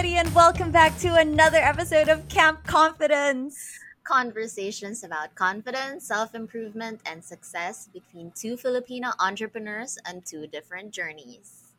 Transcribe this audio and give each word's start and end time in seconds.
everybody, 0.00 0.26
and 0.26 0.34
welcome 0.34 0.70
back 0.70 0.96
to 0.98 1.14
another 1.16 1.58
episode 1.58 2.08
of 2.08 2.26
Camp 2.30 2.64
Confidence. 2.64 3.78
Conversations 4.02 5.04
about 5.04 5.34
confidence, 5.34 6.06
self 6.06 6.34
improvement, 6.34 7.02
and 7.04 7.22
success 7.22 7.86
between 7.92 8.32
two 8.34 8.56
Filipino 8.56 9.10
entrepreneurs 9.20 9.98
on 10.08 10.22
two 10.22 10.46
different 10.46 10.90
journeys. 10.90 11.74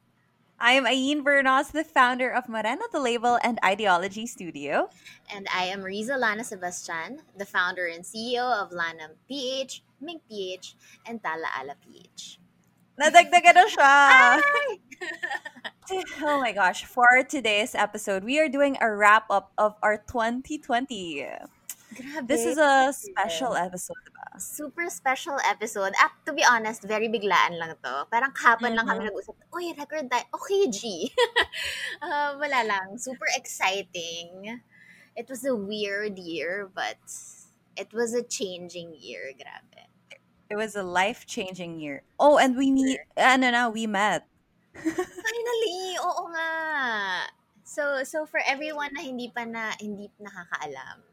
I 0.60 0.74
am 0.74 0.86
Ayn 0.86 1.24
Bernos, 1.24 1.72
the 1.72 1.84
founder 1.84 2.30
of 2.30 2.48
Morena 2.48 2.86
the 2.92 3.00
Label 3.00 3.40
and 3.42 3.58
Ideology 3.66 4.28
Studio. 4.28 4.92
And 5.34 5.48
I 5.52 5.64
am 5.64 5.82
Rizza 5.82 6.20
Lana 6.20 6.44
Sebastian, 6.44 7.22
the 7.40 7.46
founder 7.46 7.88
and 7.88 8.04
CEO 8.04 8.46
of 8.46 8.70
Lanam 8.70 9.18
PH, 9.28 9.82
Mink 10.00 10.22
PH, 10.30 10.76
and 11.08 11.24
Tala 11.24 11.50
Ala 11.60 11.74
PH. 11.82 12.41
Nadagdagan 13.00 13.56
na 13.56 13.66
siya! 13.68 13.94
oh 16.28 16.38
my 16.40 16.52
gosh, 16.52 16.86
for 16.86 17.08
today's 17.28 17.74
episode, 17.74 18.24
we 18.24 18.40
are 18.40 18.50
doing 18.50 18.78
a 18.82 18.90
wrap 18.92 19.26
up 19.32 19.52
of 19.58 19.76
our 19.82 19.98
2020. 20.08 21.26
Grabe. 21.92 22.24
This 22.28 22.46
is 22.48 22.56
a 22.58 22.94
special 22.96 23.56
episode, 23.56 24.00
diba? 24.08 24.40
super 24.40 24.88
special 24.88 25.36
episode. 25.44 25.92
At 26.00 26.12
to 26.24 26.32
be 26.32 26.40
honest, 26.48 26.84
very 26.88 27.12
biglaan 27.12 27.60
lang 27.60 27.76
to. 27.84 28.08
Parang 28.08 28.32
kahapon 28.32 28.80
lang 28.80 28.88
kami 28.88 29.04
Mhm. 29.04 29.08
nag-usap, 29.12 29.36
Uy, 29.52 29.76
record 29.76 30.08
tayo. 30.08 30.24
Okay, 30.40 30.64
G. 30.72 30.82
Ah, 32.00 32.32
wala 32.42 32.64
lang. 32.64 32.96
Super 32.96 33.28
exciting. 33.36 34.56
It 35.20 35.28
was 35.28 35.44
a 35.44 35.52
weird 35.52 36.16
year, 36.16 36.72
but 36.72 37.00
it 37.76 37.92
was 37.92 38.16
a 38.16 38.24
changing 38.24 38.96
year. 38.96 39.36
Grabe. 39.36 39.71
It 40.52 40.60
was 40.60 40.76
a 40.76 40.84
life 40.84 41.24
changing 41.24 41.80
year. 41.80 42.04
Oh, 42.20 42.36
and 42.36 42.60
we 42.60 42.76
meet, 42.76 43.00
ano 43.16 43.48
na, 43.56 43.72
we 43.72 43.88
met. 43.88 44.28
Finally! 44.76 45.96
Oo 46.04 46.28
nga! 46.36 46.52
So, 47.64 48.04
so 48.04 48.28
for 48.28 48.44
everyone 48.44 48.92
na 48.92 49.00
hindi 49.00 49.32
pa 49.32 49.48
na, 49.48 49.72
hindi 49.80 50.12
nakakaalam, 50.20 51.08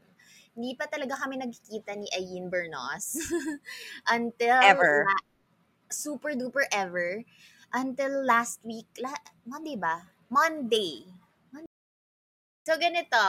hindi 0.59 0.75
pa 0.75 0.91
talaga 0.91 1.15
kami 1.23 1.39
nagkikita 1.39 1.95
ni 1.95 2.11
Ayin 2.11 2.51
Bernos 2.51 3.15
until 4.11 4.59
Ever. 4.59 5.07
la- 5.07 5.27
super 5.87 6.35
duper 6.35 6.67
ever 6.75 7.23
until 7.71 8.21
last 8.27 8.59
week 8.67 8.91
la, 8.99 9.15
Monday 9.47 9.79
ba? 9.79 10.03
Monday. 10.27 11.07
Mon- 11.55 11.63
So 12.67 12.75
ganito, 12.75 13.23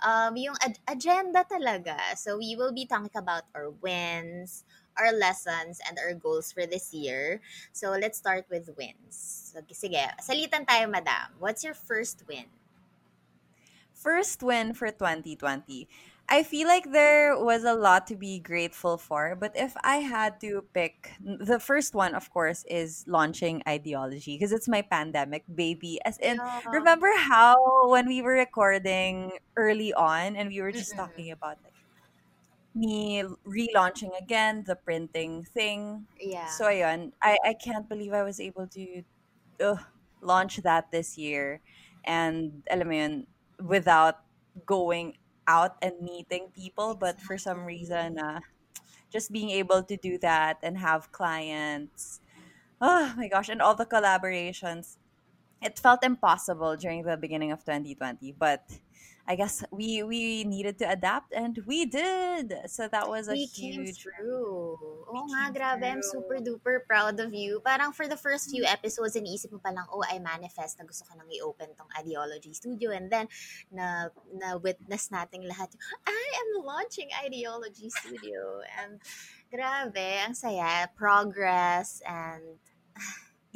um, 0.00 0.32
yung 0.38 0.54
ad- 0.62 0.78
agenda 0.86 1.42
talaga. 1.42 1.98
So 2.14 2.38
we 2.38 2.54
will 2.54 2.70
be 2.72 2.86
talking 2.86 3.12
about 3.18 3.44
our 3.50 3.68
wins, 3.82 4.62
our 4.98 5.12
lessons, 5.12 5.80
and 5.88 5.98
our 5.98 6.14
goals 6.14 6.52
for 6.52 6.66
this 6.66 6.92
year. 6.94 7.40
So 7.72 7.90
let's 7.92 8.18
start 8.18 8.46
with 8.50 8.70
wins. 8.76 9.52
So, 9.54 9.60
sige, 9.72 10.02
salitan 10.20 10.66
tayo, 10.66 10.90
madam. 10.90 11.36
What's 11.38 11.64
your 11.64 11.74
first 11.74 12.24
win? 12.28 12.46
First 13.94 14.42
win 14.42 14.74
for 14.74 14.90
2020. 14.90 15.88
I 16.28 16.42
feel 16.42 16.66
like 16.68 16.92
there 16.92 17.38
was 17.38 17.64
a 17.64 17.74
lot 17.74 18.06
to 18.08 18.16
be 18.16 18.38
grateful 18.40 18.98
for, 18.98 19.34
but 19.36 19.52
if 19.56 19.76
I 19.82 19.98
had 20.04 20.40
to 20.42 20.66
pick, 20.74 21.12
the 21.20 21.58
first 21.60 21.94
one, 21.94 22.14
of 22.14 22.30
course, 22.30 22.64
is 22.68 23.04
launching 23.06 23.62
Ideology 23.66 24.36
because 24.36 24.52
it's 24.52 24.68
my 24.68 24.82
pandemic 24.82 25.44
baby. 25.52 25.98
As 26.04 26.18
in, 26.18 26.42
Yeah. 26.42 26.60
remember 26.72 27.08
how 27.16 27.56
when 27.90 28.06
we 28.08 28.22
were 28.22 28.34
recording 28.36 29.32
early 29.56 29.92
on 29.94 30.36
and 30.36 30.48
we 30.50 30.60
were 30.60 30.72
just 30.72 30.94
Mm-mm. 30.94 30.96
talking 30.96 31.30
about 31.30 31.58
like 31.64 31.74
me 32.76 33.24
relaunching 33.48 34.12
again 34.20 34.64
the 34.66 34.76
printing 34.76 35.44
thing. 35.44 36.06
Yeah. 36.20 36.46
So 36.46 36.66
ayun, 36.66 37.12
I 37.22 37.38
I 37.44 37.54
can't 37.56 37.88
believe 37.88 38.12
I 38.12 38.22
was 38.22 38.38
able 38.38 38.68
to 38.76 39.02
uh, 39.60 39.76
launch 40.20 40.58
that 40.62 40.90
this 40.90 41.16
year 41.18 41.60
and 42.04 42.62
alam 42.70 42.88
mo 42.88 42.94
yun, 42.94 43.14
without 43.60 44.22
going 44.64 45.16
out 45.46 45.76
and 45.82 45.94
meeting 46.02 46.50
people 46.54 46.94
but 46.94 47.20
for 47.20 47.38
some 47.38 47.64
reason 47.64 48.18
uh, 48.18 48.40
just 49.12 49.32
being 49.32 49.50
able 49.50 49.82
to 49.82 49.96
do 49.96 50.18
that 50.18 50.58
and 50.62 50.78
have 50.78 51.12
clients 51.12 52.20
oh 52.80 53.14
my 53.16 53.28
gosh 53.28 53.48
and 53.48 53.62
all 53.62 53.74
the 53.74 53.86
collaborations 53.86 54.96
it 55.62 55.78
felt 55.78 56.04
impossible 56.04 56.76
during 56.76 57.04
the 57.04 57.16
beginning 57.16 57.52
of 57.52 57.64
2020 57.64 58.32
but 58.32 58.64
i 59.26 59.34
guess 59.34 59.62
we 59.70 60.02
we 60.02 60.44
needed 60.44 60.78
to 60.78 60.86
adapt 60.88 61.34
and 61.34 61.60
we 61.66 61.84
did 61.84 62.54
so 62.66 62.88
that 62.88 63.08
was 63.08 63.28
a 63.28 63.32
we 63.32 63.46
came 63.46 63.84
huge 63.84 64.00
through. 64.00 64.78
Oo 65.06 65.06
We 65.12 65.20
nga, 65.32 65.42
came 65.48 65.54
grabe. 65.54 65.86
I'm 65.86 66.02
super 66.02 66.38
duper 66.42 66.82
proud 66.86 67.18
of 67.20 67.34
you. 67.34 67.62
Parang 67.62 67.92
for 67.92 68.06
the 68.08 68.18
first 68.18 68.50
few 68.50 68.62
mm. 68.66 68.74
episodes, 68.74 69.14
iniisip 69.14 69.52
mo 69.52 69.60
pa 69.62 69.70
lang, 69.70 69.86
oh, 69.90 70.02
I 70.04 70.18
manifest 70.18 70.78
na 70.78 70.84
gusto 70.84 71.06
ko 71.06 71.14
nang 71.14 71.30
i-open 71.30 71.74
tong 71.78 71.90
Ideology 71.94 72.52
Studio. 72.52 72.90
And 72.90 73.10
then, 73.10 73.26
na, 73.70 74.10
na 74.34 74.58
witness 74.58 75.08
nating 75.10 75.46
lahat, 75.46 75.74
I 76.06 76.24
am 76.42 76.66
launching 76.66 77.10
Ideology 77.14 77.90
Studio. 77.90 78.62
And 78.82 78.98
grabe, 79.48 80.26
ang 80.26 80.34
saya. 80.34 80.90
Progress 80.96 82.02
and 82.02 82.58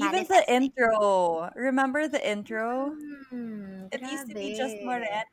even 0.00 0.24
the 0.28 0.44
intro 0.48 1.50
remember 1.54 2.08
the 2.08 2.20
intro 2.28 2.96
Hmm, 3.30 3.86
it 3.90 4.06
used 4.06 4.26
to 4.28 4.34
be 4.34 4.50
just 4.50 4.80
morena 4.82 5.24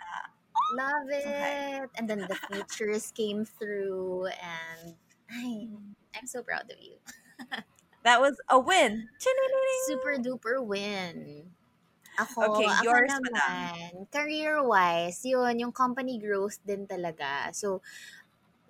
Love 0.69 1.07
Okay. 1.25 1.57
it. 1.81 1.89
And 1.97 2.09
then 2.09 2.27
the 2.27 2.35
features 2.35 3.11
came 3.11 3.45
through 3.45 4.27
and 4.27 4.95
ay, 5.31 5.67
I'm 6.15 6.27
so 6.27 6.43
proud 6.43 6.69
of 6.71 6.77
you. 6.81 6.97
that 8.03 8.19
was 8.21 8.39
a 8.49 8.59
win 8.59 9.09
Super 9.85 10.17
duper 10.17 10.63
win. 10.63 11.51
Ako, 12.17 12.43
Okay, 12.43 12.69
ako 12.69 12.97
yours, 12.97 13.13
naman, 13.13 14.07
career-wise, 14.13 15.25
yun, 15.25 15.57
yung 15.59 15.73
company 15.73 16.17
growth 16.21 16.61
din 16.65 16.85
talaga. 16.85 17.49
So, 17.55 17.81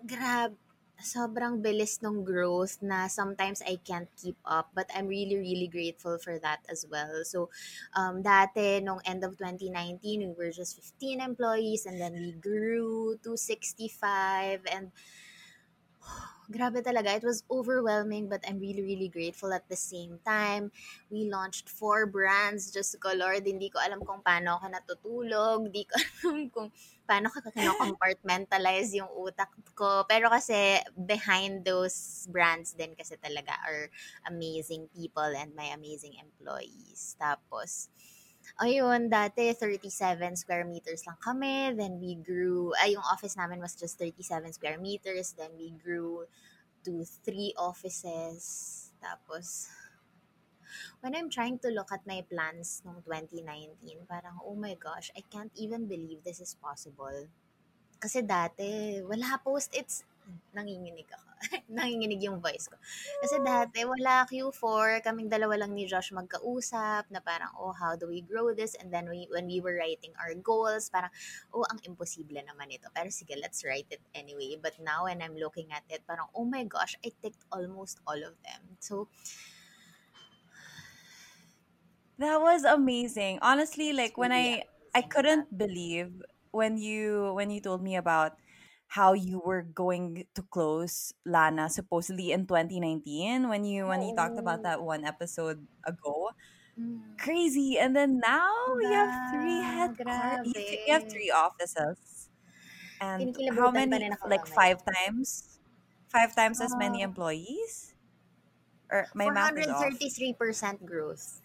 grab, 0.06 0.56
sobrang 1.02 1.62
bilis 1.62 2.02
ng 2.02 2.26
growth 2.26 2.82
na 2.82 3.06
sometimes 3.08 3.62
I 3.62 3.78
can't 3.82 4.10
keep 4.18 4.38
up 4.46 4.74
but 4.74 4.90
I'm 4.94 5.06
really 5.06 5.38
really 5.38 5.70
grateful 5.70 6.18
for 6.18 6.40
that 6.42 6.66
as 6.70 6.86
well. 6.90 7.22
So 7.24 7.50
um 7.94 8.26
dati 8.26 8.82
nung 8.82 9.02
end 9.06 9.22
of 9.24 9.38
2019 9.38 10.26
we 10.26 10.34
were 10.34 10.54
just 10.54 10.76
15 10.76 11.22
employees 11.22 11.86
and 11.86 12.02
then 12.02 12.14
we 12.18 12.34
grew 12.34 13.18
to 13.22 13.38
65 13.38 14.66
and 14.70 14.92
grabe 16.48 16.80
talaga 16.80 17.16
it 17.16 17.24
was 17.28 17.44
overwhelming 17.52 18.32
but 18.32 18.44
I'm 18.48 18.60
really 18.60 18.84
really 18.84 19.12
grateful 19.12 19.52
at 19.52 19.68
the 19.68 19.76
same 19.76 20.20
time. 20.24 20.72
We 21.12 21.28
launched 21.28 21.68
four 21.68 22.08
brands 22.08 22.72
just 22.72 22.96
ko 23.00 23.12
Lord 23.16 23.44
hindi 23.44 23.68
ko 23.68 23.84
alam 23.84 24.04
kung 24.04 24.24
paano 24.24 24.58
ako 24.60 24.66
natutulog, 24.72 25.68
hindi 25.68 25.84
ko 25.84 25.96
alam 26.24 26.48
kung 26.52 26.70
paano 27.08 27.32
ko 27.32 27.40
compartmentalize 27.80 28.92
yung 29.00 29.08
utak 29.16 29.52
ko. 29.72 30.04
Pero 30.08 30.28
kasi 30.28 30.84
behind 30.96 31.64
those 31.64 32.28
brands 32.28 32.76
din 32.76 32.92
kasi 33.00 33.16
talaga 33.16 33.56
are 33.64 33.88
amazing 34.28 34.92
people 34.92 35.32
and 35.36 35.56
my 35.56 35.72
amazing 35.72 36.20
employees. 36.20 37.16
Tapos, 37.16 37.88
ayun, 38.56 39.12
dati 39.12 39.52
37 39.52 40.40
square 40.40 40.64
meters 40.64 41.04
lang 41.04 41.20
kami. 41.20 41.76
Then 41.76 42.00
we 42.00 42.16
grew, 42.16 42.72
ay 42.80 42.96
yung 42.96 43.04
office 43.04 43.36
namin 43.36 43.60
was 43.60 43.76
just 43.76 44.00
37 44.00 44.56
square 44.56 44.80
meters. 44.80 45.36
Then 45.36 45.52
we 45.60 45.76
grew 45.76 46.24
to 46.88 47.04
three 47.04 47.52
offices. 47.60 48.40
Tapos, 49.04 49.68
when 51.04 51.14
I'm 51.16 51.30
trying 51.30 51.60
to 51.68 51.70
look 51.70 51.92
at 51.92 52.08
my 52.08 52.24
plans 52.26 52.82
nung 52.88 53.04
2019, 53.04 54.08
parang, 54.08 54.40
oh 54.42 54.56
my 54.56 54.74
gosh, 54.80 55.12
I 55.14 55.22
can't 55.28 55.52
even 55.60 55.86
believe 55.86 56.24
this 56.24 56.40
is 56.40 56.56
possible. 56.56 57.28
Kasi 58.00 58.24
dati, 58.24 59.02
wala 59.04 59.42
post-its. 59.44 60.08
Nanginginig 60.56 61.10
ako. 61.12 61.27
Nanginginig 61.70 62.24
yung 62.24 62.42
voice 62.42 62.68
ko. 62.68 62.76
Kasi 63.24 63.38
dati, 63.42 63.86
wala 63.86 64.26
Q4. 64.26 65.06
Kaming 65.06 65.30
dalawa 65.30 65.64
lang 65.66 65.78
ni 65.78 65.86
Josh 65.86 66.12
magkausap 66.14 67.10
na 67.14 67.22
parang, 67.22 67.54
oh, 67.58 67.74
how 67.74 67.94
do 67.96 68.10
we 68.10 68.22
grow 68.26 68.54
this? 68.54 68.74
And 68.80 68.90
then 68.90 69.10
we, 69.10 69.30
when 69.30 69.46
we 69.48 69.62
were 69.62 69.78
writing 69.78 70.14
our 70.18 70.34
goals, 70.38 70.90
parang, 70.90 71.14
oh, 71.54 71.66
ang 71.70 71.80
imposible 71.86 72.42
naman 72.42 72.74
ito. 72.74 72.90
Pero 72.92 73.10
sige, 73.14 73.38
let's 73.38 73.62
write 73.62 73.90
it 73.94 74.02
anyway. 74.18 74.58
But 74.58 74.78
now, 74.82 75.06
when 75.06 75.22
I'm 75.22 75.38
looking 75.38 75.70
at 75.70 75.86
it, 75.90 76.04
parang, 76.10 76.28
oh 76.34 76.46
my 76.46 76.66
gosh, 76.66 76.98
I 77.06 77.14
ticked 77.22 77.46
almost 77.54 78.02
all 78.08 78.20
of 78.20 78.36
them. 78.42 78.62
So, 78.82 79.08
That 82.18 82.42
was 82.42 82.66
amazing. 82.66 83.38
Honestly, 83.46 83.94
like 83.94 84.18
when 84.18 84.34
really 84.34 84.66
I 84.66 85.00
I 85.00 85.02
couldn't 85.06 85.54
believe 85.54 86.10
when 86.50 86.78
you 86.78 87.34
when 87.38 87.54
you 87.54 87.62
told 87.62 87.86
me 87.86 87.96
about 87.96 88.42
how 88.88 89.14
you 89.14 89.42
were 89.44 89.62
going 89.64 90.26
to 90.36 90.42
close 90.50 91.14
Lana 91.26 91.70
supposedly 91.70 92.32
in 92.32 92.48
2019 92.48 93.50
when 93.50 93.64
you 93.66 93.86
when 93.88 94.02
you 94.02 94.16
talked 94.16 94.40
about 94.40 94.64
that 94.64 94.82
one 94.82 95.04
episode 95.04 95.68
ago. 95.86 96.32
Mm. 96.80 97.18
Crazy. 97.18 97.78
And 97.80 97.96
then 97.96 98.20
now 98.20 98.54
you 98.80 98.92
have 98.94 99.34
three 99.34 99.62
headquarters. 99.62 100.54
Grabe. 100.54 100.88
you 100.88 100.94
have 100.94 101.10
three 101.10 101.32
offices. 101.32 102.30
And 103.02 103.36
how 103.54 103.72
many 103.72 104.10
like 104.28 104.48
five 104.48 104.82
times? 104.86 105.60
Five 106.10 106.36
times 106.36 106.62
as 106.62 106.74
many 106.76 107.04
Ah, 107.04 107.12
employees? 107.12 107.94
Or 108.90 109.08
my 109.14 109.30
math 109.30 109.58
is 109.58 109.68
off. 109.68 109.84
433% 109.84 110.86
growth. 110.86 111.42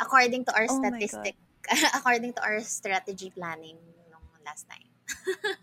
According 0.00 0.44
to 0.46 0.52
our 0.56 0.66
Oh 0.68 0.80
statistic 0.80 1.36
according 1.94 2.32
to 2.34 2.42
our 2.42 2.60
strategy 2.60 3.30
planning 3.30 3.76
last 4.44 4.66
time. 4.68 4.88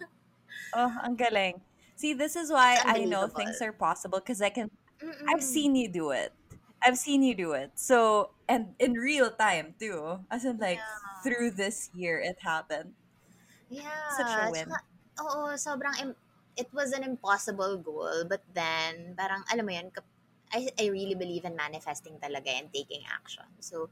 Oh, 0.74 0.92
ang 1.04 1.16
galing. 1.16 1.62
See, 1.96 2.14
this 2.14 2.36
is 2.36 2.50
why 2.50 2.80
I 2.82 3.06
know 3.06 3.28
things 3.28 3.62
are 3.62 3.74
possible 3.74 4.20
because 4.20 4.42
I 4.42 4.50
can 4.50 4.72
I've 5.30 5.44
seen 5.44 5.76
you 5.76 5.88
do 5.90 6.12
it. 6.12 6.34
I've 6.82 6.98
seen 6.98 7.22
you 7.22 7.36
do 7.36 7.54
it. 7.54 7.72
So, 7.78 8.32
and 8.50 8.74
in 8.80 8.94
real 8.94 9.30
time 9.30 9.76
too. 9.78 10.26
As 10.32 10.46
in 10.46 10.58
like 10.58 10.82
Yeah. 10.82 11.22
through 11.22 11.52
this 11.54 11.90
year 11.94 12.18
it 12.18 12.42
happened. 12.42 12.94
Yeah. 13.70 14.10
Such 14.18 14.34
a 14.34 14.50
win. 14.50 14.66
Tsaka, 14.66 14.80
oo, 15.22 15.54
sobrang, 15.56 15.96
im- 16.02 16.20
it 16.58 16.68
was 16.74 16.92
an 16.92 17.04
impossible 17.06 17.78
goal. 17.78 18.26
But 18.28 18.42
then, 18.54 19.16
parang, 19.16 19.46
alam 19.54 19.66
mo 19.66 19.72
yun, 19.72 19.92
I, 20.52 20.68
I 20.76 20.92
really 20.92 21.16
believe 21.16 21.46
in 21.46 21.56
manifesting 21.56 22.20
talaga 22.20 22.52
and 22.52 22.68
taking 22.74 23.08
action. 23.08 23.48
So, 23.64 23.88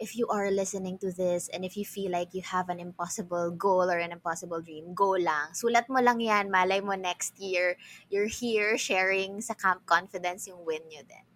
if 0.00 0.16
you 0.16 0.26
are 0.32 0.50
listening 0.50 0.96
to 0.98 1.12
this 1.12 1.52
and 1.52 1.62
if 1.62 1.76
you 1.76 1.84
feel 1.84 2.10
like 2.10 2.32
you 2.32 2.40
have 2.40 2.72
an 2.72 2.80
impossible 2.80 3.52
goal 3.52 3.84
or 3.84 4.00
an 4.00 4.10
impossible 4.10 4.64
dream, 4.64 4.96
go 4.96 5.12
lang. 5.20 5.52
Sulat 5.52 5.84
mo 5.92 6.00
lang 6.00 6.18
yan. 6.18 6.48
Malay 6.48 6.80
mo 6.80 6.96
next 6.96 7.36
year, 7.36 7.76
you're 8.08 8.32
here 8.32 8.80
sharing 8.80 9.44
sa 9.44 9.52
Camp 9.52 9.84
Confidence 9.84 10.48
yung 10.48 10.64
win 10.64 10.80
nyo 10.88 11.04
din. 11.04 11.26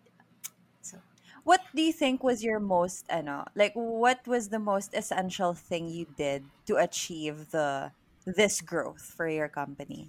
So, 0.80 0.96
What 1.44 1.60
do 1.76 1.84
you 1.84 1.92
think 1.92 2.24
was 2.24 2.40
your 2.40 2.58
most 2.58 3.04
ano, 3.12 3.44
like 3.52 3.76
what 3.76 4.24
was 4.24 4.48
the 4.48 4.58
most 4.58 4.96
essential 4.96 5.52
thing 5.52 5.92
you 5.92 6.08
did 6.16 6.48
to 6.64 6.80
achieve 6.80 7.52
the 7.52 7.92
this 8.24 8.64
growth 8.64 9.04
for 9.04 9.28
your 9.28 9.52
company? 9.52 10.08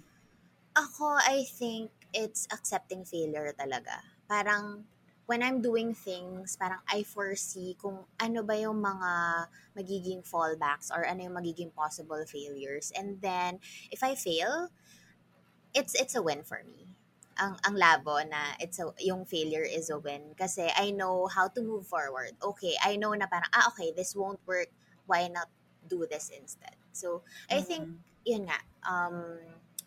Ako, 0.72 1.20
I 1.20 1.44
think 1.44 1.92
it's 2.16 2.48
accepting 2.48 3.04
failure 3.04 3.52
talaga. 3.52 4.00
Parang, 4.24 4.88
when 5.26 5.42
I'm 5.42 5.60
doing 5.60 5.94
things, 5.94 6.56
parang 6.56 6.80
I 6.86 7.02
foresee 7.02 7.74
kung 7.78 8.06
ano 8.18 8.42
ba 8.42 8.54
yung 8.58 8.78
mga 8.82 9.12
magiging 9.76 10.22
fallbacks 10.22 10.90
or 10.94 11.04
ano 11.04 11.26
yung 11.26 11.36
magiging 11.36 11.74
possible 11.74 12.22
failures. 12.26 12.92
And 12.94 13.20
then, 13.20 13.58
if 13.90 14.02
I 14.02 14.14
fail, 14.14 14.70
it's 15.74 15.94
it's 15.94 16.14
a 16.14 16.22
win 16.22 16.42
for 16.42 16.62
me. 16.64 16.88
Ang 17.36 17.58
ang 17.66 17.76
labo 17.76 18.16
na 18.24 18.56
it's 18.58 18.78
a, 18.80 18.88
yung 19.02 19.26
failure 19.28 19.66
is 19.66 19.90
a 19.90 19.98
win 19.98 20.32
kasi 20.38 20.72
I 20.72 20.90
know 20.90 21.26
how 21.28 21.48
to 21.52 21.60
move 21.60 21.86
forward. 21.86 22.32
Okay, 22.40 22.74
I 22.80 22.96
know 22.96 23.12
na 23.12 23.26
parang 23.28 23.50
ah 23.52 23.68
okay, 23.74 23.92
this 23.92 24.16
won't 24.16 24.40
work. 24.46 24.70
Why 25.06 25.28
not 25.28 25.50
do 25.86 26.06
this 26.08 26.32
instead? 26.32 26.74
So, 26.96 27.22
I 27.52 27.60
think 27.60 27.86
Mhm. 27.86 28.00
yun 28.26 28.48
nga, 28.48 28.58
um, 28.88 29.38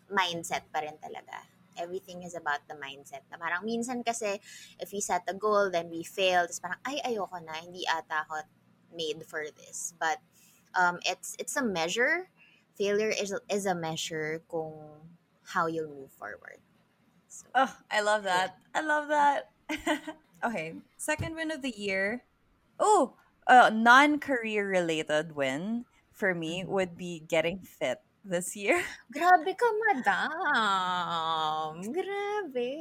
mindset 0.08 0.64
pa 0.72 0.80
rin 0.80 0.96
talaga. 0.96 1.44
Everything 1.80 2.22
is 2.22 2.36
about 2.36 2.60
the 2.68 2.76
mindset. 2.76 3.24
Na 3.32 3.40
parang 3.40 3.64
minsan 3.64 4.04
kasi, 4.04 4.36
if 4.78 4.92
we 4.92 5.00
set 5.00 5.24
a 5.28 5.34
goal, 5.34 5.70
then 5.72 5.88
we 5.88 6.04
fail, 6.04 6.44
tapos 6.44 6.60
parang, 6.60 6.80
ay, 6.84 7.00
ayoko 7.08 7.40
na, 7.40 7.56
hindi 7.56 7.88
ata 7.88 8.28
ako 8.28 8.44
made 8.92 9.24
for 9.24 9.48
this. 9.56 9.94
But, 9.98 10.20
um, 10.76 11.00
it's, 11.08 11.36
it's 11.40 11.56
a 11.56 11.64
measure. 11.64 12.28
Failure 12.76 13.12
is, 13.16 13.32
is 13.48 13.66
a 13.66 13.74
measure 13.74 14.42
kung 14.50 14.76
how 15.56 15.66
you'll 15.66 15.88
move 15.90 16.12
forward. 16.12 16.60
So, 17.28 17.46
Oh, 17.54 17.72
I 17.90 18.00
love 18.02 18.24
yeah. 18.24 18.50
that. 18.50 18.58
I 18.74 18.80
love 18.82 19.08
that. 19.08 19.50
okay, 20.44 20.74
second 20.98 21.34
win 21.34 21.50
of 21.50 21.62
the 21.62 21.74
year. 21.74 22.24
Oh, 22.78 23.14
a 23.46 23.70
non-career 23.70 24.68
related 24.68 25.34
win 25.34 25.84
for 26.12 26.34
me 26.34 26.62
Mhm. 26.62 26.68
would 26.68 26.96
be 26.96 27.20
getting 27.26 27.60
fit 27.62 28.00
this 28.24 28.56
year. 28.56 28.80
Grabe 29.08 29.52
ka, 29.56 29.68
madam. 29.88 31.80
Grabe. 31.88 32.72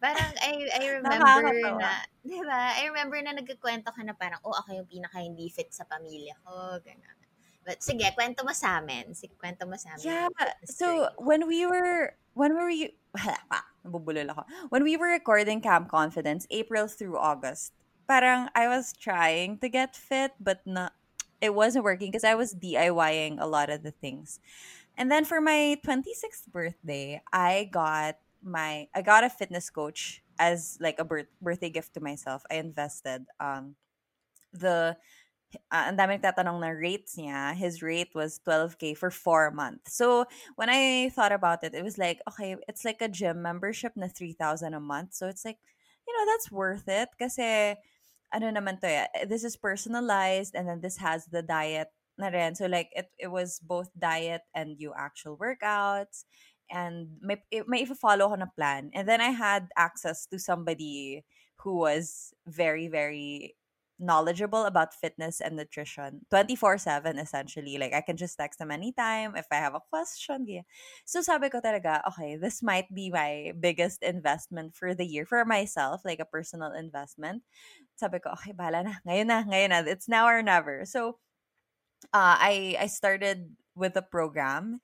Parang 0.00 0.32
I, 0.40 0.52
I 0.72 0.84
remember 1.00 1.52
na, 1.76 1.90
di 2.24 2.38
ba? 2.40 2.62
I 2.78 2.88
remember 2.88 3.18
na 3.20 3.36
nagkikwento 3.36 3.92
ka 3.92 4.02
na 4.04 4.16
parang, 4.16 4.40
oh, 4.44 4.56
ako 4.56 4.72
yung 4.82 4.88
pinaka 4.88 5.20
hindi 5.20 5.48
fit 5.52 5.70
sa 5.70 5.84
pamilya 5.84 6.36
ko. 6.42 6.80
Ganun. 6.80 7.18
But 7.62 7.78
sige, 7.78 8.02
kwento 8.18 8.42
mo 8.42 8.50
sa 8.50 8.82
amin. 8.82 9.14
Sige, 9.14 9.38
kwento 9.38 9.68
mo 9.70 9.78
sa 9.78 9.94
amin 9.94 10.02
Yeah. 10.02 10.28
So 10.66 11.14
when 11.22 11.46
we 11.46 11.62
were 11.62 12.18
when 12.34 12.58
we 12.58 12.90
were 13.14 13.38
nabubulol 13.86 14.30
ako. 14.30 14.42
When 14.70 14.82
we 14.82 14.96
were 14.96 15.10
recording 15.10 15.60
Camp 15.60 15.90
Confidence, 15.90 16.46
April 16.50 16.86
through 16.88 17.18
August, 17.18 17.74
parang 18.06 18.48
I 18.54 18.66
was 18.66 18.94
trying 18.94 19.58
to 19.58 19.68
get 19.68 19.94
fit, 19.94 20.32
but 20.42 20.62
not 20.66 20.94
it 21.42 21.54
wasn't 21.54 21.84
working 21.84 22.10
because 22.10 22.24
I 22.24 22.36
was 22.36 22.54
DIYing 22.54 23.38
a 23.40 23.46
lot 23.46 23.70
of 23.70 23.82
the 23.82 23.90
things. 23.90 24.40
And 24.96 25.10
then 25.10 25.24
for 25.24 25.40
my 25.40 25.78
26th 25.84 26.48
birthday, 26.52 27.22
I 27.32 27.68
got 27.72 28.18
my 28.42 28.88
I 28.94 29.02
got 29.02 29.24
a 29.24 29.30
fitness 29.30 29.70
coach 29.70 30.22
as 30.38 30.78
like 30.80 30.98
a 31.00 31.04
birth, 31.04 31.28
birthday 31.42 31.70
gift 31.70 31.94
to 31.94 32.00
myself. 32.00 32.44
I 32.50 32.56
invested 32.56 33.26
um 33.40 33.76
the 34.52 34.96
uh, 35.70 35.92
ang 35.92 35.96
tatanong 35.98 36.60
na 36.60 36.72
rates 36.72 37.16
niya. 37.16 37.54
His 37.54 37.82
rate 37.82 38.12
was 38.14 38.40
12k 38.44 38.94
for 38.94 39.10
4 39.10 39.50
months. 39.50 39.94
So, 39.96 40.26
when 40.56 40.68
I 40.70 41.10
thought 41.10 41.32
about 41.32 41.64
it, 41.64 41.74
it 41.74 41.84
was 41.84 41.98
like, 41.98 42.20
okay, 42.28 42.56
it's 42.68 42.84
like 42.84 43.02
a 43.02 43.08
gym 43.08 43.42
membership 43.42 43.92
na 43.96 44.08
3,000 44.08 44.74
a 44.74 44.80
month. 44.80 45.14
So, 45.14 45.28
it's 45.28 45.44
like, 45.44 45.58
you 46.06 46.12
know, 46.16 46.24
that's 46.32 46.50
worth 46.52 46.88
it 46.88 47.08
kasi 47.18 47.76
ano 48.32 48.50
naman 48.50 48.80
to 48.80 48.88
eh, 48.88 49.28
this 49.28 49.44
is 49.44 49.56
personalized 49.56 50.56
and 50.56 50.68
then 50.68 50.80
this 50.80 50.98
has 50.98 51.26
the 51.28 51.42
diet 51.42 51.88
na 52.18 52.28
rin. 52.28 52.54
So, 52.54 52.66
like, 52.66 52.88
it, 52.92 53.08
it 53.18 53.28
was 53.28 53.60
both 53.60 53.88
diet 53.98 54.42
and 54.54 54.76
you 54.78 54.92
actual 54.96 55.36
workouts 55.36 56.24
and 56.70 57.08
may, 57.20 57.42
it, 57.50 57.68
may 57.68 57.84
follow 57.84 58.28
ko 58.28 58.36
na 58.36 58.48
plan. 58.56 58.90
And 58.94 59.08
then 59.08 59.20
I 59.20 59.30
had 59.30 59.68
access 59.76 60.26
to 60.32 60.38
somebody 60.38 61.24
who 61.60 61.76
was 61.76 62.34
very, 62.46 62.88
very 62.88 63.56
knowledgeable 64.02 64.66
about 64.66 64.92
fitness 64.92 65.40
and 65.40 65.54
nutrition 65.54 66.26
24/7 66.34 67.18
essentially. 67.18 67.78
Like 67.78 67.94
I 67.94 68.02
can 68.02 68.18
just 68.18 68.36
text 68.36 68.58
them 68.58 68.74
anytime 68.74 69.38
if 69.38 69.46
I 69.54 69.62
have 69.62 69.78
a 69.78 69.84
question 69.88 70.44
so 71.04 71.22
sabi 71.22 71.48
ko 71.48 71.60
talaga 71.62 72.02
okay 72.08 72.36
this 72.36 72.62
might 72.62 72.90
be 72.90 73.10
my 73.10 73.52
biggest 73.58 74.02
investment 74.02 74.74
for 74.74 74.94
the 74.94 75.06
year 75.06 75.24
for 75.24 75.44
myself 75.44 76.02
like 76.04 76.18
a 76.20 76.28
personal 76.28 76.72
investment. 76.74 77.42
Sabi 77.96 78.18
ko 78.18 78.34
okay 78.34 78.52
bala 78.52 78.82
na. 78.82 78.94
Ngayon 79.06 79.28
na 79.30 79.38
ngayon 79.46 79.70
na. 79.70 79.80
It's 79.86 80.08
now 80.10 80.26
or 80.26 80.42
never. 80.42 80.82
So 80.84 81.22
uh, 82.10 82.36
I 82.40 82.76
I 82.80 82.86
started 82.90 83.54
with 83.78 83.94
a 83.96 84.04
program 84.04 84.82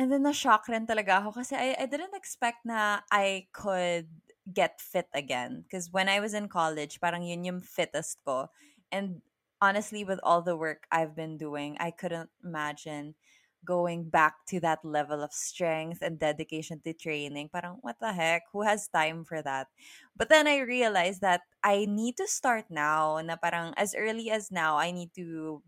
and 0.00 0.08
then 0.08 0.24
na-shock 0.24 0.64
rin 0.72 0.88
talaga 0.88 1.20
ako 1.20 1.44
kasi 1.44 1.52
I, 1.52 1.76
I 1.76 1.84
didn't 1.84 2.16
expect 2.16 2.64
na 2.64 3.04
I 3.12 3.52
could 3.52 4.08
get 4.48 4.80
fit 4.80 5.12
again. 5.12 5.60
Because 5.68 5.92
when 5.92 6.08
I 6.08 6.24
was 6.24 6.32
in 6.32 6.48
college, 6.48 6.96
parang 7.04 7.20
yun 7.20 7.44
yung 7.44 7.60
fittest 7.60 8.16
ko. 8.24 8.48
And 8.88 9.20
honestly, 9.60 10.08
with 10.08 10.16
all 10.24 10.40
the 10.40 10.56
work 10.56 10.88
I've 10.88 11.12
been 11.12 11.36
doing, 11.36 11.76
I 11.76 11.92
couldn't 11.92 12.32
imagine 12.40 13.12
going 13.60 14.08
back 14.08 14.40
to 14.48 14.56
that 14.64 14.80
level 14.88 15.20
of 15.20 15.36
strength 15.36 16.00
and 16.00 16.16
dedication 16.16 16.80
to 16.88 16.96
training. 16.96 17.52
Parang, 17.52 17.76
what 17.84 18.00
the 18.00 18.16
heck? 18.16 18.48
Who 18.56 18.64
has 18.64 18.88
time 18.88 19.28
for 19.28 19.44
that? 19.44 19.68
But 20.16 20.32
then 20.32 20.48
I 20.48 20.64
realized 20.64 21.20
that 21.20 21.44
I 21.60 21.84
need 21.84 22.16
to 22.16 22.26
start 22.26 22.72
now. 22.72 23.20
Na 23.20 23.36
parang 23.36 23.76
as 23.76 23.92
early 23.92 24.32
as 24.32 24.48
now, 24.48 24.80
I 24.80 24.96
need 24.96 25.12
to, 25.20 25.60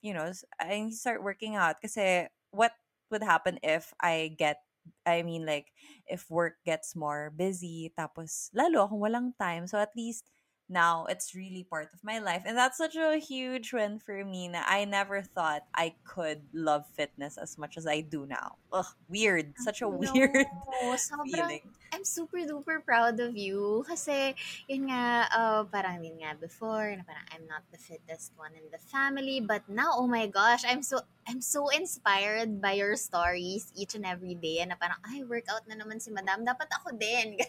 you 0.00 0.14
know, 0.16 0.32
I 0.56 0.88
need 0.88 0.96
to 0.96 1.04
start 1.04 1.20
working 1.20 1.52
out. 1.52 1.84
Kasi 1.84 2.32
what 2.48 2.72
would 3.14 3.22
happen 3.22 3.62
if 3.62 3.94
I 4.02 4.34
get 4.34 4.66
I 5.06 5.22
mean 5.22 5.46
like 5.46 5.70
if 6.10 6.26
work 6.26 6.58
gets 6.66 6.98
more 6.98 7.30
busy 7.30 7.94
tapos 7.94 8.50
lalo 8.50 8.84
akong 8.84 9.00
walang 9.00 9.30
time 9.38 9.70
so 9.70 9.78
at 9.78 9.94
least 9.94 10.28
now 10.68 11.04
it's 11.06 11.36
really 11.36 11.64
part 11.64 11.92
of 11.92 12.02
my 12.02 12.18
life 12.18 12.42
and 12.44 12.56
that's 12.56 12.76
such 12.76 12.96
a 12.96 13.16
huge 13.20 13.72
win 13.72 14.00
for 14.00 14.24
me 14.24 14.48
na 14.48 14.64
I 14.66 14.84
never 14.84 15.20
thought 15.22 15.62
I 15.76 15.94
could 16.04 16.42
love 16.52 16.84
fitness 16.96 17.36
as 17.36 17.56
much 17.56 17.76
as 17.76 17.86
I 17.86 18.00
do 18.00 18.24
now. 18.24 18.56
Ugh, 18.72 18.88
weird. 19.08 19.52
Such 19.60 19.84
a 19.84 19.88
No, 19.88 19.96
weird 20.00 20.48
sobrang, 20.96 21.28
feeling. 21.30 21.64
I'm 21.92 22.04
super 22.04 22.42
duper 22.42 22.84
proud 22.84 23.20
of 23.20 23.36
you. 23.36 23.84
Kasi, 23.86 24.34
yun 24.66 24.90
nga, 24.90 25.28
uh, 25.30 25.62
parang 25.68 26.02
yun 26.02 26.18
nga 26.20 26.34
before, 26.34 26.90
na 26.96 27.04
parang 27.04 27.26
I'm 27.32 27.46
not 27.46 27.62
the 27.70 27.78
fittest 27.78 28.32
one 28.36 28.52
in 28.56 28.66
the 28.72 28.82
family. 28.90 29.40
But 29.40 29.68
now, 29.68 29.94
oh 29.94 30.06
my 30.08 30.26
gosh, 30.26 30.64
I'm 30.66 30.82
so, 30.82 31.00
I'm 31.24 31.40
so 31.40 31.72
inspired 31.72 32.60
by 32.60 32.76
your 32.76 32.96
stories 32.96 33.72
each 33.72 33.96
and 33.96 34.04
every 34.04 34.36
day. 34.36 34.60
Na 34.68 34.76
parang, 34.76 35.00
ay, 35.08 35.24
workout 35.24 35.64
na 35.64 35.72
naman 35.72 35.96
si 35.96 36.12
madam. 36.12 36.44
Dapat 36.44 36.68
ako 36.68 36.92
din. 37.00 37.40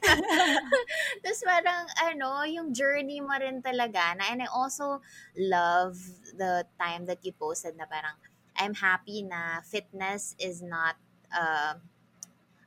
Tapos 1.24 1.42
parang, 1.44 1.84
ano, 2.08 2.48
yung 2.48 2.72
journey 2.72 3.20
mo 3.20 3.36
rin 3.36 3.60
talaga. 3.60 4.16
Na, 4.16 4.32
and 4.32 4.40
I 4.40 4.48
also 4.48 5.04
love 5.36 6.00
the 6.40 6.64
time 6.80 7.04
that 7.12 7.20
you 7.28 7.36
posted 7.36 7.76
na 7.76 7.84
parang, 7.84 8.16
I'm 8.56 8.80
happy 8.80 9.28
na 9.28 9.60
fitness 9.60 10.40
is 10.40 10.64
not 10.64 10.96
uh, 11.36 11.76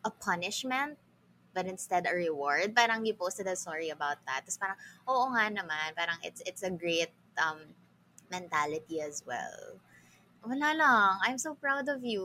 a 0.04 0.10
punishment 0.12 1.00
but 1.56 1.66
instead 1.66 2.06
a 2.06 2.14
reward. 2.14 2.76
Parang 2.76 3.02
you 3.08 3.14
posted 3.16 3.48
a 3.48 3.56
story 3.56 3.88
about 3.88 4.20
that. 4.28 4.44
Tapos 4.44 4.60
parang, 4.60 4.78
oo 5.08 5.32
nga 5.32 5.48
naman, 5.48 5.96
parang 5.96 6.20
it's 6.22 6.44
it's 6.44 6.62
a 6.62 6.70
great 6.70 7.10
um, 7.40 7.72
mentality 8.30 9.00
as 9.00 9.24
well. 9.26 9.80
Wala 10.47 10.71
lang. 10.75 11.18
I'm 11.26 11.38
so 11.38 11.54
proud 11.59 11.88
of 11.90 12.04
you. 12.07 12.23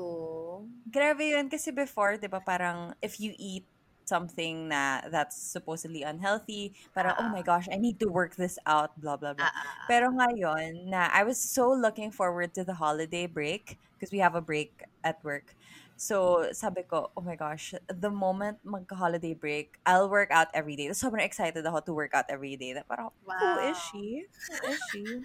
Grabe 0.93 1.33
yun 1.33 1.49
kasi 1.49 1.71
before, 1.73 2.19
'di 2.19 2.29
ba, 2.29 2.43
parang 2.43 2.93
if 3.01 3.17
you 3.17 3.33
eat 3.39 3.65
something 4.03 4.67
na 4.67 4.99
that's 5.07 5.39
supposedly 5.39 6.03
unhealthy. 6.03 6.75
Parang, 6.91 7.15
oh 7.17 7.31
my 7.31 7.39
Oo. 7.39 7.47
gosh, 7.47 7.71
I 7.71 7.79
need 7.79 8.03
to 8.03 8.11
work 8.11 8.35
this 8.35 8.59
out, 8.67 8.91
blah, 8.99 9.15
blah, 9.15 9.31
blah. 9.31 9.47
Oo. 9.47 9.87
Pero 9.87 10.11
ngayon, 10.11 10.91
na 10.91 11.07
I 11.07 11.23
was 11.23 11.39
so 11.39 11.71
looking 11.71 12.11
forward 12.11 12.51
to 12.59 12.67
the 12.67 12.75
holiday 12.75 13.25
break 13.31 13.79
because 13.95 14.11
we 14.11 14.19
have 14.19 14.35
a 14.35 14.43
break 14.43 14.83
at 15.07 15.23
work. 15.23 15.55
So, 16.03 16.51
sabi 16.51 16.83
ko, 16.83 17.15
oh 17.15 17.23
my 17.23 17.39
gosh, 17.39 17.71
the 17.87 18.11
moment 18.11 18.59
magka-holiday 18.67 19.39
break, 19.39 19.79
I'll 19.87 20.11
work 20.11 20.35
out 20.35 20.51
every 20.51 20.75
day. 20.75 20.91
So, 20.91 21.07
sobrang 21.07 21.23
excited 21.23 21.63
ako 21.63 21.79
to 21.87 21.93
work 21.95 22.11
out 22.11 22.27
every 22.27 22.59
day. 22.59 22.75
Na 22.75 22.83
parang, 22.83 23.15
who 23.23 23.51
is 23.71 23.79
she? 23.87 24.27
Who 24.27 24.67
is 24.67 24.81
she? 24.91 25.07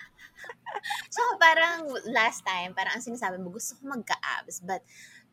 So, 1.10 1.18
parang 1.42 1.90
last 2.14 2.46
time, 2.46 2.70
parang 2.70 2.94
ang 2.94 3.02
sinasabi 3.02 3.42
mo, 3.42 3.50
gusto 3.50 3.74
ko 3.74 3.90
magka-abs, 3.90 4.62
but 4.62 4.86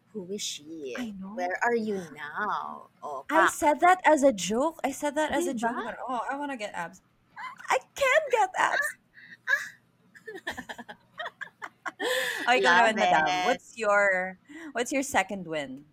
who 0.10 0.25
is 0.34 0.42
she? 0.42 0.98
I 0.98 1.14
know. 1.14 1.38
Where 1.38 1.62
are 1.62 1.78
you 1.78 2.02
now? 2.16 2.90
Oh, 3.06 3.22
I 3.30 3.46
said 3.54 3.86
that 3.86 4.02
as 4.02 4.25
a 4.25 4.34
joke. 4.34 4.82
I 4.82 4.90
said 4.90 5.14
that 5.14 5.30
as 5.30 5.46
a 5.46 5.54
joke. 5.54 5.78
Oh, 6.10 6.25
I 6.25 6.42
want 6.42 6.50
to 6.50 6.58
get 6.58 6.74
abs. 6.74 7.06
I 7.70 7.78
can 7.94 8.22
get 8.34 8.50
abs. 8.58 8.88
Oh, 12.48 12.54
ikaw 12.54 12.72
naman, 12.92 12.96
madam. 13.00 13.25
What's 13.50 13.74
your 13.80 14.38
what's 14.75 14.92
your 14.92 15.04
second 15.06 15.48
win? 15.48 15.86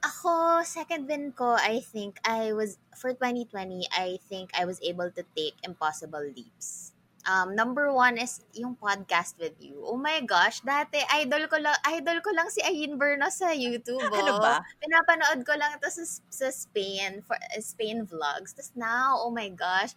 Ako, 0.00 0.64
second 0.64 1.04
win 1.10 1.34
ko, 1.36 1.60
I 1.60 1.84
think 1.84 2.16
I 2.24 2.56
was, 2.56 2.80
for 2.96 3.12
2020, 3.12 3.84
I 3.92 4.16
think 4.32 4.48
I 4.56 4.64
was 4.64 4.80
able 4.80 5.10
to 5.12 5.22
take 5.36 5.60
impossible 5.60 6.24
leaps. 6.24 6.96
Um, 7.28 7.52
number 7.52 7.92
one 7.92 8.16
is 8.16 8.40
yung 8.56 8.80
podcast 8.80 9.36
with 9.36 9.52
you. 9.60 9.84
Oh 9.84 10.00
my 10.00 10.24
gosh, 10.24 10.64
dati 10.64 11.04
idol 11.12 11.44
ko 11.52 11.60
lang, 11.60 11.76
idol 11.92 12.24
ko 12.24 12.32
lang 12.32 12.48
si 12.48 12.64
Ayin 12.64 12.96
Bernos 12.96 13.44
sa 13.44 13.52
YouTube. 13.52 14.08
Ano 14.08 14.40
Oh. 14.40 14.40
ba? 14.40 14.64
Pinapanood 14.80 15.44
ko 15.44 15.52
lang 15.52 15.76
ito 15.76 15.84
sa, 15.92 16.00
sa 16.32 16.48
Spain, 16.48 17.20
for 17.20 17.36
uh, 17.36 17.60
Spain 17.60 18.08
vlogs. 18.08 18.56
Tapos 18.56 18.72
now, 18.72 19.20
oh 19.20 19.28
my 19.28 19.52
gosh, 19.52 19.92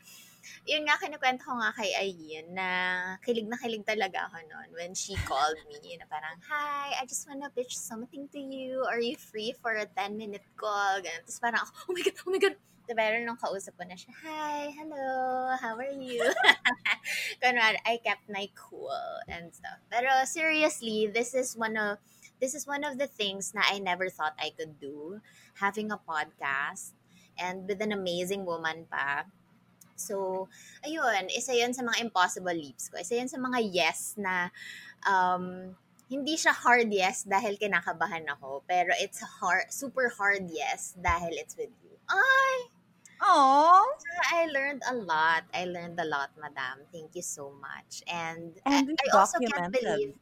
yun 0.67 0.87
nga, 0.87 0.99
kinikwento 0.99 1.43
ko 1.43 1.59
nga 1.59 1.71
kay 1.75 1.91
Ayin 1.95 2.55
na 2.55 2.67
kilig 3.23 3.47
na 3.47 3.59
kilig 3.59 3.85
talaga 3.87 4.27
ako 4.27 4.39
noon 4.47 4.69
when 4.75 4.91
she 4.95 5.15
called 5.27 5.57
me 5.67 5.79
na 5.99 6.07
parang, 6.07 6.39
Hi, 6.47 6.97
I 6.99 7.03
just 7.07 7.27
wanna 7.27 7.51
pitch 7.51 7.75
something 7.75 8.27
to 8.31 8.39
you. 8.39 8.83
Are 8.87 8.99
you 8.99 9.15
free 9.15 9.55
for 9.59 9.75
a 9.75 9.87
10-minute 9.87 10.45
call? 10.55 10.99
Ganun. 11.03 11.23
Tapos 11.27 11.39
parang 11.39 11.61
ako, 11.63 11.71
oh 11.87 11.91
my 11.93 12.01
God, 12.01 12.15
oh 12.23 12.31
my 12.31 12.41
God. 12.41 12.55
Pero 12.83 13.15
nung 13.23 13.39
kausap 13.39 13.79
ko 13.79 13.87
na 13.87 13.95
siya, 13.95 14.11
Hi, 14.27 14.67
hello, 14.75 15.55
how 15.55 15.79
are 15.79 15.95
you? 15.95 16.19
Kunwari, 17.41 17.79
I 17.87 17.95
kept 18.03 18.27
my 18.27 18.51
cool 18.59 18.91
and 19.31 19.55
stuff. 19.55 19.79
Pero 19.87 20.11
seriously, 20.27 21.07
this 21.07 21.31
is 21.31 21.55
one 21.55 21.79
of 21.79 22.03
this 22.43 22.51
is 22.51 22.67
one 22.67 22.83
of 22.83 22.99
the 22.99 23.07
things 23.07 23.55
na 23.55 23.63
I 23.63 23.79
never 23.79 24.11
thought 24.11 24.35
I 24.35 24.51
could 24.51 24.83
do. 24.83 25.23
Having 25.63 25.95
a 25.95 25.99
podcast 26.03 26.91
and 27.39 27.63
with 27.71 27.79
an 27.79 27.95
amazing 27.95 28.43
woman 28.43 28.83
pa. 28.91 29.31
So, 29.95 30.47
ayun, 30.85 31.29
isa 31.33 31.53
yun 31.53 31.73
sa 31.73 31.85
mga 31.85 32.03
impossible 32.03 32.55
leaps 32.55 32.89
ko. 32.89 32.97
Isa 32.97 33.17
yun 33.17 33.29
sa 33.29 33.39
mga 33.39 33.59
yes 33.61 34.17
na 34.17 34.49
um, 35.05 35.75
hindi 36.09 36.35
siya 36.37 36.53
hard 36.53 36.93
yes 36.93 37.25
dahil 37.25 37.57
kinakabahan 37.57 38.27
ako, 38.37 38.61
pero 38.69 38.93
it's 39.01 39.21
a 39.21 39.29
hard, 39.41 39.69
super 39.73 40.11
hard 40.13 40.45
yes 40.49 40.93
dahil 40.99 41.33
it's 41.33 41.57
with 41.57 41.73
you. 41.81 41.95
Ay! 42.09 42.73
Oh, 43.23 43.87
I 44.35 44.51
learned 44.51 44.83
a 44.83 44.95
lot. 44.99 45.47
I 45.55 45.63
learned 45.63 45.95
a 45.95 46.03
lot, 46.03 46.35
madam. 46.35 46.83
Thank 46.91 47.15
you 47.15 47.23
so 47.23 47.55
much. 47.55 48.03
And, 48.11 48.59
and 48.67 48.99
I, 48.99 49.15
I 49.15 49.17
also 49.17 49.39
can't 49.39 49.71
believe 49.71 50.19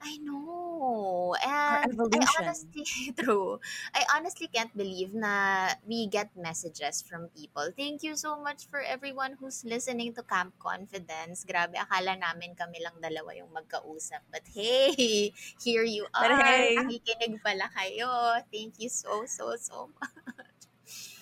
I 0.00 0.18
know. 0.18 1.34
our 1.68 1.82
And 1.82 1.98
I 2.12 2.20
honestly, 2.38 2.84
true. 3.18 3.60
I 3.94 4.04
honestly 4.14 4.48
can't 4.48 4.74
believe 4.76 5.14
na 5.14 5.74
we 5.86 6.06
get 6.06 6.30
messages 6.36 7.02
from 7.02 7.28
people. 7.34 7.70
Thank 7.76 8.02
you 8.02 8.16
so 8.16 8.38
much 8.40 8.68
for 8.68 8.80
everyone 8.80 9.36
who's 9.40 9.64
listening 9.64 10.14
to 10.14 10.22
Camp 10.22 10.54
Confidence. 10.58 11.44
Grabe, 11.44 11.74
akala 11.80 12.14
namin 12.18 12.54
kami 12.54 12.78
lang 12.82 12.96
dalawa 13.02 13.34
yung 13.34 13.50
magkausap. 13.50 14.22
But 14.30 14.46
hey, 14.54 15.32
here 15.64 15.84
you 15.84 16.06
But 16.18 16.30
are. 16.30 16.44
hey. 16.44 16.76
Nakikinig 16.78 17.42
pala 17.42 17.66
kayo. 17.74 18.40
Thank 18.52 18.78
you 18.78 18.88
so, 18.88 19.24
so, 19.26 19.56
so 19.58 19.90
much. 19.98 20.60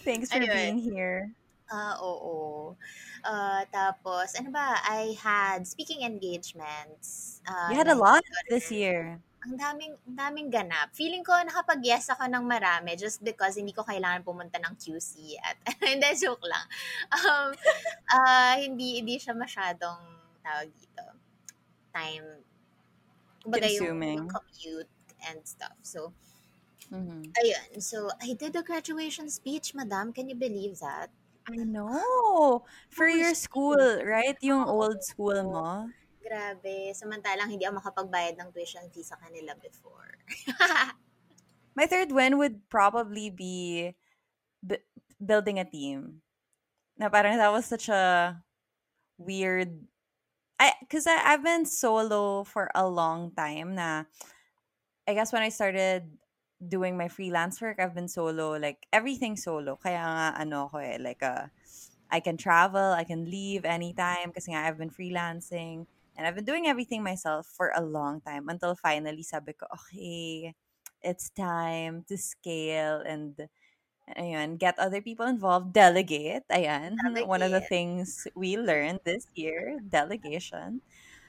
Thanks 0.05 0.31
for 0.31 0.41
Ayun. 0.41 0.53
being 0.53 0.79
here. 0.79 1.33
Ah, 1.73 1.97
oo. 1.97 2.77
Ah, 3.25 3.65
tapos, 3.73 4.37
ano 4.37 4.53
ba? 4.53 4.77
I 4.85 5.17
had 5.17 5.65
speaking 5.65 6.05
engagements. 6.05 7.41
ah, 7.49 7.73
You 7.73 7.77
had 7.81 7.89
a 7.89 7.97
lot 7.97 8.21
ko 8.21 8.39
this 8.53 8.69
year. 8.69 9.17
Ang 9.45 9.57
daming, 9.61 9.93
ang 10.09 10.17
daming 10.17 10.49
ganap. 10.49 10.93
Feeling 10.97 11.25
ko 11.25 11.33
nakapag-yes 11.33 12.09
ako 12.13 12.29
ng 12.29 12.45
marami 12.45 12.97
just 12.97 13.21
because 13.25 13.57
hindi 13.57 13.73
ko 13.73 13.85
kailangan 13.85 14.25
pumunta 14.25 14.57
ng 14.61 14.73
QC 14.77 15.37
at 15.41 15.57
hindi, 15.89 16.05
joke 16.17 16.45
lang. 16.45 16.65
Um, 17.13 17.49
ah, 18.13 18.57
hindi, 18.61 19.01
hindi 19.01 19.17
siya 19.21 19.33
masyadong 19.37 20.01
tawag 20.41 20.69
dito. 20.77 21.05
Time, 21.93 22.45
kumbaga 23.41 23.69
yung, 23.69 23.85
Consuming. 23.89 24.17
yung 24.21 24.29
commute 24.33 24.93
and 25.29 25.41
stuff. 25.45 25.77
So, 25.81 26.13
Mhm. 26.93 27.33
ayun. 27.41 27.81
So, 27.81 28.13
I 28.21 28.37
did 28.37 28.53
a 28.57 28.63
graduation 28.63 29.33
speech, 29.33 29.73
madam. 29.73 30.13
Can 30.13 30.29
you 30.29 30.37
believe 30.37 30.81
that? 30.85 31.09
I 31.49 31.65
know. 31.65 32.65
For 32.89 33.09
Holy 33.09 33.21
your 33.21 33.35
shit. 33.35 33.45
school, 33.45 33.81
right? 34.05 34.37
Yung 34.41 34.65
old 34.65 35.05
school 35.05 35.37
mo. 35.45 35.89
Grabe. 36.25 36.97
Samantalang 36.97 37.53
hindi 37.53 37.69
ako 37.69 37.85
makapagbayad 37.85 38.41
ng 38.41 38.49
tuition 38.53 38.89
fee 38.89 39.05
sa 39.05 39.21
kanila 39.21 39.53
before. 39.61 40.17
My 41.77 41.87
third 41.87 42.13
win 42.13 42.39
would 42.39 42.65
probably 42.71 43.29
be 43.29 43.93
b- 44.65 44.85
building 45.21 45.61
a 45.61 45.69
team. 45.69 46.23
Na 46.97 47.11
parang 47.13 47.37
that 47.37 47.53
was 47.53 47.67
such 47.67 47.89
a 47.93 48.37
weird 49.19 49.85
I 50.59 50.73
I 50.81 51.17
I've 51.35 51.45
been 51.45 51.67
solo 51.67 52.45
for 52.45 52.71
a 52.75 52.87
long 52.89 53.33
time 53.37 53.75
na 53.75 54.05
I 55.07 55.13
guess 55.15 55.33
when 55.33 55.43
I 55.43 55.51
started 55.51 56.09
doing 56.69 56.97
my 56.97 57.09
freelance 57.09 57.61
work, 57.61 57.79
I've 57.81 57.95
been 57.95 58.09
solo 58.09 58.57
like 58.59 58.87
everything 58.93 59.37
solo. 59.37 59.77
Kaya 59.77 60.01
nga 60.03 60.29
ano 60.41 60.69
ko 60.73 60.79
eh 60.79 60.99
like 61.01 61.23
uh, 61.23 61.49
I 62.11 62.21
can 62.21 62.37
travel, 62.37 62.93
I 62.95 63.05
can 63.05 63.25
leave 63.31 63.65
anytime 63.65 64.33
kasi 64.33 64.53
nga 64.53 64.65
I've 64.67 64.79
been 64.79 64.91
freelancing 64.93 65.87
and 66.17 66.27
I've 66.27 66.35
been 66.37 66.47
doing 66.49 66.67
everything 66.69 67.03
myself 67.03 67.47
for 67.49 67.73
a 67.75 67.83
long 67.83 68.21
time 68.23 68.49
until 68.49 68.77
finally 68.77 69.23
sabi 69.25 69.53
ko 69.55 69.67
okay, 69.73 70.55
it's 71.03 71.31
time 71.31 72.05
to 72.09 72.17
scale 72.19 73.03
and 73.05 73.49
ayun, 74.19 74.59
get 74.59 74.79
other 74.79 75.01
people 75.01 75.27
involved, 75.27 75.73
delegate. 75.73 76.45
Ayan, 76.51 76.97
one 77.27 77.43
of 77.43 77.51
the 77.53 77.61
things 77.61 78.27
we 78.37 78.57
learned 78.57 79.01
this 79.05 79.27
year, 79.35 79.79
delegation. 79.89 80.83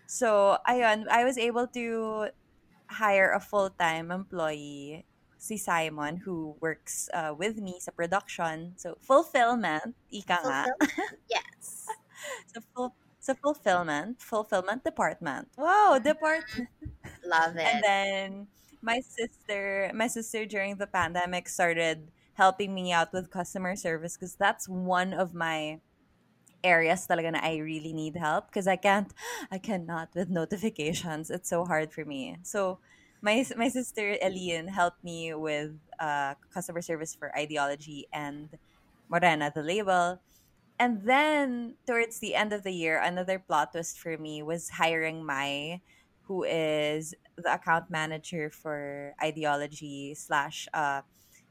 So, 0.08 0.58
ayun, 0.68 1.08
I 1.10 1.26
was 1.26 1.38
able 1.38 1.68
to 1.76 2.30
hire 2.90 3.32
a 3.34 3.42
full-time 3.42 4.12
employee, 4.12 5.06
si 5.46 5.58
Simon, 5.58 6.18
who 6.18 6.58
works 6.60 7.08
uh, 7.14 7.34
with 7.38 7.62
me 7.62 7.78
sa 7.78 7.94
production. 7.94 8.74
So, 8.82 8.98
fulfillment, 9.06 9.94
ika 10.10 10.42
nga. 10.42 10.66
Yes. 11.30 11.86
So, 12.50 12.66
full, 12.74 12.96
sa 13.22 13.38
fulfillment, 13.38 14.18
fulfillment 14.18 14.82
department. 14.82 15.54
Wow, 15.54 16.02
department. 16.02 16.74
Love 17.26 17.58
it. 17.62 17.70
And 17.70 17.84
then 17.86 18.30
my 18.82 19.02
sister, 19.06 19.94
my 19.94 20.08
sister 20.10 20.46
during 20.50 20.82
the 20.82 20.90
pandemic 20.90 21.50
started 21.50 22.10
helping 22.34 22.74
me 22.74 22.92
out 22.92 23.14
with 23.14 23.30
customer 23.30 23.76
service 23.76 24.18
because 24.18 24.36
that's 24.36 24.68
one 24.68 25.14
of 25.14 25.34
my 25.34 25.80
areas 26.66 27.06
talaga 27.06 27.38
na 27.38 27.40
I 27.46 27.62
really 27.62 27.94
need 27.94 28.18
help 28.18 28.50
because 28.50 28.66
I 28.66 28.76
can't, 28.76 29.14
I 29.54 29.62
cannot 29.62 30.10
with 30.18 30.30
notifications. 30.30 31.30
It's 31.30 31.50
so 31.50 31.66
hard 31.66 31.94
for 31.94 32.04
me. 32.04 32.38
So 32.42 32.82
my 33.22 33.46
my 33.58 33.70
sister 33.70 34.18
Elian 34.22 34.68
helped 34.68 35.04
me 35.04 35.34
with 35.34 35.72
uh, 36.00 36.36
customer 36.54 36.82
service 36.82 37.16
for 37.16 37.36
ideology 37.38 38.08
and 38.14 38.50
Morena, 39.10 39.52
the 39.54 39.64
label. 39.64 40.22
And 40.80 41.04
then 41.04 41.76
towards 41.88 42.20
the 42.20 42.36
end 42.36 42.52
of 42.52 42.64
the 42.64 42.72
year, 42.72 43.00
another 43.00 43.40
plot 43.40 43.72
twist 43.72 44.00
for 44.00 44.18
me 44.18 44.44
was 44.44 44.70
hiring 44.70 45.26
Mai, 45.26 45.82
who 46.28 46.44
is 46.44 47.14
the 47.38 47.54
account 47.54 47.90
manager 47.90 48.50
for 48.50 49.14
ideology 49.22 50.16
slash 50.16 50.68
uh 50.74 51.02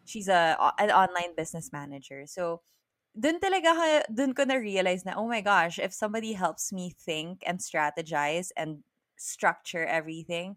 she's 0.04 0.28
a 0.28 0.56
an 0.78 0.90
online 0.90 1.34
business 1.36 1.72
manager. 1.72 2.26
So 2.26 2.60
dun 3.18 3.40
talaga 3.40 3.72
ka- 3.72 4.08
dun 4.12 4.34
ko 4.34 4.44
na 4.44 4.56
realize 4.60 5.04
na 5.04 5.14
oh 5.16 5.28
my 5.28 5.40
gosh, 5.40 5.78
if 5.78 5.92
somebody 5.94 6.34
helps 6.34 6.72
me 6.72 6.92
think 6.92 7.42
and 7.46 7.58
strategize 7.58 8.50
and 8.56 8.84
structure 9.16 9.86
everything, 9.86 10.56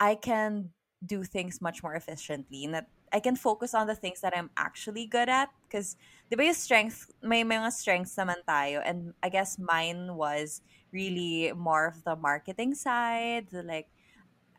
I 0.00 0.14
can 0.14 0.70
do 1.04 1.24
things 1.24 1.60
much 1.60 1.82
more 1.82 1.94
efficiently. 1.94 2.64
And 2.64 2.74
that 2.74 2.88
I 3.12 3.20
can 3.20 3.36
focus 3.36 3.74
on 3.74 3.86
the 3.86 3.94
things 3.94 4.20
that 4.20 4.36
I'm 4.36 4.50
actually 4.56 5.06
good 5.06 5.28
at. 5.28 5.50
Because, 5.68 5.96
the 6.30 6.42
yung 6.42 6.54
strength, 6.54 7.10
may 7.22 7.44
mga 7.44 7.72
strengths 7.72 8.16
naman 8.16 8.42
tayo. 8.48 8.82
And 8.84 9.14
I 9.22 9.28
guess 9.28 9.58
mine 9.58 10.16
was 10.16 10.62
really 10.92 11.52
more 11.54 11.86
of 11.86 12.02
the 12.04 12.16
marketing 12.16 12.74
side, 12.74 13.48
the 13.50 13.62
like, 13.62 13.88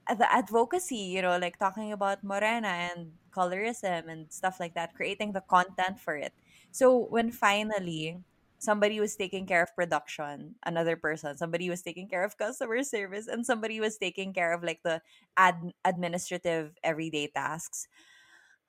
the 0.08 0.32
advocacy, 0.32 0.96
you 0.96 1.22
know, 1.22 1.38
like 1.38 1.60
talking 1.60 1.92
about 1.92 2.24
Morena 2.24 2.96
and 2.96 3.12
colorism 3.36 4.08
and 4.08 4.32
stuff 4.32 4.60
like 4.60 4.74
that, 4.74 4.96
creating 4.96 5.34
the 5.34 5.42
content 5.42 6.00
for 6.00 6.16
it. 6.16 6.32
So 6.72 7.08
when 7.10 7.30
finally 7.32 8.24
somebody 8.60 9.00
was 9.00 9.16
taking 9.16 9.46
care 9.46 9.62
of 9.64 9.76
production, 9.76 10.56
another 10.66 10.96
person, 10.96 11.38
somebody 11.38 11.70
was 11.70 11.82
taking 11.82 12.08
care 12.10 12.24
of 12.24 12.38
customer 12.38 12.84
service, 12.84 13.28
and 13.28 13.46
somebody 13.46 13.80
was 13.80 13.98
taking 13.98 14.34
care 14.34 14.54
of 14.54 14.64
like 14.64 14.82
the 14.84 15.02
ad- 15.38 15.74
administrative 15.86 16.74
everyday 16.84 17.28
tasks. 17.28 17.88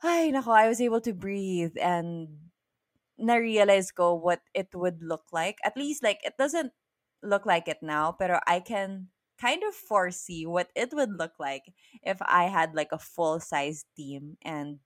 Ay, 0.02 0.30
nako, 0.34 0.54
I 0.54 0.68
was 0.68 0.80
able 0.80 1.00
to 1.02 1.12
breathe 1.12 1.74
and 1.80 2.28
na-realize 3.18 3.92
what 3.96 4.42
it 4.54 4.68
would 4.74 5.02
look 5.02 5.26
like. 5.32 5.58
At 5.64 5.76
least 5.76 6.02
like 6.02 6.20
it 6.24 6.36
doesn't 6.38 6.72
look 7.22 7.46
like 7.46 7.68
it 7.68 7.82
now, 7.82 8.12
pero 8.12 8.40
I 8.46 8.60
can 8.60 9.08
kind 9.38 9.62
of 9.66 9.74
foresee 9.74 10.46
what 10.46 10.70
it 10.74 10.92
would 10.92 11.18
look 11.18 11.38
like 11.38 11.72
if 12.02 12.18
I 12.22 12.44
had 12.44 12.74
like 12.74 12.92
a 12.92 12.98
full 12.98 13.40
size 13.40 13.84
team 13.96 14.36
and 14.42 14.78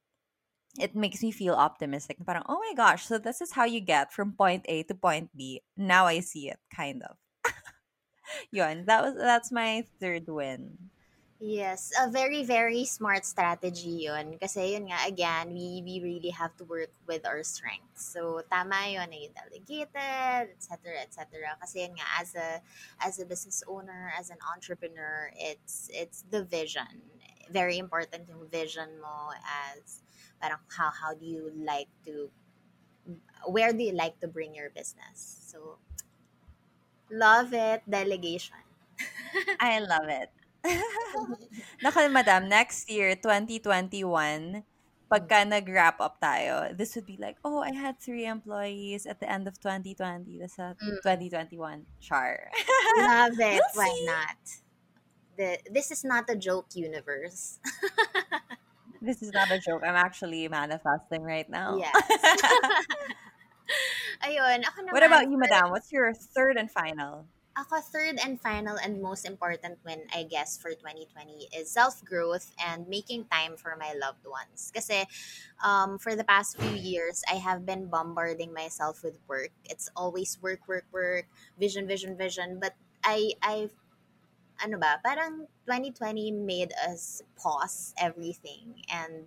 it 0.78 0.96
makes 0.96 1.22
me 1.22 1.30
feel 1.30 1.54
optimistic. 1.54 2.16
Parang, 2.24 2.44
oh 2.48 2.58
my 2.58 2.72
gosh, 2.74 3.06
so 3.06 3.18
this 3.18 3.40
is 3.40 3.52
how 3.52 3.64
you 3.64 3.80
get 3.80 4.12
from 4.12 4.32
point 4.32 4.64
A 4.68 4.82
to 4.84 4.94
point 4.94 5.30
B. 5.36 5.60
Now 5.76 6.06
I 6.06 6.20
see 6.20 6.48
it, 6.48 6.58
kind 6.74 7.02
of. 7.02 7.16
Yun, 8.50 8.86
that 8.86 9.02
was 9.02 9.14
that's 9.16 9.52
my 9.52 9.84
third 10.00 10.24
win. 10.28 10.78
Yes, 11.42 11.90
a 11.98 12.08
very, 12.08 12.44
very 12.46 12.84
smart 12.86 13.26
strategy 13.26 14.06
yun. 14.06 14.38
Kasi 14.38 14.78
yun 14.78 14.86
nga, 14.86 15.10
again, 15.10 15.50
we, 15.50 15.82
we 15.82 15.98
really 15.98 16.30
have 16.30 16.54
to 16.54 16.64
work 16.70 16.94
with 17.10 17.26
our 17.26 17.42
strengths. 17.42 18.14
So, 18.14 18.46
tama 18.46 18.86
yun 18.86 19.10
na 19.10 19.26
delegated, 19.34 20.54
etc., 20.54 21.02
etc. 21.02 21.58
Kasi 21.58 21.82
yun 21.82 21.98
nga, 21.98 22.06
as 22.22 22.38
a, 22.38 22.62
as 23.02 23.18
a 23.18 23.26
business 23.26 23.58
owner, 23.66 24.14
as 24.14 24.30
an 24.30 24.38
entrepreneur, 24.54 25.34
it's, 25.34 25.90
it's 25.90 26.22
the 26.30 26.46
vision. 26.46 27.02
Very 27.50 27.82
important 27.82 28.30
yung 28.30 28.46
vision 28.46 29.02
mo 29.02 29.34
as, 29.74 30.06
parang 30.42 30.60
how, 30.76 30.90
how 30.90 31.14
do 31.14 31.26
you 31.26 31.52
like 31.54 31.88
to, 32.06 32.30
where 33.46 33.72
do 33.72 33.82
you 33.82 33.92
like 33.92 34.20
to 34.20 34.28
bring 34.28 34.54
your 34.54 34.70
business? 34.70 35.16
So, 35.46 35.78
love 37.10 37.52
it, 37.52 37.82
delegation. 37.88 38.56
I 39.60 39.80
love 39.80 40.08
it. 40.08 40.30
Nako, 41.84 42.10
madam, 42.12 42.48
next 42.48 42.90
year, 42.90 43.14
2021, 43.16 44.62
pagka 45.10 45.44
nag-wrap 45.46 46.00
up 46.00 46.20
tayo, 46.22 46.72
this 46.76 46.94
would 46.94 47.06
be 47.06 47.18
like, 47.18 47.36
oh, 47.44 47.58
I 47.60 47.72
had 47.74 48.00
three 48.00 48.26
employees 48.26 49.06
at 49.06 49.20
the 49.20 49.28
end 49.30 49.48
of 49.48 49.58
2020. 49.60 50.38
That's 50.38 50.58
at 50.58 50.78
Mm, 50.80 51.02
2021. 51.02 51.86
Char. 52.00 52.50
love 52.96 53.38
it. 53.40 53.62
Why 53.74 53.92
not? 54.06 54.38
The, 55.36 55.58
this 55.70 55.90
is 55.90 56.04
not 56.04 56.28
a 56.30 56.36
joke 56.36 56.68
universe. 56.74 57.58
This 59.02 59.20
is 59.20 59.34
not 59.34 59.50
a 59.50 59.58
joke. 59.58 59.82
I'm 59.82 59.98
actually 59.98 60.46
manifesting 60.46 61.26
right 61.26 61.50
now. 61.50 61.76
Yes. 61.76 61.90
Ayun, 64.22 64.62
ako 64.62 64.86
what 64.94 65.02
about 65.02 65.26
you, 65.26 65.34
madam? 65.34 65.74
What's 65.74 65.90
your 65.90 66.14
third 66.14 66.56
and 66.56 66.70
final? 66.70 67.26
Ako, 67.58 67.82
third 67.82 68.16
and 68.22 68.40
final 68.40 68.78
and 68.78 69.02
most 69.02 69.26
important 69.26 69.76
win, 69.84 70.06
I 70.14 70.22
guess, 70.22 70.56
for 70.56 70.70
2020 70.70 71.50
is 71.52 71.68
self-growth 71.68 72.54
and 72.56 72.88
making 72.88 73.26
time 73.28 73.58
for 73.58 73.76
my 73.76 73.92
loved 73.92 74.24
ones. 74.24 74.72
Kasi 74.72 75.04
um, 75.60 75.98
for 75.98 76.14
the 76.14 76.24
past 76.24 76.56
few 76.56 76.78
years, 76.78 77.20
I 77.28 77.36
have 77.36 77.66
been 77.66 77.92
bombarding 77.92 78.54
myself 78.54 79.04
with 79.04 79.18
work. 79.28 79.52
It's 79.68 79.90
always 79.98 80.38
work, 80.40 80.64
work, 80.64 80.86
work, 80.94 81.28
vision, 81.58 81.84
vision, 81.84 82.16
vision. 82.16 82.56
But 82.56 82.72
I, 83.04 83.36
I, 83.42 83.68
ano 84.62 84.78
ba, 84.78 85.02
parang 85.02 85.50
2020 85.66 86.30
made 86.30 86.70
us 86.86 87.20
pause 87.34 87.92
everything 87.98 88.78
and 88.86 89.26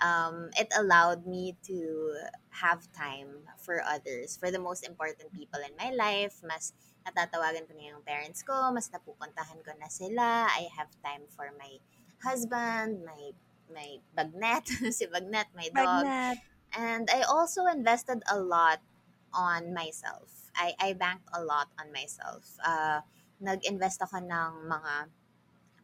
um, 0.00 0.50
it 0.56 0.70
allowed 0.78 1.26
me 1.26 1.56
to 1.66 2.14
have 2.50 2.86
time 2.92 3.42
for 3.58 3.82
others, 3.82 4.36
for 4.36 4.50
the 4.50 4.58
most 4.58 4.86
important 4.86 5.32
people 5.32 5.60
in 5.60 5.74
my 5.74 5.90
life. 5.90 6.38
Mas 6.46 6.72
natatawagan 7.04 7.66
ko 7.66 7.72
na 7.76 7.96
yung 7.96 8.02
parents 8.06 8.42
ko, 8.46 8.72
mas 8.72 8.88
napupuntahan 8.92 9.60
ko 9.64 9.72
na 9.76 9.88
sila. 9.88 10.48
I 10.52 10.68
have 10.76 10.92
time 11.02 11.26
for 11.32 11.50
my 11.58 11.80
husband, 12.22 13.02
my 13.04 13.32
my 13.72 13.98
bagnet, 14.14 14.68
si 14.96 15.10
bagnet, 15.10 15.50
my 15.56 15.68
dog. 15.74 16.06
Magnet. 16.06 16.38
And 16.76 17.08
I 17.08 17.24
also 17.24 17.64
invested 17.66 18.20
a 18.28 18.36
lot 18.36 18.84
on 19.32 19.72
myself. 19.72 20.52
I, 20.56 20.72
I 20.80 20.92
banked 20.92 21.28
a 21.32 21.42
lot 21.44 21.68
on 21.80 21.92
myself. 21.92 22.56
Uh, 22.60 23.00
nag-invest 23.40 24.02
ako 24.02 24.20
ng 24.22 24.52
mga 24.68 24.94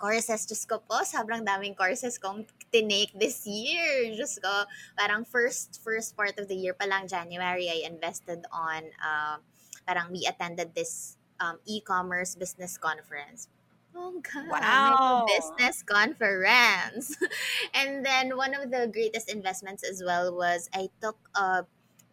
courses. 0.03 0.43
Diyos 0.51 0.67
ko 0.67 0.83
po, 0.83 1.07
sobrang 1.07 1.47
daming 1.47 1.79
courses 1.79 2.19
kong 2.19 2.43
tinake 2.75 3.15
this 3.15 3.47
year. 3.47 4.11
Diyos 4.11 4.43
ko, 4.43 4.67
parang 4.99 5.23
first 5.23 5.79
first 5.79 6.19
part 6.19 6.35
of 6.43 6.51
the 6.51 6.59
year 6.59 6.75
pa 6.75 6.91
lang, 6.91 7.07
January, 7.07 7.71
I 7.71 7.87
invested 7.87 8.43
on, 8.51 8.91
uh, 8.99 9.38
parang 9.87 10.11
we 10.11 10.27
attended 10.27 10.75
this 10.75 11.15
um, 11.38 11.62
e-commerce 11.71 12.35
business 12.35 12.75
conference. 12.75 13.47
Oh 13.95 14.19
God, 14.25 14.49
Wow. 14.49 15.27
business 15.29 15.85
conference. 15.85 17.15
and 17.79 18.03
then 18.03 18.35
one 18.37 18.57
of 18.57 18.73
the 18.73 18.88
greatest 18.91 19.31
investments 19.31 19.85
as 19.85 20.03
well 20.03 20.35
was 20.35 20.71
I 20.75 20.88
took 20.99 21.19
uh, 21.37 21.62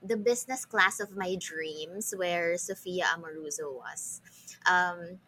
the 0.03 0.17
business 0.17 0.65
class 0.67 0.99
of 0.99 1.15
my 1.15 1.35
dreams 1.39 2.13
where 2.15 2.57
Sophia 2.57 3.07
Amoruso 3.15 3.71
was. 3.73 4.21
Um, 4.67 5.23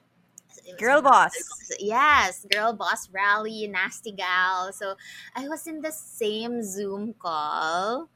Girl 0.78 1.02
boss. 1.02 1.34
yes, 1.80 2.46
girl 2.50 2.74
boss 2.74 3.10
rally, 3.12 3.68
nasty 3.68 4.12
gal. 4.12 4.72
So 4.74 4.96
I 5.36 5.48
was 5.48 5.68
in 5.68 5.82
the 5.82 5.92
same 5.92 6.64
Zoom 6.64 7.14
call 7.18 8.10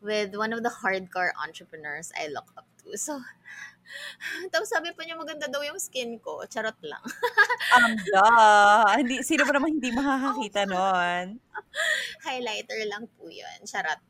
with 0.00 0.34
one 0.36 0.52
of 0.52 0.62
the 0.62 0.70
hardcore 0.70 1.30
entrepreneurs 1.42 2.12
I 2.14 2.28
look 2.28 2.46
up 2.56 2.66
to. 2.84 2.96
So, 2.96 3.18
tapos 4.52 4.70
sabi 4.70 4.92
pa 4.94 5.02
niya 5.02 5.18
maganda 5.18 5.50
daw 5.50 5.60
yung 5.64 5.80
skin 5.80 6.18
ko. 6.22 6.44
Charot 6.46 6.78
lang. 6.82 7.02
Um, 7.68 7.92
duh. 8.00 8.88
Hindi, 8.96 9.20
sino 9.20 9.44
ba 9.44 9.52
naman 9.52 9.76
hindi 9.76 9.92
makakakita 9.92 10.64
nun? 10.64 11.36
Highlighter 12.24 12.80
lang 12.88 13.04
po 13.12 13.28
yun. 13.28 13.58
Charot. 13.68 14.00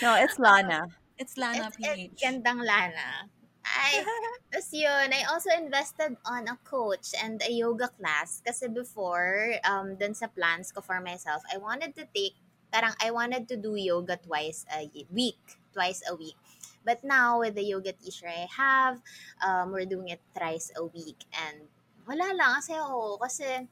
No, 0.00 0.16
it's 0.16 0.40
Lana. 0.44 0.88
It's 1.20 1.36
Lana 1.36 1.68
It's, 1.68 1.76
it's 1.76 2.16
PH. 2.16 2.16
gandang 2.16 2.64
lana. 2.64 3.28
Ay, 3.70 4.02
tapos 4.50 4.70
yun, 4.74 5.14
I 5.14 5.22
also 5.30 5.50
invested 5.54 6.18
on 6.26 6.48
a 6.50 6.58
coach 6.66 7.14
and 7.22 7.38
a 7.42 7.52
yoga 7.52 7.88
class 7.94 8.42
kasi 8.42 8.66
before, 8.66 9.54
um, 9.62 9.94
dun 9.94 10.14
sa 10.14 10.26
plans 10.26 10.72
ko 10.74 10.82
for 10.82 10.98
myself, 10.98 11.42
I 11.52 11.58
wanted 11.58 11.94
to 11.94 12.04
take, 12.10 12.34
parang 12.74 12.94
I 12.98 13.10
wanted 13.10 13.46
to 13.50 13.56
do 13.56 13.78
yoga 13.78 14.18
twice 14.18 14.66
a 14.74 14.90
week, 15.14 15.38
twice 15.72 16.02
a 16.10 16.14
week. 16.14 16.36
But 16.82 17.04
now, 17.04 17.40
with 17.40 17.54
the 17.54 17.64
yoga 17.64 17.92
teacher 17.92 18.26
I 18.26 18.48
have, 18.48 18.98
um, 19.44 19.70
we're 19.70 19.86
doing 19.86 20.08
it 20.08 20.22
thrice 20.34 20.72
a 20.74 20.84
week. 20.84 21.22
And 21.36 21.68
wala 22.08 22.32
lang 22.34 22.56
kasi 22.58 22.72
ako, 22.74 23.20
kasi 23.20 23.68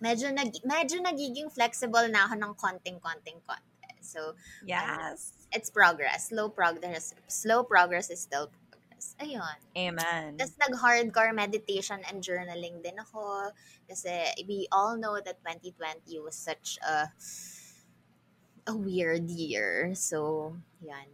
medyo, 0.00 0.32
nag, 0.32 0.56
medyo 0.64 0.98
nagiging 1.04 1.52
flexible 1.52 2.08
na 2.08 2.26
ako 2.26 2.34
ng 2.40 2.52
konting-konting 2.56 3.38
konti. 3.44 3.78
So, 4.00 4.34
Yes. 4.64 5.32
it's 5.52 5.68
progress. 5.68 6.28
Slow 6.28 6.48
progress. 6.48 7.12
Slow 7.28 7.62
progress 7.64 8.08
is 8.08 8.20
still 8.20 8.48
progress. 8.98 9.14
Ayun. 9.22 9.58
Amen. 9.76 10.36
Tapos 10.36 10.54
nag-hardcore 10.58 11.34
meditation 11.34 12.00
and 12.10 12.22
journaling 12.22 12.82
din 12.82 12.98
ako. 12.98 13.50
Kasi 13.86 14.34
we 14.46 14.66
all 14.72 14.96
know 14.96 15.18
that 15.22 15.38
2020 15.42 16.18
was 16.20 16.34
such 16.34 16.78
a 16.82 17.08
a 18.68 18.74
weird 18.76 19.30
year. 19.30 19.94
So, 19.94 20.52
yan. 20.84 21.08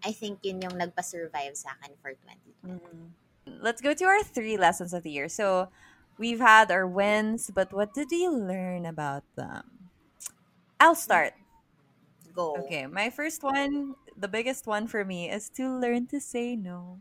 I 0.00 0.12
think 0.12 0.40
yun 0.46 0.62
yung 0.62 0.78
nagpa-survive 0.78 1.56
sa 1.58 1.74
akin 1.76 1.92
for 2.00 2.14
2020. 2.14 2.78
Mhm. 2.78 3.12
Let's 3.60 3.82
go 3.82 3.92
to 3.92 4.04
our 4.06 4.22
three 4.22 4.56
lessons 4.56 4.94
of 4.94 5.02
the 5.02 5.10
year. 5.10 5.28
So, 5.28 5.68
we've 6.16 6.40
had 6.40 6.70
our 6.70 6.86
wins, 6.86 7.50
but 7.50 7.72
what 7.74 7.92
did 7.92 8.08
we 8.08 8.28
learn 8.28 8.86
about 8.86 9.26
them? 9.34 9.90
I'll 10.78 10.96
start. 10.96 11.34
Go. 12.32 12.54
Okay, 12.64 12.86
my 12.86 13.10
first 13.10 13.42
one, 13.42 13.98
the 14.20 14.28
biggest 14.28 14.66
one 14.66 14.86
for 14.86 15.04
me 15.04 15.30
is 15.30 15.48
to 15.50 15.68
learn 15.68 16.06
to 16.08 16.20
say 16.20 16.56
no. 16.56 17.00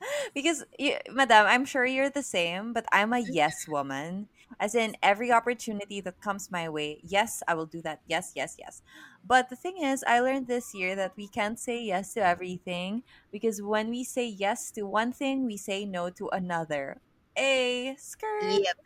because, 0.34 0.64
y- 0.78 1.00
madam, 1.10 1.46
I'm 1.46 1.64
sure 1.64 1.84
you're 1.86 2.10
the 2.10 2.22
same, 2.22 2.72
but 2.72 2.84
I'm 2.92 3.12
a 3.12 3.18
yes 3.18 3.66
woman. 3.68 4.28
As 4.60 4.74
in, 4.74 4.96
every 5.02 5.32
opportunity 5.32 6.00
that 6.02 6.20
comes 6.20 6.50
my 6.50 6.68
way, 6.68 7.00
yes, 7.02 7.42
I 7.48 7.54
will 7.54 7.66
do 7.66 7.82
that. 7.82 8.00
Yes, 8.06 8.32
yes, 8.36 8.56
yes. 8.58 8.82
But 9.24 9.48
the 9.48 9.56
thing 9.56 9.78
is, 9.82 10.04
I 10.06 10.20
learned 10.20 10.46
this 10.46 10.74
year 10.74 10.94
that 10.96 11.12
we 11.16 11.28
can't 11.28 11.58
say 11.58 11.82
yes 11.82 12.14
to 12.14 12.24
everything 12.24 13.02
because 13.32 13.60
when 13.62 13.90
we 13.90 14.04
say 14.04 14.26
yes 14.26 14.70
to 14.72 14.82
one 14.86 15.12
thing, 15.12 15.44
we 15.44 15.56
say 15.56 15.84
no 15.84 16.10
to 16.10 16.28
another. 16.28 17.00
A 17.36 17.96
skirt. 17.98 18.64
Yep. 18.64 18.76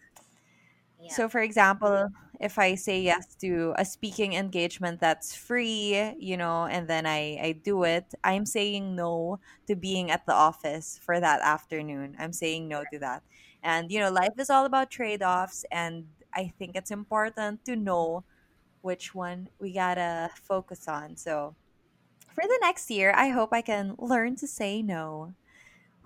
Yeah. 1.01 1.13
So, 1.13 1.29
for 1.29 1.41
example, 1.41 2.09
if 2.41 2.59
I 2.59 2.75
say 2.75 3.01
yes 3.01 3.35
to 3.37 3.75
a 3.77 3.85
speaking 3.85 4.35
engagement 4.35 5.01
that's 5.01 5.35
free, 5.35 6.15
you 6.19 6.37
know, 6.37 6.67
and 6.67 6.89
then 6.89 7.07
I, 7.07 7.39
I 7.41 7.53
do 7.63 7.85
it, 7.85 8.15
I'm 8.25 8.47
saying 8.47 8.97
no 8.97 9.41
to 9.67 9.77
being 9.77 10.11
at 10.11 10.27
the 10.27 10.35
office 10.35 10.99
for 11.03 11.21
that 11.21 11.41
afternoon. 11.41 12.17
I'm 12.19 12.33
saying 12.33 12.69
no 12.69 12.85
to 12.93 12.99
that. 12.99 13.23
And, 13.63 13.91
you 13.91 14.01
know, 14.01 14.11
life 14.11 14.35
is 14.39 14.51
all 14.51 14.65
about 14.67 14.91
trade 14.91 15.23
offs. 15.23 15.65
And 15.71 16.07
I 16.35 16.53
think 16.59 16.77
it's 16.77 16.91
important 16.91 17.65
to 17.67 17.77
know 17.77 18.25
which 18.83 19.15
one 19.15 19.49
we 19.59 19.73
gotta 19.73 20.31
focus 20.43 20.87
on. 20.89 21.17
So 21.17 21.55
for 22.33 22.45
the 22.47 22.59
next 22.63 22.91
year, 22.91 23.13
I 23.17 23.29
hope 23.31 23.51
I 23.53 23.63
can 23.63 23.95
learn 23.99 24.37
to 24.37 24.47
say 24.47 24.83
no. 24.83 25.35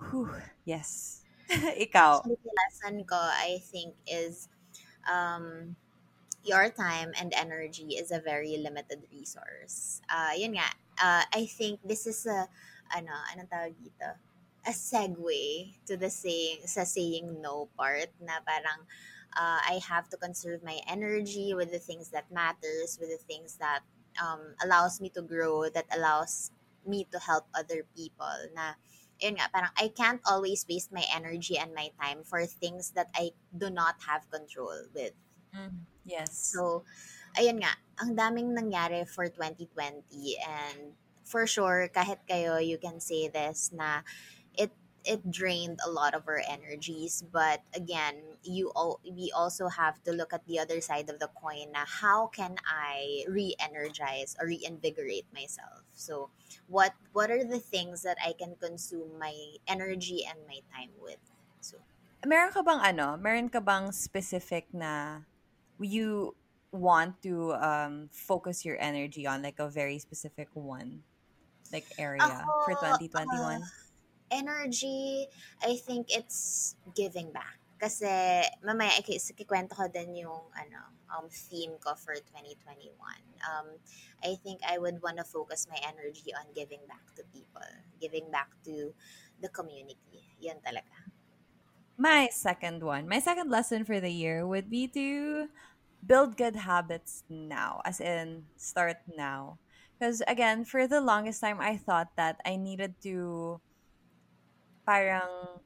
Whew, 0.09 0.29
yes. 0.65 1.21
Ikaw. 1.49 2.19
Actually, 2.19 2.37
the 2.43 2.51
lesson 2.57 3.03
ko, 3.05 3.15
I 3.15 3.59
think, 3.71 3.95
is 4.07 4.49
um, 5.09 5.75
your 6.43 6.69
time 6.69 7.11
and 7.19 7.33
energy 7.35 7.95
is 7.95 8.11
a 8.11 8.19
very 8.19 8.57
limited 8.57 9.03
resource. 9.11 10.01
Uh, 10.09 10.35
yun 10.35 10.55
nga, 10.59 10.69
uh, 10.99 11.23
I 11.31 11.47
think 11.47 11.79
this 11.83 12.05
is 12.05 12.25
a, 12.25 12.47
ano, 12.91 13.15
anong 13.31 13.49
tawag 13.49 13.75
dito? 13.79 14.09
A 14.63 14.71
segue 14.71 15.75
to 15.87 15.97
the 15.97 16.09
saying, 16.09 16.67
sa 16.67 16.83
saying 16.83 17.41
no 17.41 17.67
part 17.75 18.11
na 18.19 18.39
parang 18.43 18.87
uh, 19.35 19.59
I 19.59 19.79
have 19.87 20.07
to 20.09 20.17
conserve 20.17 20.63
my 20.63 20.79
energy 20.87 21.53
with 21.53 21.71
the 21.71 21.79
things 21.79 22.09
that 22.09 22.31
matters, 22.31 22.97
with 22.99 23.09
the 23.09 23.19
things 23.27 23.57
that 23.59 23.81
um, 24.21 24.55
allows 24.63 25.01
me 25.01 25.09
to 25.15 25.21
grow, 25.21 25.67
that 25.69 25.85
allows 25.95 26.51
me 26.85 27.07
to 27.11 27.19
help 27.19 27.47
other 27.55 27.83
people 27.95 28.35
na 28.55 28.75
yun 29.23 29.39
nga, 29.39 29.47
parang 29.47 29.71
I 29.79 29.87
can't 29.87 30.19
always 30.27 30.67
waste 30.67 30.91
my 30.91 31.07
energy 31.15 31.55
and 31.55 31.71
my 31.71 31.95
time 31.95 32.27
for 32.27 32.43
things 32.43 32.91
that 32.99 33.07
I 33.15 33.31
do 33.55 33.71
not 33.71 33.95
have 34.03 34.27
control 34.27 34.91
with. 34.91 35.15
Mm, 35.55 35.87
yes. 36.03 36.51
So, 36.51 36.83
ayun 37.39 37.63
nga, 37.63 37.79
ang 38.03 38.19
daming 38.19 38.51
nangyari 38.51 39.07
for 39.07 39.31
2020 39.31 40.03
and 40.43 40.99
for 41.23 41.47
sure, 41.47 41.87
kahit 41.87 42.27
kayo, 42.27 42.59
you 42.59 42.75
can 42.75 42.99
say 42.99 43.31
this 43.31 43.71
na 43.71 44.03
it 45.05 45.19
drained 45.31 45.79
a 45.85 45.89
lot 45.89 46.13
of 46.13 46.23
our 46.27 46.41
energies 46.49 47.23
but 47.31 47.61
again 47.75 48.15
you 48.43 48.71
all 48.75 48.99
we 49.03 49.31
also 49.35 49.67
have 49.67 50.01
to 50.03 50.11
look 50.11 50.33
at 50.33 50.45
the 50.47 50.59
other 50.59 50.79
side 50.79 51.09
of 51.09 51.19
the 51.19 51.29
coin 51.35 51.71
na 51.71 51.83
how 51.85 52.27
can 52.27 52.55
i 52.67 53.23
re-energize 53.27 54.35
or 54.39 54.47
reinvigorate 54.47 55.27
myself 55.33 55.83
so 55.93 56.29
what 56.67 56.93
what 57.11 57.29
are 57.29 57.43
the 57.43 57.59
things 57.59 58.01
that 58.01 58.17
i 58.23 58.31
can 58.33 58.55
consume 58.59 59.11
my 59.19 59.35
energy 59.67 60.23
and 60.23 60.39
my 60.47 60.59
time 60.71 60.91
with 61.01 61.19
so 61.59 61.77
Meron 62.23 62.55
ka 62.55 62.63
bang 62.63 62.79
ano? 62.79 63.19
Meron 63.19 63.51
ka 63.51 63.59
bang 63.59 63.91
specific 63.91 64.71
na 64.71 65.19
you 65.79 66.31
want 66.71 67.19
to 67.21 67.51
um 67.59 68.07
focus 68.09 68.63
your 68.63 68.79
energy 68.79 69.27
on 69.27 69.43
like 69.43 69.59
a 69.59 69.67
very 69.67 69.99
specific 69.99 70.47
one 70.55 71.03
like 71.75 71.85
area 71.99 72.47
for 72.63 72.79
uh, 72.79 72.95
2021? 72.95 73.59
Energy 74.33 75.29
i 75.61 75.77
think 75.77 76.09
it's 76.09 76.73
giving 76.97 77.31
back. 77.31 77.61
Kasi 77.83 78.07
mamaya 78.63 78.95
ko 79.03 79.83
din 79.91 80.15
yung 80.15 80.39
ano 80.55 80.79
um 81.11 81.27
theme 81.27 81.75
ko 81.83 81.93
for 81.99 82.15
2021 82.15 82.95
um 83.43 83.67
i 84.23 84.39
think 84.39 84.63
i 84.63 84.79
would 84.79 85.03
want 85.03 85.19
to 85.19 85.27
focus 85.27 85.67
my 85.67 85.77
energy 85.83 86.31
on 86.31 86.47
giving 86.55 86.79
back 86.87 87.03
to 87.13 87.21
people 87.35 87.61
giving 87.99 88.25
back 88.31 88.47
to 88.63 88.95
the 89.43 89.51
community. 89.51 90.23
Yan 90.39 90.63
talaga. 90.63 91.11
My 91.99 92.31
second 92.31 92.81
one, 92.81 93.05
my 93.05 93.19
second 93.19 93.51
lesson 93.51 93.85
for 93.85 93.99
the 93.99 94.09
year 94.09 94.47
would 94.47 94.71
be 94.71 94.87
to 94.95 95.51
build 96.01 96.35
good 96.39 96.55
habits 96.55 97.23
now, 97.29 97.83
as 97.85 97.99
in 98.01 98.49
start 98.57 98.97
now. 99.05 99.59
Because 99.95 100.23
again, 100.27 100.65
for 100.65 100.87
the 100.87 100.99
longest 100.99 101.39
time, 101.39 101.61
I 101.61 101.77
thought 101.77 102.15
that 102.17 102.41
I 102.43 102.55
needed 102.55 102.95
to 103.03 103.61
parang, 104.85 105.59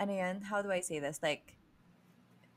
ano 0.00 0.12
yan, 0.12 0.42
how 0.48 0.62
do 0.62 0.70
I 0.70 0.80
say 0.80 1.00
this? 1.00 1.20
Like, 1.22 1.56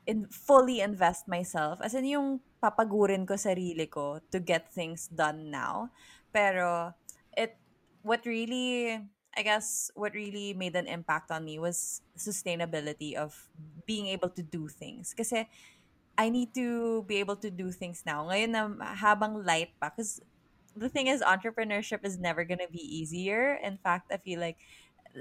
in 0.08 0.24
fully 0.32 0.80
invest 0.80 1.28
myself. 1.28 1.78
As 1.84 1.92
in 1.92 2.08
yung 2.08 2.40
papagurin 2.64 3.28
ko 3.28 3.36
sarili 3.36 3.84
ko 3.84 4.24
to 4.32 4.40
get 4.40 4.72
things 4.72 5.06
done 5.12 5.52
now. 5.52 5.92
Pero 6.32 6.96
it 7.36 7.60
what 8.00 8.24
really 8.24 8.96
I 9.36 9.42
guess 9.44 9.92
what 9.94 10.16
really 10.16 10.56
made 10.56 10.74
an 10.74 10.88
impact 10.88 11.30
on 11.30 11.44
me 11.44 11.60
was 11.60 12.00
sustainability 12.16 13.14
of 13.14 13.36
being 13.86 14.08
able 14.08 14.32
to 14.32 14.42
do 14.42 14.66
things. 14.66 15.12
Kasi 15.12 15.46
I 16.16 16.32
need 16.32 16.56
to 16.56 17.04
be 17.06 17.20
able 17.20 17.36
to 17.44 17.52
do 17.52 17.70
things 17.70 18.02
now. 18.02 18.26
Ngayon 18.26 18.50
na 18.50 18.62
habang 18.96 19.44
light 19.44 19.76
pa 19.78 19.92
because 19.92 20.24
the 20.74 20.88
thing 20.88 21.06
is 21.06 21.20
entrepreneurship 21.20 22.02
is 22.02 22.16
never 22.18 22.42
gonna 22.42 22.66
be 22.66 22.82
easier. 22.82 23.60
In 23.60 23.76
fact 23.76 24.08
I 24.10 24.16
feel 24.16 24.40
like 24.40 24.56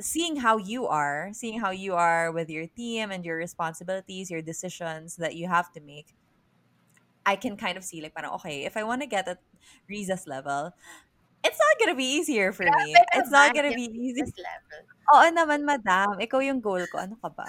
seeing 0.01 0.37
how 0.37 0.57
you 0.57 0.87
are, 0.87 1.29
seeing 1.33 1.59
how 1.59 1.71
you 1.71 1.95
are 1.95 2.31
with 2.31 2.49
your 2.49 2.67
team 2.67 3.11
and 3.11 3.25
your 3.25 3.37
responsibilities, 3.37 4.31
your 4.31 4.41
decisions 4.41 5.15
that 5.17 5.35
you 5.35 5.47
have 5.47 5.71
to 5.73 5.81
make, 5.81 6.15
I 7.25 7.35
can 7.35 7.57
kind 7.57 7.77
of 7.77 7.83
see 7.83 8.01
like 8.01 8.13
parang 8.13 8.31
okay, 8.39 8.63
if 8.65 8.77
I 8.77 8.83
want 8.83 9.01
to 9.01 9.07
get 9.07 9.27
at 9.27 9.39
Rizza's 9.89 10.27
level, 10.27 10.71
it's 11.43 11.59
not 11.59 11.75
gonna 11.79 11.97
be 11.97 12.05
easier 12.05 12.51
for 12.51 12.63
me. 12.63 12.95
It's 13.13 13.31
not 13.31 13.53
gonna 13.53 13.75
be 13.75 13.91
easy. 13.91 14.21
level 14.21 14.97
Oo 15.07 15.27
naman, 15.31 15.63
madam. 15.63 16.19
Ikaw 16.19 16.39
yung 16.43 16.59
goal 16.59 16.83
ko. 16.91 16.99
Ano 16.99 17.15
ka 17.23 17.31
ba? 17.31 17.47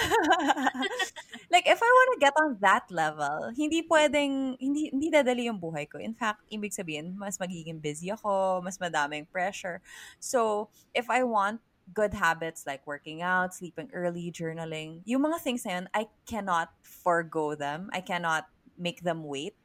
like, 1.52 1.68
if 1.68 1.76
I 1.76 1.90
want 1.92 2.08
to 2.16 2.18
get 2.20 2.32
on 2.40 2.56
that 2.64 2.88
level, 2.88 3.52
hindi 3.52 3.84
pwedeng, 3.84 4.56
hindi, 4.56 4.88
hindi 4.88 5.12
dadali 5.12 5.44
yung 5.44 5.60
buhay 5.60 5.84
ko. 5.84 6.00
In 6.00 6.16
fact, 6.16 6.48
ibig 6.48 6.72
sabihin, 6.72 7.12
mas 7.20 7.36
magiging 7.36 7.84
busy 7.84 8.08
ako, 8.08 8.64
mas 8.64 8.80
madaming 8.80 9.28
pressure. 9.28 9.84
So, 10.16 10.72
if 10.96 11.12
I 11.12 11.20
want 11.20 11.60
good 11.92 12.14
habits 12.14 12.64
like 12.66 12.86
working 12.86 13.22
out, 13.22 13.54
sleeping 13.54 13.90
early, 13.92 14.32
journaling, 14.32 15.02
yung 15.04 15.22
mga 15.22 15.40
things 15.40 15.64
na 15.64 15.72
yun, 15.72 15.88
I 15.94 16.06
cannot 16.26 16.70
forego 16.82 17.54
them. 17.54 17.90
I 17.92 18.00
cannot 18.00 18.46
make 18.78 19.02
them 19.02 19.24
wait 19.24 19.56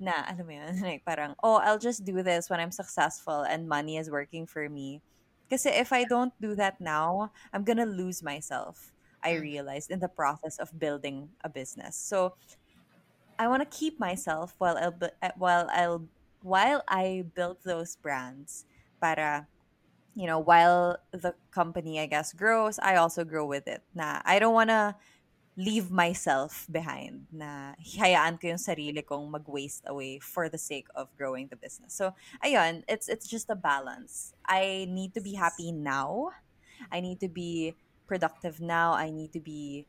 na, 0.00 0.24
alam 0.26 0.46
mo 0.46 0.52
yun, 0.52 0.80
like 0.84 1.04
parang, 1.04 1.34
oh, 1.42 1.60
I'll 1.62 1.78
just 1.78 2.04
do 2.04 2.22
this 2.22 2.48
when 2.50 2.60
I'm 2.60 2.72
successful 2.72 3.42
and 3.42 3.68
money 3.68 3.96
is 3.96 4.10
working 4.10 4.46
for 4.46 4.68
me. 4.68 5.02
Kasi 5.50 5.70
if 5.70 5.92
I 5.92 6.04
don't 6.04 6.32
do 6.40 6.54
that 6.56 6.80
now, 6.80 7.32
I'm 7.52 7.64
gonna 7.64 7.86
lose 7.86 8.22
myself. 8.22 8.92
I 9.22 9.34
Mm, 9.34 9.42
realized 9.42 9.90
in 9.90 10.00
the 10.00 10.08
process 10.08 10.58
of 10.58 10.72
building 10.78 11.30
a 11.44 11.48
business. 11.50 11.96
So 11.96 12.34
I 13.38 13.48
want 13.48 13.62
to 13.62 13.68
keep 13.78 13.98
myself 13.98 14.54
while 14.58 14.76
I'll 14.76 14.98
while 15.36 15.68
I'll 15.72 16.08
while 16.42 16.82
I 16.88 17.24
build 17.34 17.58
those 17.64 17.96
brands. 17.96 18.64
Para 19.00 19.48
you 20.14 20.26
know, 20.26 20.38
while 20.38 20.98
the 21.12 21.34
company 21.50 22.00
I 22.00 22.06
guess 22.06 22.32
grows, 22.32 22.78
I 22.78 22.96
also 22.96 23.24
grow 23.24 23.46
with 23.46 23.68
it. 23.68 23.82
Na 23.94 24.20
I 24.24 24.38
don't 24.38 24.54
want 24.54 24.70
to 24.70 24.96
leave 25.56 25.90
myself 25.90 26.66
behind. 26.70 27.26
Na 27.32 27.74
hayaan 27.78 28.40
ko 28.40 28.48
yung 28.48 28.62
sarili 28.62 29.04
kong 29.04 29.30
mag-waste 29.30 29.84
away 29.86 30.18
for 30.18 30.48
the 30.48 30.58
sake 30.58 30.88
of 30.94 31.08
growing 31.16 31.48
the 31.48 31.56
business. 31.56 31.94
So 31.94 32.14
ayun, 32.42 32.82
it's 32.88 33.08
it's 33.08 33.28
just 33.28 33.50
a 33.50 33.58
balance. 33.58 34.34
I 34.46 34.86
need 34.90 35.14
to 35.14 35.22
be 35.22 35.34
happy 35.34 35.72
now. 35.72 36.30
I 36.90 37.00
need 37.00 37.20
to 37.20 37.28
be 37.28 37.76
productive 38.06 38.60
now. 38.60 38.92
I 38.92 39.10
need 39.10 39.32
to 39.34 39.40
be 39.40 39.86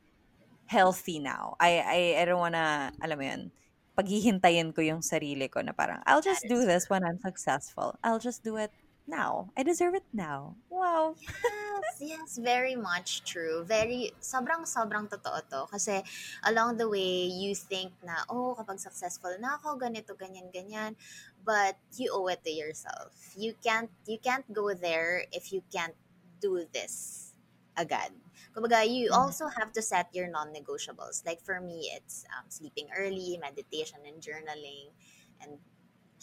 healthy 0.68 1.20
now. 1.20 1.56
I 1.60 1.82
I, 1.82 2.00
I 2.22 2.26
don't 2.26 2.40
wanna, 2.40 2.92
alam 3.02 3.18
mo 3.18 3.26
yun, 3.26 3.52
paghihintayin 3.98 4.72
ko 4.76 4.82
yung 4.82 5.02
sarili 5.04 5.52
ko 5.52 5.60
na 5.62 5.74
parang, 5.76 6.00
I'll 6.08 6.24
just 6.24 6.46
do 6.48 6.64
this 6.66 6.88
when 6.90 7.04
I'm 7.04 7.20
successful. 7.20 8.00
I'll 8.04 8.20
just 8.20 8.44
do 8.44 8.56
it 8.56 8.72
now. 9.12 9.52
I 9.60 9.68
deserve 9.68 9.94
it 10.00 10.08
now. 10.16 10.56
Wow. 10.72 11.20
Yes, 11.20 12.00
yes, 12.00 12.30
very 12.40 12.80
much 12.80 13.28
true. 13.28 13.68
Very, 13.68 14.16
sobrang 14.24 14.64
sobrang 14.64 15.12
totoo 15.12 15.44
to. 15.52 15.62
Kasi 15.68 16.00
along 16.48 16.80
the 16.80 16.88
way, 16.88 17.28
you 17.28 17.52
think 17.52 17.92
na, 18.08 18.24
oh, 18.32 18.56
kapag 18.56 18.80
successful 18.80 19.36
na 19.44 19.60
ako, 19.60 19.76
ganito, 19.76 20.16
ganyan, 20.16 20.48
ganyan. 20.50 20.96
But 21.44 21.76
you 22.00 22.16
owe 22.16 22.32
it 22.32 22.44
to 22.48 22.54
yourself. 22.54 23.12
You 23.36 23.54
can't, 23.60 23.92
you 24.08 24.18
can't 24.24 24.48
go 24.54 24.72
there 24.72 25.28
if 25.36 25.52
you 25.52 25.62
can't 25.68 25.98
do 26.40 26.64
this 26.72 27.28
agad. 27.76 28.16
Kumbaga, 28.56 28.84
you 28.84 29.12
Mhm. 29.12 29.18
also 29.18 29.48
have 29.48 29.72
to 29.76 29.82
set 29.82 30.12
your 30.12 30.28
non-negotiables. 30.28 31.24
Like 31.26 31.40
for 31.44 31.60
me, 31.60 31.92
it's 31.96 32.24
um, 32.36 32.48
sleeping 32.52 32.88
early, 32.96 33.40
meditation 33.40 34.04
and 34.08 34.20
journaling, 34.20 34.92
and 35.40 35.58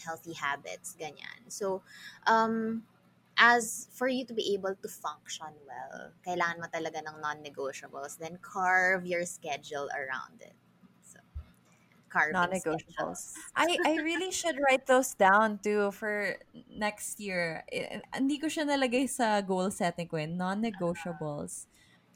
healthy 0.03 0.35
habits, 0.35 0.97
ganyan. 0.99 1.49
So, 1.49 1.83
um, 2.27 2.85
as 3.39 3.89
for 3.93 4.09
you 4.09 4.25
to 4.27 4.35
be 4.35 4.55
able 4.55 4.75
to 4.75 4.89
function 4.89 5.53
well, 5.67 6.13
kailangan 6.27 6.59
mo 6.59 6.67
talaga 6.71 6.99
ng 7.07 7.21
non-negotiables. 7.23 8.19
Then 8.19 8.39
carve 8.43 9.07
your 9.07 9.25
schedule 9.27 9.89
around 9.95 10.43
it. 10.43 10.57
So, 11.03 11.21
carving 12.09 12.51
Non-negotiables. 12.51 13.41
I 13.57 13.81
I 13.85 13.97
really 14.05 14.31
should 14.31 14.61
write 14.61 14.85
those 14.87 15.15
down 15.17 15.59
too 15.65 15.91
for 15.93 16.37
next 16.69 17.17
year. 17.21 17.65
Hindi 18.13 18.37
ko 18.37 18.53
siya 18.53 18.69
nalagay 18.69 19.09
sa 19.09 19.41
goal 19.41 19.73
setting 19.73 20.09
ko 20.13 20.21
eh. 20.21 20.29
Non-negotiables. 20.29 21.67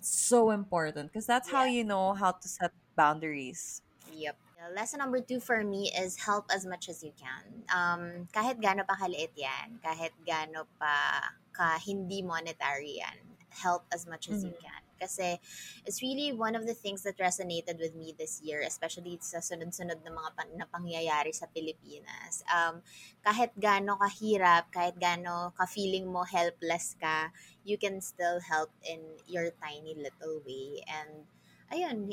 So 0.00 0.50
important 0.52 1.08
because 1.12 1.24
that's 1.24 1.48
how 1.48 1.64
Yes. 1.64 1.72
you 1.76 1.84
know 1.84 2.12
how 2.12 2.32
to 2.36 2.46
set 2.48 2.72
boundaries. 2.96 3.80
Yep. 4.12 4.36
Lesson 4.70 5.02
number 5.02 5.18
two 5.18 5.40
for 5.40 5.64
me 5.64 5.90
is 5.90 6.22
help 6.22 6.46
as 6.54 6.62
much 6.62 6.88
as 6.88 7.02
you 7.02 7.10
can. 7.18 7.66
Um, 7.66 8.28
kahit 8.30 8.62
gaano 8.62 8.86
pa 8.86 8.94
kaliit 8.94 9.34
yan, 9.34 9.82
kahit 9.82 10.14
gaano 10.22 10.70
pa 10.78 11.18
ka 11.50 11.82
hindi 11.82 12.22
monetary 12.22 13.02
yan, 13.02 13.18
help 13.50 13.82
as 13.90 14.06
much 14.06 14.30
as 14.30 14.44
you 14.46 14.54
Mhm. 14.54 14.62
can. 14.62 14.82
Kasi 15.02 15.42
it's 15.84 15.98
really 15.98 16.30
one 16.30 16.54
of 16.54 16.62
the 16.62 16.78
things 16.78 17.02
that 17.02 17.18
resonated 17.18 17.76
with 17.82 17.92
me 17.98 18.14
this 18.14 18.38
year, 18.40 18.62
especially 18.62 19.18
sa 19.18 19.42
sunod-sunod 19.42 19.98
na 20.06 20.14
mga 20.14 20.30
pan- 20.38 20.56
na 20.56 20.66
pangyayari 20.70 21.34
sa 21.34 21.50
Pilipinas. 21.50 22.46
Um, 22.46 22.86
kahit 23.26 23.50
gaano 23.58 23.98
kahirap, 23.98 24.70
kahit 24.70 24.94
gaano 24.96 25.50
ka-feeling 25.58 26.06
mo 26.06 26.22
helpless 26.22 26.94
ka, 27.02 27.34
you 27.66 27.74
can 27.74 27.98
still 27.98 28.38
help 28.38 28.70
in 28.86 29.02
your 29.26 29.50
tiny 29.58 29.98
little 29.98 30.38
way. 30.46 30.86
And 30.86 31.26
ayun, 31.72 32.06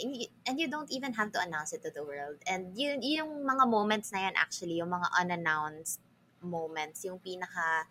and 0.48 0.56
you 0.60 0.68
don't 0.72 0.90
even 0.92 1.14
have 1.14 1.32
to 1.36 1.40
announce 1.44 1.74
it 1.76 1.84
to 1.84 1.92
the 1.92 2.04
world. 2.04 2.40
And 2.48 2.72
yun, 2.78 3.04
yung 3.04 3.44
mga 3.44 3.68
moments 3.68 4.12
na 4.16 4.26
yan 4.30 4.36
actually, 4.40 4.80
yung 4.80 4.90
mga 4.90 5.08
unannounced 5.20 6.00
moments, 6.42 7.04
yung 7.04 7.20
pinaka 7.20 7.84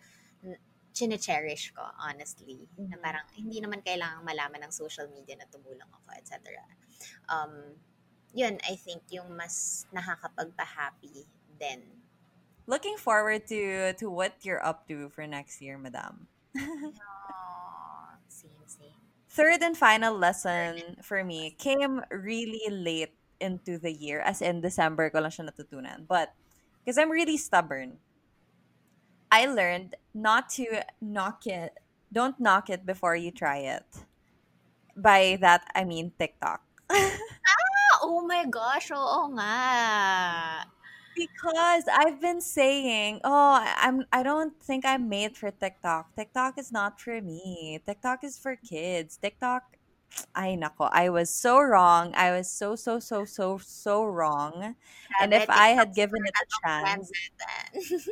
chine-cherish 0.93 1.71
ko, 1.77 1.85
honestly. 2.01 2.67
Na 2.75 2.97
Mhm. 2.97 3.03
parang, 3.05 3.25
hindi 3.37 3.61
naman 3.61 3.79
kailangang 3.85 4.25
malaman 4.25 4.67
ng 4.67 4.73
social 4.73 5.07
media 5.13 5.37
na 5.37 5.45
tumulong 5.47 5.87
ako, 5.87 6.09
etc. 6.17 6.59
Um, 7.29 7.77
yun, 8.33 8.57
I 8.67 8.75
think, 8.75 9.05
yung 9.13 9.31
mas 9.37 9.85
nakakapagpa-happy 9.93 11.23
din. 11.61 11.85
Looking 12.67 12.97
forward 12.97 13.47
to 13.49 13.93
to 13.97 14.09
what 14.13 14.41
you're 14.45 14.61
up 14.61 14.85
to 14.89 15.09
for 15.09 15.25
next 15.25 15.61
year, 15.61 15.77
madam. 15.77 16.27
Aww, 19.39 19.47
same, 19.47 19.63
same. 19.63 19.63
Third 19.63 19.63
and 19.63 19.77
final 19.77 20.17
lesson 20.17 20.95
for 21.03 21.23
me 21.23 21.55
came 21.59 22.01
really 22.11 22.63
late 22.69 23.13
into 23.39 23.77
the 23.79 23.93
year, 23.93 24.19
as 24.19 24.41
in 24.41 24.61
December 24.61 25.09
ko 25.09 25.19
lang 25.19 25.31
siya 25.31 25.49
natutunan. 25.51 26.07
But, 26.07 26.33
because 26.83 26.97
I'm 26.97 27.11
really 27.11 27.37
stubborn, 27.37 27.97
I 29.31 29.45
learned 29.45 29.95
not 30.13 30.49
to 30.51 30.83
knock 31.01 31.47
it, 31.47 31.73
don't 32.11 32.39
knock 32.39 32.69
it 32.69 32.85
before 32.85 33.15
you 33.15 33.31
try 33.31 33.57
it. 33.57 33.85
By 34.97 35.37
that, 35.41 35.63
I 35.75 35.85
mean 35.85 36.11
TikTok. 36.19 36.61
Ah, 36.91 37.99
oh 38.03 38.21
my 38.27 38.45
gosh, 38.45 38.91
oo 38.91 39.33
nga. 39.35 40.78
Because 41.19 41.83
I've 41.91 42.21
been 42.21 42.39
saying, 42.39 43.19
oh, 43.25 43.59
I- 43.59 43.75
I'm 43.83 44.05
I 44.13 44.23
don't 44.23 44.55
think 44.63 44.85
I'm 44.85 45.09
made 45.09 45.35
for 45.35 45.51
TikTok. 45.51 46.15
TikTok 46.15 46.57
is 46.57 46.71
not 46.71 47.01
for 47.01 47.19
me. 47.21 47.81
TikTok 47.85 48.23
is 48.23 48.37
for 48.39 48.55
kids. 48.55 49.17
TikTok 49.17 49.63
ay 50.35 50.55
nako, 50.55 50.87
I 50.91 51.09
was 51.09 51.29
so 51.33 51.59
wrong. 51.61 52.13
I 52.15 52.31
was 52.31 52.47
so 52.51 52.75
so 52.75 52.99
so 52.99 53.25
so 53.25 53.57
so 53.59 54.05
wrong. 54.05 54.75
And 55.19 55.33
if 55.33 55.49
I 55.49 55.69
had 55.75 55.93
given 55.95 56.21
it 56.25 56.35
a 56.39 56.47
chance. 56.63 57.11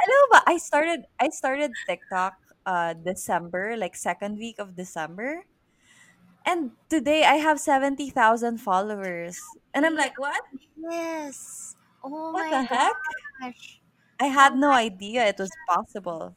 I 0.00 0.04
know 0.08 0.22
ba 0.32 0.38
I 0.46 0.56
started 0.58 1.00
I 1.20 1.28
started 1.30 1.76
TikTok 1.86 2.34
uh 2.66 2.94
December, 2.94 3.76
like 3.76 3.96
second 3.96 4.38
week 4.38 4.58
of 4.58 4.76
December. 4.76 5.44
And 6.46 6.72
today 6.88 7.24
I 7.24 7.36
have 7.36 7.60
70,000 7.60 8.58
followers. 8.58 9.40
And 9.74 9.84
I'm 9.84 9.96
like, 9.96 10.18
what? 10.18 10.42
yes. 10.76 11.76
Oh 12.06 12.30
What 12.30 12.46
my 12.46 12.50
the 12.50 12.62
heck? 12.62 12.94
gosh. 13.42 13.82
I 14.20 14.26
had 14.30 14.54
no 14.56 14.70
idea 14.70 15.26
it 15.26 15.38
was 15.38 15.50
possible. 15.68 16.36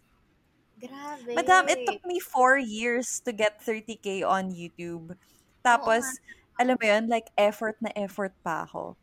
Grabe. 0.79 1.35
Madam, 1.35 1.69
it 1.69 1.85
took 1.85 2.01
me 2.05 2.19
four 2.19 2.57
years 2.57 3.21
to 3.25 3.31
get 3.31 3.61
30k 3.61 4.23
on 4.23 4.51
YouTube. 4.51 5.13
Oo 5.13 5.15
nga. 5.15 5.77
Tapos, 5.77 6.03
alam 6.59 6.75
mo 6.79 6.85
yun, 6.87 7.07
like 7.07 7.29
effort 7.37 7.75
na 7.83 7.91
effort 7.95 8.33
pa 8.43 8.63
ako. 8.67 8.95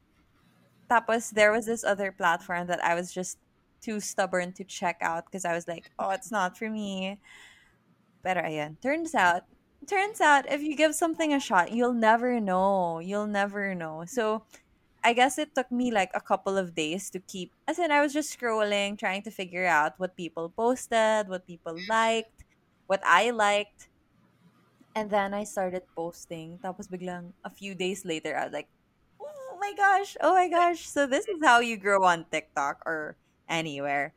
Tapos, 0.89 1.31
there 1.31 1.53
was 1.53 1.67
this 1.67 1.85
other 1.85 2.13
platform 2.13 2.67
that 2.67 2.83
I 2.83 2.95
was 2.95 3.13
just 3.13 3.39
too 3.81 4.01
stubborn 4.01 4.53
to 4.57 4.65
check 4.65 4.99
out 5.01 5.27
because 5.27 5.45
I 5.45 5.53
was 5.55 5.69
like, 5.69 5.91
oh, 5.99 6.11
it's 6.11 6.31
not 6.33 6.57
for 6.57 6.69
me. 6.71 7.19
Pero 8.25 8.43
ayan, 8.43 8.81
turns 8.83 9.15
out, 9.15 9.45
turns 9.87 10.21
out, 10.21 10.49
if 10.51 10.63
you 10.63 10.75
give 10.77 10.95
something 10.95 11.33
a 11.33 11.41
shot, 11.41 11.73
you'll 11.73 11.95
never 11.97 12.41
know. 12.41 12.99
You'll 12.99 13.31
never 13.31 13.75
know. 13.75 14.05
So, 14.09 14.45
I 15.07 15.15
guess 15.15 15.39
it 15.39 15.55
took 15.55 15.71
me 15.71 15.95
like 15.95 16.11
a 16.19 16.21
couple 16.21 16.59
of 16.59 16.75
days 16.75 17.11
to 17.15 17.23
keep. 17.23 17.55
As 17.71 17.79
in, 17.79 17.95
I 17.95 18.03
was 18.03 18.13
just 18.13 18.35
scrolling, 18.35 18.99
trying 18.99 19.23
to 19.23 19.31
figure 19.31 19.65
out 19.65 19.95
what 20.03 20.19
people 20.19 20.51
posted, 20.51 21.31
what 21.31 21.47
people 21.47 21.79
liked, 21.89 22.43
what 22.91 22.99
I 23.07 23.31
liked. 23.31 23.87
And 24.99 25.09
then 25.09 25.31
I 25.31 25.45
started 25.47 25.87
posting. 25.95 26.59
Tapos 26.59 26.91
biglang 26.91 27.31
a 27.47 27.51
few 27.55 27.79
days 27.79 28.03
later, 28.03 28.35
I 28.35 28.51
was 28.51 28.53
like, 28.53 28.67
oh 29.23 29.55
my 29.63 29.79
gosh, 29.79 30.19
oh 30.27 30.35
my 30.35 30.51
gosh. 30.51 30.83
So 30.91 31.07
this 31.07 31.31
is 31.31 31.39
how 31.39 31.63
you 31.63 31.79
grow 31.79 32.03
on 32.03 32.27
TikTok 32.27 32.83
or 32.83 33.15
anywhere. 33.47 34.11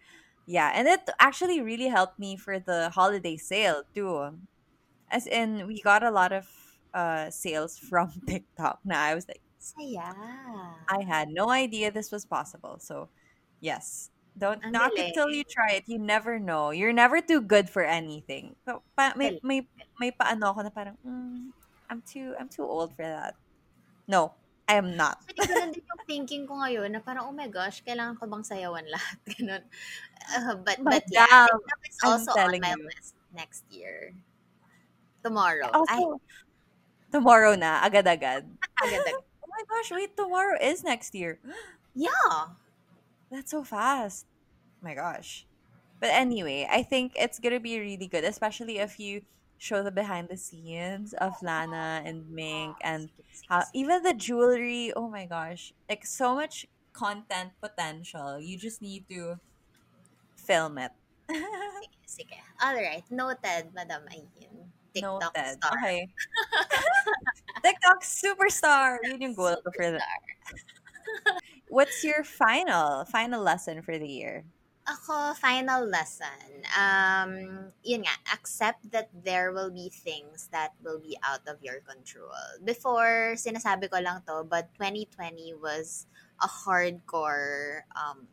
Yeah, 0.49 0.73
and 0.73 0.89
it 0.89 1.05
actually 1.21 1.61
really 1.61 1.93
helped 1.93 2.17
me 2.17 2.33
for 2.33 2.57
the 2.57 2.89
holiday 2.89 3.37
sale 3.37 3.85
too. 3.93 4.41
As 5.13 5.29
in, 5.29 5.69
we 5.69 5.85
got 5.85 6.01
a 6.01 6.09
lot 6.09 6.33
of 6.33 6.49
uh 6.97 7.29
sales 7.29 7.77
from 7.77 8.09
TikTok. 8.25 8.81
Now 8.81 9.05
I 9.05 9.13
was 9.13 9.29
like, 9.29 9.45
Saya. 9.59 10.15
I 10.87 11.03
had 11.03 11.29
no 11.29 11.51
idea 11.51 11.91
this 11.91 12.11
was 12.11 12.23
possible. 12.23 12.79
So, 12.79 13.11
yes. 13.59 14.09
Don't 14.39 14.63
Ang 14.63 14.71
knock 14.71 14.95
it 14.95 15.11
till 15.11 15.27
you 15.27 15.43
try 15.43 15.75
it. 15.75 15.83
You 15.85 15.99
never 15.99 16.39
know. 16.39 16.71
You're 16.71 16.95
never 16.95 17.19
too 17.19 17.43
good 17.43 17.67
for 17.67 17.83
anything. 17.83 18.55
So, 18.63 18.81
pa, 18.95 19.11
may, 19.19 19.35
Galing. 19.35 19.43
may, 19.43 19.59
may 19.99 20.11
paano 20.15 20.55
ako 20.55 20.63
na 20.63 20.71
parang, 20.71 20.95
mm, 21.03 21.51
I'm 21.91 22.01
too, 22.07 22.33
I'm 22.39 22.47
too 22.47 22.63
old 22.63 22.95
for 22.95 23.03
that. 23.03 23.35
No, 24.07 24.31
I 24.69 24.79
am 24.79 24.95
not. 24.95 25.19
Actually, 25.27 25.49
ganun 25.49 25.69
din 25.75 25.83
yung 25.83 26.03
thinking 26.07 26.43
ko 26.47 26.53
ngayon 26.63 26.89
na 26.95 27.03
parang, 27.03 27.27
oh 27.27 27.35
my 27.35 27.51
gosh, 27.51 27.83
kailangan 27.83 28.15
ko 28.15 28.31
bang 28.31 28.45
sayawan 28.47 28.85
lahat? 28.87 29.17
Ganun. 29.35 29.63
Uh, 30.29 30.55
but, 30.63 30.77
but 30.87 31.03
yeah, 31.11 31.27
Madam, 31.27 31.59
TikTok 31.83 32.07
also 32.07 32.31
on 32.37 32.53
my 32.63 32.73
you. 32.77 32.85
list 32.87 33.17
next 33.35 33.65
year. 33.73 34.15
Tomorrow. 35.19 35.73
Also, 35.73 36.21
tomorrow 37.11 37.59
na, 37.59 37.83
agad-agad. 37.83 38.47
agad-agad. 38.79 39.28
My 39.59 39.67
gosh, 39.67 39.91
wait, 39.91 40.15
tomorrow 40.15 40.55
is 40.55 40.83
next 40.83 41.11
year. 41.13 41.39
Yeah. 41.95 42.55
That's 43.27 43.51
so 43.51 43.65
fast. 43.65 44.23
Oh 44.79 44.87
my 44.87 44.93
gosh. 44.93 45.43
But 45.99 46.15
anyway, 46.15 46.63
I 46.69 46.83
think 46.83 47.11
it's 47.19 47.39
gonna 47.43 47.59
be 47.59 47.75
really 47.75 48.07
good, 48.07 48.23
especially 48.23 48.77
if 48.79 49.01
you 49.01 49.25
show 49.57 49.83
the 49.83 49.91
behind 49.91 50.29
the 50.29 50.37
scenes 50.37 51.11
of 51.19 51.35
Lana 51.43 51.99
and 52.05 52.29
Mink 52.29 52.77
and 52.79 53.09
how 53.49 53.65
even 53.73 54.03
the 54.03 54.13
jewelry. 54.13 54.93
Oh 54.95 55.09
my 55.09 55.25
gosh, 55.25 55.73
like 55.89 56.05
so 56.05 56.35
much 56.35 56.69
content 56.93 57.51
potential. 57.59 58.39
You 58.39 58.55
just 58.55 58.79
need 58.79 59.09
to 59.09 59.41
film 60.37 60.77
it. 60.77 60.93
Sige, 61.27 61.99
sige. 62.07 62.39
Alright, 62.63 63.03
noted, 63.11 63.75
Madam 63.75 64.07
Ayn. 64.07 64.29
TikTok 64.93 65.21
Noted. 65.21 65.57
star. 65.57 65.71
Okay. 65.77 66.07
TikTok 67.65 67.99
superstar. 68.03 68.97
Yun 69.03 69.21
yung 69.21 69.35
goal 69.35 69.55
ko 69.61 69.69
for 69.75 69.91
the. 69.91 69.99
Superstar. 69.99 70.39
What's 71.69 72.03
your 72.03 72.23
final 72.23 73.05
final 73.05 73.41
lesson 73.41 73.81
for 73.81 73.97
the 73.97 74.07
year? 74.09 74.43
Ako, 74.89 75.37
final 75.37 75.85
lesson. 75.85 76.65
Um, 76.73 77.69
yun 77.85 78.09
nga, 78.09 78.15
accept 78.33 78.89
that 78.89 79.13
there 79.13 79.53
will 79.53 79.69
be 79.69 79.93
things 79.93 80.49
that 80.49 80.73
will 80.81 80.97
be 80.97 81.13
out 81.21 81.45
of 81.45 81.61
your 81.61 81.85
control. 81.85 82.33
Before, 82.65 83.37
sinasabi 83.37 83.85
ko 83.93 84.01
lang 84.01 84.25
to, 84.25 84.41
but 84.49 84.73
2020 84.81 85.53
was 85.61 86.09
a 86.41 86.49
hardcore 86.49 87.85
um, 87.93 88.25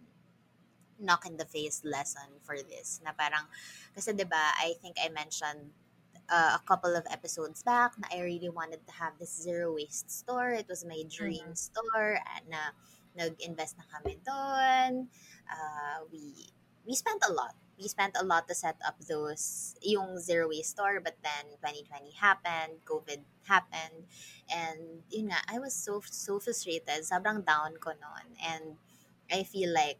knock 0.96 1.28
in 1.28 1.36
the 1.36 1.44
face 1.44 1.84
lesson 1.84 2.40
for 2.40 2.56
this. 2.56 3.04
Na 3.04 3.12
parang, 3.12 3.44
kasi 3.92 4.16
'di 4.16 4.24
ba 4.24 4.56
I 4.56 4.80
think 4.80 4.96
I 4.96 5.12
mentioned 5.12 5.76
uh, 6.28 6.58
a 6.58 6.62
couple 6.66 6.94
of 6.96 7.04
episodes 7.10 7.62
back 7.62 7.94
na 7.98 8.08
I 8.12 8.20
really 8.22 8.48
wanted 8.50 8.86
to 8.86 8.92
have 8.98 9.18
this 9.18 9.34
zero 9.34 9.74
waste 9.74 10.10
store. 10.10 10.50
It 10.50 10.68
was 10.68 10.84
my 10.84 11.02
dream 11.08 11.52
Mhm. 11.52 11.56
store 11.56 12.18
and 12.22 12.44
na 12.50 12.74
nag-invest 13.16 13.78
na 13.80 13.84
kami 13.88 14.20
doon. 14.22 15.08
Uh, 15.48 16.04
we 16.12 16.52
we 16.86 16.94
spent 16.94 17.22
a 17.26 17.32
lot. 17.32 17.54
We 17.76 17.88
spent 17.88 18.16
a 18.16 18.24
lot 18.24 18.48
to 18.48 18.54
set 18.56 18.80
up 18.86 18.96
those 19.04 19.76
yung 19.84 20.16
zero 20.20 20.48
waste 20.48 20.76
store 20.76 21.00
but 21.00 21.16
then 21.20 21.56
2020 21.60 22.12
happened, 22.16 22.80
COVID 22.88 23.20
happened 23.48 24.08
and 24.48 25.02
yun 25.12 25.28
nga 25.32 25.40
I 25.48 25.58
was 25.58 25.74
so 25.76 26.00
so 26.04 26.38
frustrated. 26.40 27.04
Sobrang 27.04 27.44
down 27.44 27.76
ko 27.80 27.92
noon 27.96 28.36
and 28.40 28.76
I 29.30 29.42
feel 29.42 29.72
like 29.74 29.98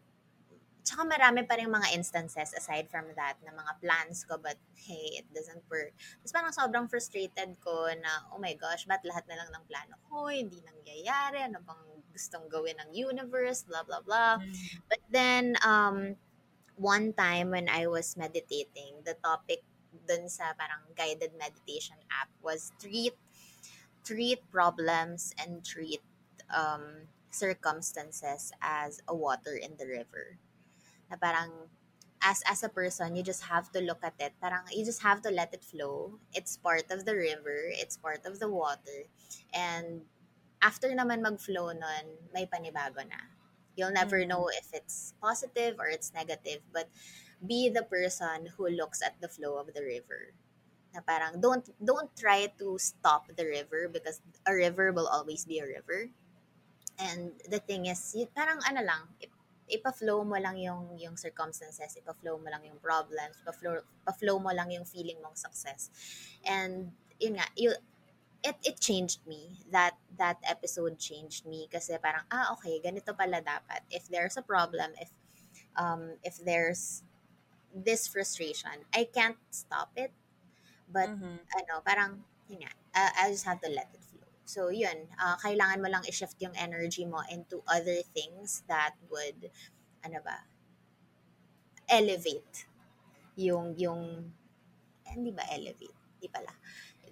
Tsaka 0.86 1.02
marami 1.02 1.42
pa 1.42 1.58
rin 1.58 1.66
mga 1.66 1.98
instances 1.98 2.54
aside 2.54 2.86
from 2.86 3.10
that 3.18 3.34
na 3.42 3.50
mga 3.50 3.72
plans 3.82 4.22
ko 4.22 4.38
but 4.38 4.54
hey, 4.78 5.18
it 5.18 5.26
doesn't 5.34 5.66
work. 5.66 5.90
Tapos 6.22 6.30
parang 6.30 6.54
sobrang 6.54 6.86
frustrated 6.86 7.58
ko 7.58 7.90
na 7.90 8.30
oh 8.30 8.38
my 8.38 8.54
gosh, 8.54 8.86
ba't 8.86 9.02
lahat 9.02 9.26
na 9.26 9.42
lang 9.42 9.50
ng 9.50 9.64
plano 9.66 9.98
ko 10.06 10.30
hindi 10.30 10.62
nangyayari? 10.62 11.42
Ano 11.42 11.58
bang 11.66 11.84
gustong 12.14 12.46
gawin 12.46 12.78
ng 12.86 12.94
universe? 12.94 13.66
Blah, 13.66 13.82
blah, 13.82 13.98
blah. 14.06 14.38
But 14.86 15.02
then, 15.10 15.58
um, 15.66 16.14
one 16.78 17.12
time 17.12 17.50
when 17.50 17.66
I 17.66 17.90
was 17.90 18.14
meditating, 18.16 19.02
the 19.02 19.18
topic 19.18 19.66
dun 20.06 20.30
sa 20.30 20.54
parang 20.54 20.86
guided 20.94 21.34
meditation 21.34 21.98
app 22.14 22.30
was 22.44 22.70
treat 22.78 23.16
treat 24.06 24.38
problems 24.54 25.34
and 25.34 25.66
treat 25.66 26.04
um, 26.54 27.10
circumstances 27.34 28.52
as 28.62 29.02
a 29.08 29.14
water 29.16 29.58
in 29.58 29.74
the 29.82 29.88
river. 29.88 30.38
Na 31.10 31.16
parang 31.16 31.70
as 32.22 32.42
as 32.48 32.62
a 32.64 32.70
person, 32.72 33.14
you 33.16 33.22
just 33.22 33.44
have 33.52 33.70
to 33.72 33.80
look 33.80 34.02
at 34.02 34.16
it. 34.18 34.32
Parang 34.40 34.64
you 34.72 34.84
just 34.84 35.02
have 35.02 35.22
to 35.22 35.30
let 35.30 35.52
it 35.54 35.64
flow. 35.64 36.18
It's 36.34 36.56
part 36.56 36.90
of 36.90 37.04
the 37.04 37.14
river, 37.14 37.70
it's 37.70 37.96
part 37.96 38.24
of 38.26 38.38
the 38.40 38.50
water. 38.50 39.06
And 39.54 40.02
after 40.62 40.88
naman 40.90 41.22
mag-flow 41.22 41.72
nun, 41.76 42.06
may 42.34 42.46
panibago 42.46 43.04
na. 43.06 43.20
You'll 43.76 43.92
never 43.94 44.24
Mm-hmm. 44.24 44.28
know 44.28 44.48
if 44.48 44.72
it's 44.72 45.12
positive 45.20 45.76
or 45.78 45.86
it's 45.86 46.12
negative, 46.14 46.64
but 46.72 46.88
be 47.44 47.68
the 47.68 47.82
person 47.84 48.48
who 48.56 48.68
looks 48.68 49.02
at 49.02 49.20
the 49.20 49.28
flow 49.28 49.58
of 49.60 49.72
the 49.74 49.82
river. 49.84 50.32
Na 50.94 51.00
parang 51.04 51.40
don't 51.40 51.68
don't 51.78 52.10
try 52.16 52.48
to 52.58 52.78
stop 52.80 53.28
the 53.36 53.44
river 53.44 53.88
because 53.92 54.20
a 54.48 54.54
river 54.54 54.92
will 54.92 55.06
always 55.08 55.44
be 55.44 55.60
a 55.60 55.68
river. 55.68 56.10
And 56.98 57.36
the 57.48 57.60
thing 57.60 57.86
is, 57.86 58.00
parang 58.32 58.64
ano 58.64 58.80
lang, 58.80 59.02
ipa-flow 59.68 60.22
mo 60.22 60.38
lang 60.38 60.56
yung, 60.58 60.94
yung 60.98 61.16
circumstances, 61.18 61.98
ipa-flow 61.98 62.38
mo 62.38 62.48
lang 62.48 62.62
yung 62.64 62.78
problems, 62.78 63.34
ipa-flow, 63.42 63.82
ipa-flow 64.06 64.38
mo 64.38 64.54
lang 64.54 64.70
yung 64.70 64.86
feeling 64.86 65.18
mong 65.22 65.34
success. 65.34 65.90
And, 66.46 66.94
yun 67.18 67.36
nga, 67.42 67.46
you, 67.58 67.74
it, 68.46 68.56
it 68.62 68.78
changed 68.78 69.26
me. 69.26 69.58
That, 69.74 69.98
that 70.18 70.38
episode 70.46 70.98
changed 71.02 71.46
me 71.46 71.66
kasi 71.66 71.98
parang, 71.98 72.22
ah, 72.30 72.54
okay, 72.54 72.78
ganito 72.78 73.10
pala 73.16 73.42
dapat. 73.42 73.82
If 73.90 74.06
there's 74.06 74.38
a 74.38 74.44
problem, 74.46 74.94
if, 75.02 75.10
um, 75.74 76.14
if 76.22 76.38
there's 76.38 77.02
this 77.74 78.06
frustration, 78.06 78.86
I 78.94 79.10
can't 79.10 79.38
stop 79.50 79.90
it. 79.98 80.14
But 80.86 81.10
Mm-hmm. 81.10 81.42
ano, 81.58 81.82
parang, 81.82 82.22
yun 82.46 82.62
nga, 82.62 82.72
uh, 82.94 83.10
I 83.18 83.34
just 83.34 83.42
have 83.50 83.58
to 83.66 83.70
let 83.70 83.90
it. 83.90 84.05
So, 84.46 84.70
yun, 84.70 85.10
uh, 85.18 85.34
kailangan 85.42 85.82
mo 85.82 85.90
lang 85.90 86.06
i-shift 86.06 86.38
yung 86.38 86.54
energy 86.54 87.02
mo 87.02 87.18
into 87.26 87.66
other 87.66 87.98
things 88.14 88.62
that 88.70 88.94
would, 89.10 89.50
ano 90.06 90.22
ba, 90.22 90.46
elevate 91.90 92.70
yung, 93.34 93.74
yung, 93.74 94.30
eh, 95.02 95.18
hindi 95.18 95.34
ba 95.34 95.42
elevate? 95.50 95.98
Hindi 96.14 96.30
pala. 96.30 96.54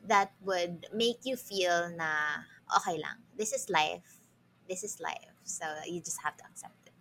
That 0.06 0.30
would 0.46 0.86
make 0.94 1.26
you 1.26 1.34
feel 1.34 1.90
na, 1.98 2.46
okay 2.70 3.02
lang, 3.02 3.18
this 3.34 3.50
is 3.50 3.66
life. 3.66 4.22
This 4.70 4.86
is 4.86 5.02
life. 5.02 5.34
So, 5.42 5.66
you 5.90 5.98
just 5.98 6.22
have 6.22 6.38
to 6.38 6.44
accept 6.46 6.86
it. 6.86 6.94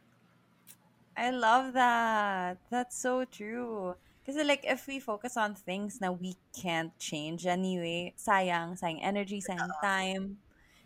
I 1.14 1.30
love 1.30 1.78
that. 1.78 2.58
That's 2.74 2.98
so 2.98 3.24
true. 3.30 4.02
Because 4.24 4.40
like 4.48 4.64
if 4.64 4.88
we 4.88 5.00
focus 5.00 5.36
on 5.36 5.54
things 5.54 6.00
that 6.00 6.20
we 6.20 6.36
can't 6.56 6.98
change 6.98 7.46
anyway, 7.46 8.14
sayang, 8.16 8.80
sayang 8.80 9.04
energy, 9.04 9.44
sayang 9.44 9.68
time, 9.84 10.38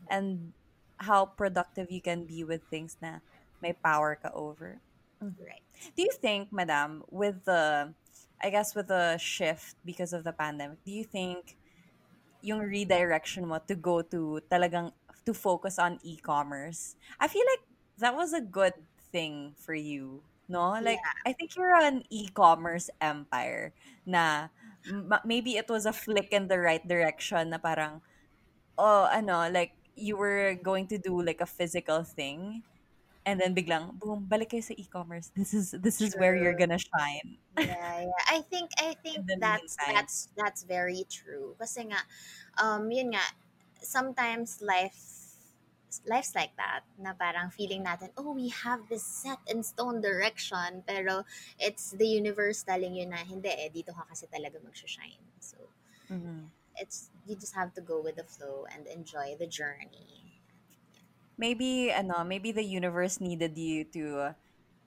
and 0.09 0.53
how 0.97 1.25
productive 1.25 1.91
you 1.91 2.01
can 2.01 2.25
be 2.25 2.43
with 2.43 2.65
things 2.73 2.97
na 3.01 3.21
may 3.61 3.73
power 3.73 4.17
ka 4.17 4.33
over. 4.33 4.81
Mm-hmm. 5.23 5.45
Right. 5.45 5.61
Do 5.95 6.01
you 6.01 6.13
think, 6.13 6.49
Madam, 6.51 7.03
with 7.09 7.45
the, 7.45 7.93
I 8.41 8.49
guess 8.49 8.73
with 8.73 8.87
the 8.87 9.17
shift 9.17 9.75
because 9.85 10.13
of 10.13 10.23
the 10.23 10.33
pandemic, 10.33 10.83
do 10.85 10.91
you 10.91 11.03
think 11.03 11.57
yung 12.41 12.59
redirection 12.59 13.47
mo 13.47 13.59
to 13.67 13.75
go 13.75 14.01
to 14.01 14.41
talagang 14.49 14.93
to 15.25 15.33
focus 15.33 15.77
on 15.77 15.99
e-commerce? 16.03 16.95
I 17.19 17.27
feel 17.27 17.45
like 17.45 17.65
that 17.97 18.15
was 18.15 18.33
a 18.33 18.41
good 18.41 18.73
thing 19.11 19.53
for 19.57 19.73
you, 19.73 20.21
no? 20.49 20.77
Like 20.81 20.99
I 21.25 21.33
think 21.33 21.55
you're 21.55 21.75
an 21.75 22.03
e-commerce 22.09 22.89
empire 23.01 23.73
na 24.05 24.49
m- 24.87 25.23
maybe 25.25 25.57
it 25.57 25.69
was 25.69 25.85
a 25.85 25.93
flick 25.93 26.31
in 26.31 26.47
the 26.47 26.59
right 26.59 26.83
direction 26.85 27.51
na 27.51 27.57
parang 27.59 28.01
oh 28.77 29.07
ano 29.11 29.49
like 29.51 29.73
you 29.95 30.17
were 30.17 30.55
going 30.61 30.87
to 30.87 30.97
do 30.97 31.21
like 31.21 31.41
a 31.41 31.49
physical 31.49 32.03
thing 32.03 32.63
and 33.25 33.39
then 33.41 33.53
biglang 33.55 33.93
boom 33.99 34.25
balik 34.29 34.51
kayo 34.53 34.63
sa 34.63 34.75
e-commerce 34.77 35.31
this 35.35 35.53
is 35.53 35.73
this 35.83 35.99
is 36.01 36.15
where 36.17 36.35
you're 36.37 36.57
gonna 36.57 36.79
shine 36.79 37.37
Yeah, 37.57 38.01
yeah. 38.01 38.23
I 38.29 38.41
think 38.41 38.69
I 38.77 38.93
think 39.03 39.25
that's 39.39 39.77
meantime. 39.77 39.95
that's 39.95 40.29
that's 40.37 40.61
very 40.63 41.05
true. 41.09 41.55
Kasi 41.57 41.89
nga 41.89 42.01
um 42.61 42.91
yun 42.93 43.17
nga 43.17 43.25
sometimes 43.81 44.61
life 44.61 45.26
life's 46.05 46.35
like 46.35 46.53
that 46.57 46.81
na 46.99 47.13
parang 47.13 47.49
feeling 47.49 47.83
natin 47.83 48.09
oh 48.17 48.31
we 48.31 48.49
have 48.49 48.85
this 48.89 49.03
set 49.03 49.39
in 49.47 49.63
stone 49.63 50.01
direction 50.01 50.83
pero 50.85 51.23
it's 51.59 51.91
the 51.97 52.07
universe 52.07 52.63
telling 52.63 52.93
you 52.93 53.05
na 53.07 53.17
hindi 53.23 53.49
eh 53.49 53.69
dito 53.73 53.91
ka 53.95 54.03
kasi 54.11 54.27
talaga 54.29 54.61
mag-shine. 54.61 55.23
So 55.41 55.57
Mhm. 56.09 56.51
it's 56.77 57.09
you 57.25 57.35
just 57.35 57.55
have 57.55 57.73
to 57.73 57.81
go 57.81 58.01
with 58.01 58.15
the 58.15 58.23
flow 58.23 58.65
and 58.73 58.87
enjoy 58.87 59.35
the 59.37 59.47
journey. 59.47 60.39
maybe 61.37 61.91
ano 61.93 62.23
maybe 62.25 62.51
the 62.51 62.65
universe 62.65 63.21
needed 63.21 63.57
you 63.57 63.85
to 63.93 64.33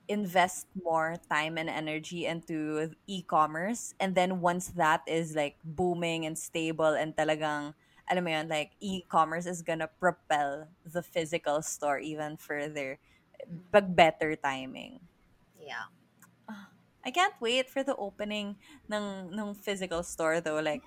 invest 0.09 0.67
more 0.83 1.15
time 1.31 1.57
and 1.57 1.69
energy 1.69 2.25
into 2.27 2.91
e-commerce 3.07 3.93
and 3.99 4.15
then 4.15 4.41
once 4.41 4.75
that 4.75 5.01
is 5.07 5.35
like 5.35 5.57
booming 5.63 6.25
and 6.27 6.37
stable 6.37 6.91
and 6.95 7.15
talagang 7.15 7.73
alam 8.11 8.27
mo 8.27 8.31
yun, 8.35 8.51
like 8.51 8.75
e-commerce 8.83 9.47
is 9.47 9.63
gonna 9.63 9.87
propel 9.87 10.67
the 10.83 10.99
physical 10.99 11.63
store 11.63 11.95
even 12.03 12.35
further 12.35 12.99
pag 13.71 13.95
better 13.95 14.35
timing 14.35 14.99
Yeah. 15.55 15.87
I 17.01 17.09
can't 17.09 17.33
wait 17.39 17.65
for 17.71 17.81
the 17.81 17.95
opening 17.95 18.59
ng 18.91 19.31
ng 19.33 19.49
physical 19.57 20.03
store 20.03 20.37
though 20.43 20.59
like 20.61 20.83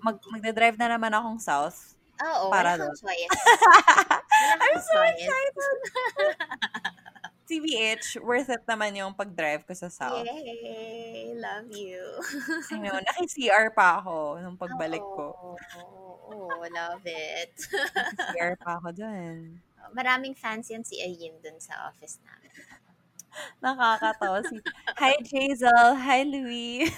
mag 0.00 0.16
magda-drive 0.32 0.78
na 0.80 0.88
naman 0.94 1.12
akong 1.12 1.36
south 1.42 1.98
Oo, 2.22 2.46
Para 2.48 2.78
wala 2.78 2.78
kang 2.78 2.94
doon. 2.94 3.10
choice. 3.10 3.26
Wala 4.38 4.54
I'm 4.62 4.78
so 4.78 4.98
excited 5.02 5.78
TBH, 7.44 8.24
worth 8.24 8.48
it 8.48 8.64
naman 8.64 8.96
yung 8.96 9.12
pag-drive 9.12 9.68
ko 9.68 9.76
sa 9.76 9.92
South. 9.92 10.24
Yay! 10.24 11.36
Love 11.36 11.68
you. 11.76 12.00
I 12.72 12.80
know, 12.80 12.96
naki-CR 12.96 13.68
pa 13.76 14.00
ako 14.00 14.40
nung 14.40 14.56
pagbalik 14.56 15.04
ko. 15.04 15.36
Oo, 15.36 16.48
oo, 16.48 16.64
love 16.72 17.04
it. 17.04 17.52
Naki-CR 17.68 18.56
pa 18.56 18.80
ako 18.80 18.96
dun. 18.96 19.60
Maraming 19.92 20.32
fans 20.32 20.72
yan 20.72 20.80
si 20.80 20.96
Ayin 21.04 21.36
dun 21.44 21.60
sa 21.60 21.92
office 21.92 22.16
namin. 22.24 22.48
Nakakatawa 23.60 24.40
si... 24.46 24.56
Hi, 24.96 25.14
Jazel. 25.20 25.98
Hi, 26.00 26.24
Louie. 26.24 26.88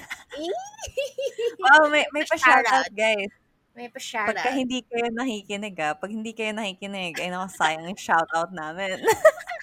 wow, 1.65 1.91
may, 1.91 2.07
may 2.13 2.23
pa-shoutout, 2.23 2.93
guys. 2.95 3.33
May 3.75 3.89
pa-shoutout. 3.91 4.37
Pagka 4.37 4.53
hindi 4.55 4.85
kayo 4.85 5.11
nakikinig, 5.11 5.77
ah, 5.83 5.97
pag 5.97 6.13
hindi 6.13 6.33
kayo 6.37 6.53
nakikinig, 6.55 7.19
ay 7.19 7.29
naku, 7.33 7.51
sayang 7.57 7.89
yung 7.89 7.99
shoutout 7.99 8.53
namin. 8.53 9.01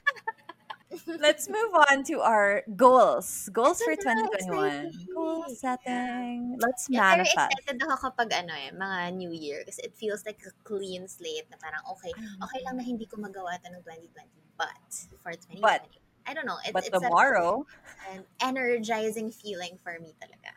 Let's 1.20 1.50
move 1.50 1.74
on 1.90 2.04
to 2.12 2.22
our 2.22 2.64
goals. 2.76 3.50
Goals 3.52 3.82
for 3.82 3.94
Ito 3.94 4.06
na, 4.06 4.28
2021. 4.30 4.34
exciting. 4.34 5.14
Goal 5.14 5.44
setting. 5.50 6.38
Let's 6.60 6.86
Yeah, 6.90 7.02
very 7.18 7.26
manifest. 7.26 7.52
excited 7.58 7.78
ako 7.82 7.96
kapag 8.12 8.30
ano 8.34 8.54
eh, 8.54 8.70
mga 8.72 8.98
New 9.18 9.34
Year. 9.34 9.64
Kasi 9.66 9.82
it 9.88 9.94
feels 9.96 10.22
like 10.26 10.40
a 10.46 10.54
clean 10.64 11.08
slate 11.08 11.50
na 11.50 11.58
parang 11.58 11.82
okay, 11.92 12.12
okay 12.16 12.60
lang 12.66 12.78
na 12.78 12.84
hindi 12.86 13.06
ko 13.06 13.18
magawa 13.18 13.58
ito 13.58 13.68
ng 13.72 13.82
2020. 13.82 14.30
But 14.54 14.90
for 15.22 15.34
2020, 15.34 15.62
But- 15.62 15.88
I 16.24 16.32
don't 16.32 16.48
know. 16.48 16.56
It, 16.64 16.72
But 16.72 16.88
it's 16.88 16.96
a- 16.96 17.04
tomorrow, 17.04 17.68
an 18.16 18.24
energizing 18.40 19.28
feeling 19.28 19.76
for 19.84 20.00
me 20.00 20.16
talaga. 20.24 20.56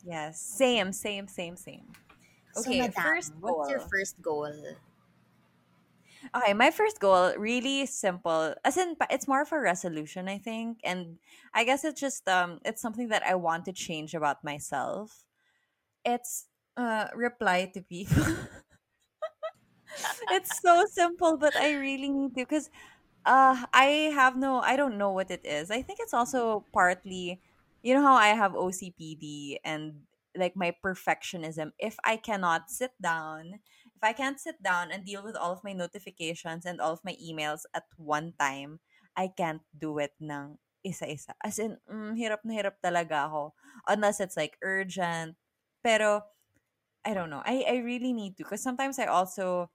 yes, 0.00 0.40
same, 0.40 0.88
same, 0.96 1.28
same, 1.28 1.52
same. 1.54 1.84
Okay, 2.56 2.80
so, 2.80 2.88
madam, 2.88 3.02
first 3.04 3.30
what's 3.36 3.68
your 3.68 3.80
goal. 3.84 3.88
first 3.92 4.14
goal? 4.24 4.54
Okay, 6.34 6.52
my 6.54 6.70
first 6.70 7.00
goal 7.00 7.34
really 7.36 7.86
simple. 7.86 8.54
As 8.64 8.76
in, 8.76 8.96
it's 9.10 9.26
more 9.28 9.42
of 9.42 9.52
a 9.52 9.58
resolution, 9.60 10.28
I 10.28 10.38
think, 10.38 10.80
and 10.84 11.18
I 11.54 11.64
guess 11.64 11.84
it's 11.84 12.00
just 12.00 12.28
um, 12.28 12.60
it's 12.64 12.80
something 12.80 13.08
that 13.08 13.22
I 13.24 13.34
want 13.34 13.64
to 13.66 13.72
change 13.72 14.14
about 14.14 14.44
myself. 14.44 15.24
It's 16.04 16.48
uh, 16.76 17.08
reply 17.14 17.70
to 17.74 17.82
people. 17.82 18.24
it's 20.30 20.60
so 20.60 20.84
simple, 20.90 21.36
but 21.36 21.56
I 21.56 21.72
really 21.72 22.08
need 22.10 22.30
to 22.34 22.42
because 22.44 22.70
uh, 23.24 23.66
I 23.72 24.12
have 24.14 24.36
no, 24.36 24.60
I 24.60 24.76
don't 24.76 24.98
know 24.98 25.12
what 25.12 25.30
it 25.30 25.44
is. 25.46 25.70
I 25.70 25.82
think 25.82 26.00
it's 26.00 26.14
also 26.14 26.66
partly, 26.72 27.42
you 27.82 27.94
know, 27.94 28.02
how 28.02 28.14
I 28.14 28.28
have 28.28 28.54
OCPD 28.54 29.60
and 29.64 30.02
like 30.36 30.56
my 30.56 30.74
perfectionism. 30.84 31.72
If 31.78 31.96
I 32.04 32.16
cannot 32.16 32.70
sit 32.70 32.92
down 33.02 33.60
if 34.02 34.08
I 34.10 34.12
can't 34.12 34.40
sit 34.40 34.58
down 34.58 34.90
and 34.90 35.06
deal 35.06 35.22
with 35.22 35.36
all 35.36 35.52
of 35.52 35.62
my 35.62 35.72
notifications 35.72 36.66
and 36.66 36.80
all 36.80 36.92
of 36.92 37.06
my 37.06 37.14
emails 37.22 37.62
at 37.72 37.86
one 37.96 38.34
time, 38.34 38.80
I 39.16 39.30
can't 39.30 39.62
do 39.78 39.98
it 39.98 40.10
ng 40.18 40.58
isa-isa. 40.82 41.38
As 41.38 41.62
in, 41.62 41.78
mm, 41.86 42.18
hirap 42.18 42.42
na 42.42 42.58
hirap 42.58 42.82
talaga 42.82 43.30
ako. 43.30 43.54
Unless 43.86 44.18
it's 44.18 44.36
like 44.36 44.58
urgent. 44.58 45.38
Pero, 45.86 46.26
I 47.06 47.14
don't 47.14 47.30
know. 47.30 47.46
I, 47.46 47.62
I 47.62 47.76
really 47.86 48.12
need 48.12 48.34
to. 48.38 48.42
Because 48.42 48.62
sometimes 48.62 48.98
I 48.98 49.06
also 49.06 49.70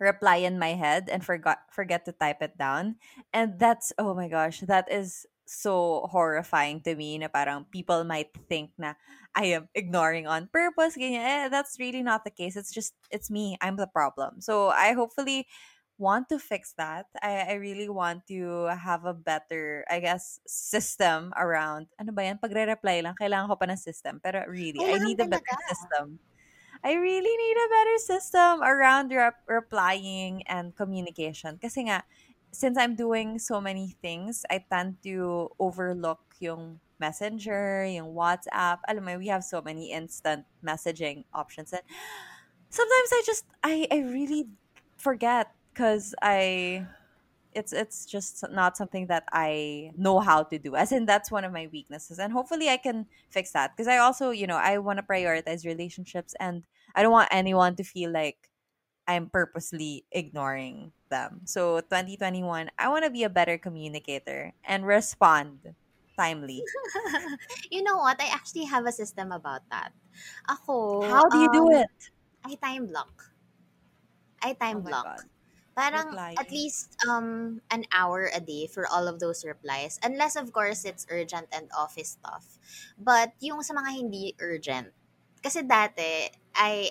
reply 0.00 0.36
in 0.40 0.58
my 0.58 0.72
head 0.72 1.12
and 1.12 1.20
forgot 1.20 1.68
forget 1.68 2.08
to 2.08 2.16
type 2.16 2.40
it 2.40 2.56
down. 2.56 2.96
And 3.28 3.60
that's, 3.60 3.92
oh 4.00 4.16
my 4.16 4.28
gosh, 4.32 4.64
that 4.64 4.88
is 4.88 5.28
so 5.44 6.08
horrifying 6.08 6.80
to 6.80 6.96
me 6.96 7.18
na 7.18 7.28
parang 7.28 7.68
people 7.70 8.04
might 8.04 8.32
think 8.48 8.72
na 8.76 8.94
I 9.34 9.58
am 9.58 9.68
ignoring 9.74 10.26
on 10.26 10.48
purpose. 10.48 10.96
Ganyan. 10.96 11.20
Eh, 11.20 11.48
that's 11.48 11.76
really 11.78 12.02
not 12.02 12.24
the 12.24 12.30
case. 12.30 12.56
It's 12.56 12.72
just, 12.72 12.94
it's 13.10 13.30
me. 13.30 13.58
I'm 13.60 13.76
the 13.76 13.90
problem. 13.90 14.40
So 14.40 14.68
I 14.70 14.92
hopefully 14.92 15.46
want 15.98 16.28
to 16.30 16.38
fix 16.38 16.74
that. 16.78 17.06
I, 17.22 17.46
I 17.50 17.54
really 17.54 17.88
want 17.88 18.26
to 18.28 18.70
have 18.70 19.04
a 19.04 19.14
better, 19.14 19.84
I 19.90 20.00
guess, 20.00 20.40
system 20.46 21.32
around, 21.36 21.86
ano 21.98 22.10
ba 22.12 22.24
yan? 22.24 22.38
Pagre-reply 22.38 23.02
lang, 23.02 23.14
kailangan 23.18 23.50
ko 23.50 23.56
pa 23.56 23.66
ng 23.66 23.78
system. 23.78 24.20
Pero 24.22 24.42
really, 24.46 24.78
I 24.82 24.98
need 24.98 25.20
a 25.20 25.26
better 25.26 25.44
talaga. 25.44 25.68
system. 25.70 26.18
I 26.84 26.94
really 27.00 27.34
need 27.34 27.58
a 27.58 27.68
better 27.72 27.98
system 28.02 28.52
around 28.60 29.08
rep- 29.08 29.46
replying 29.48 30.42
and 30.46 30.76
communication. 30.76 31.56
Kasi 31.58 31.88
nga, 31.88 32.04
since 32.54 32.78
I'm 32.78 32.94
doing 32.94 33.38
so 33.38 33.60
many 33.60 33.96
things, 34.00 34.44
I 34.50 34.64
tend 34.70 35.02
to 35.02 35.50
overlook 35.58 36.20
yung 36.40 36.80
messenger, 37.00 37.84
yung 37.84 38.14
WhatsApp. 38.14 38.78
Alam 38.88 39.04
mo, 39.04 39.18
we 39.18 39.28
have 39.28 39.44
so 39.44 39.60
many 39.60 39.90
instant 39.90 40.46
messaging 40.64 41.24
options. 41.34 41.72
And 41.72 41.82
sometimes 42.70 43.10
I 43.12 43.22
just, 43.26 43.44
I, 43.62 43.86
I 43.90 43.98
really 44.06 44.48
forget 44.96 45.52
because 45.72 46.14
I 46.22 46.86
it's 47.54 47.72
it's 47.72 48.04
just 48.04 48.44
not 48.50 48.76
something 48.76 49.06
that 49.06 49.24
I 49.32 49.92
know 49.96 50.18
how 50.20 50.42
to 50.42 50.58
do. 50.58 50.74
As 50.74 50.92
in 50.92 51.06
that's 51.06 51.30
one 51.30 51.44
of 51.44 51.52
my 51.52 51.68
weaknesses. 51.72 52.18
And 52.18 52.32
hopefully 52.32 52.68
I 52.68 52.76
can 52.76 53.06
fix 53.30 53.52
that 53.52 53.72
because 53.76 53.88
I 53.88 53.98
also, 53.98 54.30
you 54.30 54.46
know, 54.46 54.56
I 54.56 54.78
want 54.78 54.98
to 54.98 55.04
prioritize 55.04 55.64
relationships 55.64 56.34
and 56.40 56.64
I 56.94 57.02
don't 57.02 57.12
want 57.12 57.28
anyone 57.30 57.76
to 57.76 57.84
feel 57.84 58.10
like 58.10 58.50
I'm 59.06 59.28
purposely 59.28 60.04
ignoring 60.12 60.92
them. 61.10 61.42
So 61.44 61.80
2021, 61.80 62.70
I 62.78 62.88
want 62.88 63.04
to 63.04 63.10
be 63.10 63.24
a 63.24 63.30
better 63.32 63.58
communicator 63.58 64.52
and 64.64 64.86
respond 64.86 65.74
timely. 66.16 66.64
you 67.70 67.82
know 67.82 67.96
what? 67.98 68.20
I 68.20 68.28
actually 68.32 68.64
have 68.66 68.86
a 68.86 68.92
system 68.92 69.32
about 69.32 69.62
that. 69.70 69.92
Ako, 70.48 71.02
How 71.02 71.22
do 71.28 71.38
you 71.38 71.48
do 71.48 71.68
um, 71.68 71.70
it? 71.70 71.90
I 72.44 72.54
time 72.56 72.86
block. 72.86 73.34
I 74.42 74.52
Oh 74.52 74.58
time 74.60 74.80
god. 74.80 74.88
block. 74.88 75.26
Parang 75.74 76.06
at 76.38 76.50
Replying. 76.50 76.54
least 76.54 76.94
um 77.08 77.60
an 77.70 77.82
hour 77.90 78.30
a 78.32 78.38
day 78.40 78.66
for 78.70 78.86
all 78.86 79.08
of 79.08 79.18
those 79.18 79.44
replies. 79.44 79.98
Unless 80.04 80.36
of 80.36 80.52
course 80.52 80.84
it's 80.84 81.06
urgent 81.10 81.48
and 81.50 81.66
office 81.76 82.14
stuff. 82.20 82.58
But 82.98 83.34
yung 83.40 83.62
sa 83.62 83.74
mga 83.74 83.90
hindi 83.90 84.34
urgent. 84.38 84.94
Kasi 85.42 85.66
dati, 85.66 86.30
I 86.56 86.88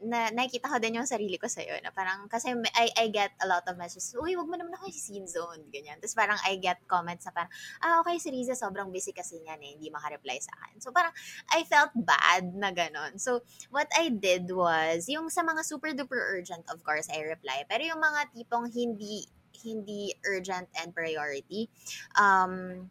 na 0.00 0.32
nakikita 0.32 0.72
ko 0.72 0.76
din 0.80 0.96
yung 0.96 1.08
sarili 1.08 1.36
ko 1.36 1.44
sa'yo 1.44 1.76
na 1.84 1.92
parang 1.92 2.24
kasi 2.26 2.56
I, 2.76 2.88
I 2.96 3.06
get 3.12 3.36
a 3.42 3.46
lot 3.46 3.64
of 3.68 3.76
messages 3.76 4.16
uy 4.16 4.32
wag 4.32 4.48
mo 4.48 4.56
naman 4.56 4.72
ako 4.76 4.88
scene 4.88 5.28
zone 5.28 5.68
ganyan 5.68 6.00
tapos 6.00 6.16
parang 6.16 6.40
I 6.48 6.56
get 6.56 6.80
comments 6.88 7.28
na 7.28 7.32
parang 7.36 7.52
ah 7.84 8.00
okay 8.00 8.16
si 8.16 8.32
Riza 8.32 8.56
sobrang 8.56 8.88
busy 8.88 9.12
kasi 9.12 9.40
niyan 9.44 9.60
eh 9.60 9.70
hindi 9.76 9.92
makareply 9.92 10.40
sa 10.40 10.56
akin 10.56 10.80
so 10.80 10.88
parang 10.88 11.12
I 11.52 11.68
felt 11.68 11.92
bad 11.94 12.56
na 12.56 12.72
ganon 12.72 13.20
so 13.20 13.44
what 13.68 13.88
I 13.92 14.08
did 14.10 14.50
was, 14.50 15.08
yung 15.08 15.28
sa 15.28 15.42
mga 15.44 15.62
super 15.64 15.92
duper 15.92 16.18
urgent, 16.18 16.64
of 16.72 16.82
course, 16.82 17.08
I 17.12 17.20
reply. 17.24 17.64
Pero 17.68 17.84
yung 17.84 18.02
mga 18.02 18.32
tipong 18.32 18.70
hindi 18.72 19.26
hindi 19.60 20.16
urgent 20.24 20.72
and 20.80 20.96
priority, 20.96 21.68
um, 22.16 22.88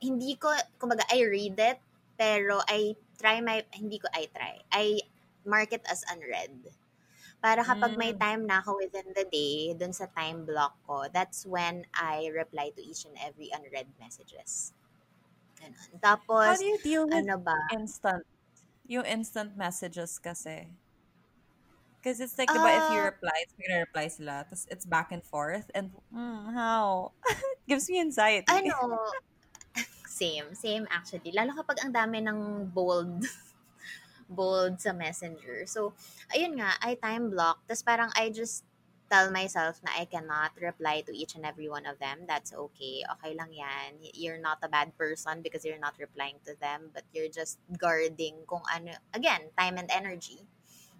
hindi 0.00 0.40
ko, 0.40 0.48
kumbaga, 0.80 1.04
I 1.12 1.28
read 1.28 1.60
it, 1.60 1.78
pero 2.16 2.64
I 2.64 2.96
try 3.20 3.44
my, 3.44 3.60
hindi 3.76 4.00
ko 4.00 4.08
I 4.16 4.24
try. 4.32 4.56
I 4.72 5.04
mark 5.44 5.72
it 5.72 5.84
as 5.90 6.04
unread. 6.10 6.72
Para 7.42 7.62
kapag 7.64 7.94
may 7.96 8.12
Mm. 8.12 8.24
time 8.24 8.46
na 8.46 8.60
ako 8.62 8.78
within 8.82 9.10
the 9.14 9.26
day, 9.30 9.74
dun 9.74 9.92
sa 9.94 10.06
time 10.10 10.46
block 10.46 10.74
ko, 10.86 11.06
that's 11.12 11.46
when 11.46 11.86
I 11.94 12.28
reply 12.34 12.70
to 12.76 12.82
each 12.82 13.04
and 13.06 13.16
every 13.20 13.50
unread 13.54 13.88
messages. 14.00 14.74
Ganon. 15.60 16.00
How 16.40 16.56
Tapos, 16.56 16.56
do 16.56 16.64
you 16.64 16.78
deal 16.82 17.08
with 17.08 17.28
ano 17.28 17.38
ba? 17.38 17.58
instant 17.70 18.26
yung 18.86 19.04
instant 19.06 19.56
messages 19.56 20.18
kasi? 20.18 20.74
Because 22.00 22.20
it's 22.20 22.38
like, 22.38 22.52
ba, 22.52 22.76
if 22.76 22.88
you 22.88 23.02
Ah, 23.02 23.10
reply, 23.10 23.32
it's 23.42 23.54
gonna 23.58 23.80
reply 23.80 24.06
sila, 24.08 24.46
tapos 24.46 24.66
it's 24.70 24.86
back 24.86 25.10
and 25.10 25.24
forth, 25.24 25.70
and 25.74 25.90
mm, 26.14 26.54
how? 26.54 27.14
Gives 27.68 27.88
me 27.90 28.00
anxiety. 28.00 28.62
ano, 28.66 28.78
same, 30.06 30.54
same 30.54 30.84
actually. 30.90 31.30
Lalo 31.32 31.52
kapag 31.54 31.78
ang 31.84 31.92
dami 31.94 32.18
ng 32.24 32.70
bold, 32.72 33.22
bold 34.28 34.80
sa 34.80 34.92
messenger. 34.92 35.64
So, 35.66 35.94
ayun 36.34 36.60
nga, 36.60 36.76
I 36.84 36.94
time 37.00 37.30
block. 37.34 37.64
Tapos 37.66 37.82
parang 37.84 38.10
I 38.16 38.30
just 38.30 38.64
tell 39.08 39.32
myself 39.32 39.80
na 39.80 39.96
I 39.96 40.04
cannot 40.04 40.52
reply 40.60 41.00
to 41.08 41.12
each 41.16 41.32
and 41.34 41.44
every 41.48 41.68
one 41.68 41.86
of 41.88 41.96
them. 41.98 42.28
That's 42.28 42.52
okay. 42.52 43.00
Okay 43.18 43.32
lang 43.32 43.50
yan. 43.56 44.04
You're 44.12 44.40
not 44.40 44.60
a 44.60 44.68
bad 44.68 44.92
person 45.00 45.40
because 45.40 45.64
you're 45.64 45.80
not 45.80 45.96
replying 45.96 46.38
to 46.44 46.52
them, 46.60 46.92
but 46.92 47.04
you're 47.16 47.32
just 47.32 47.56
guarding 47.80 48.44
kung 48.44 48.62
ano, 48.68 48.92
again, 49.16 49.48
time 49.56 49.80
and 49.80 49.88
energy 49.90 50.44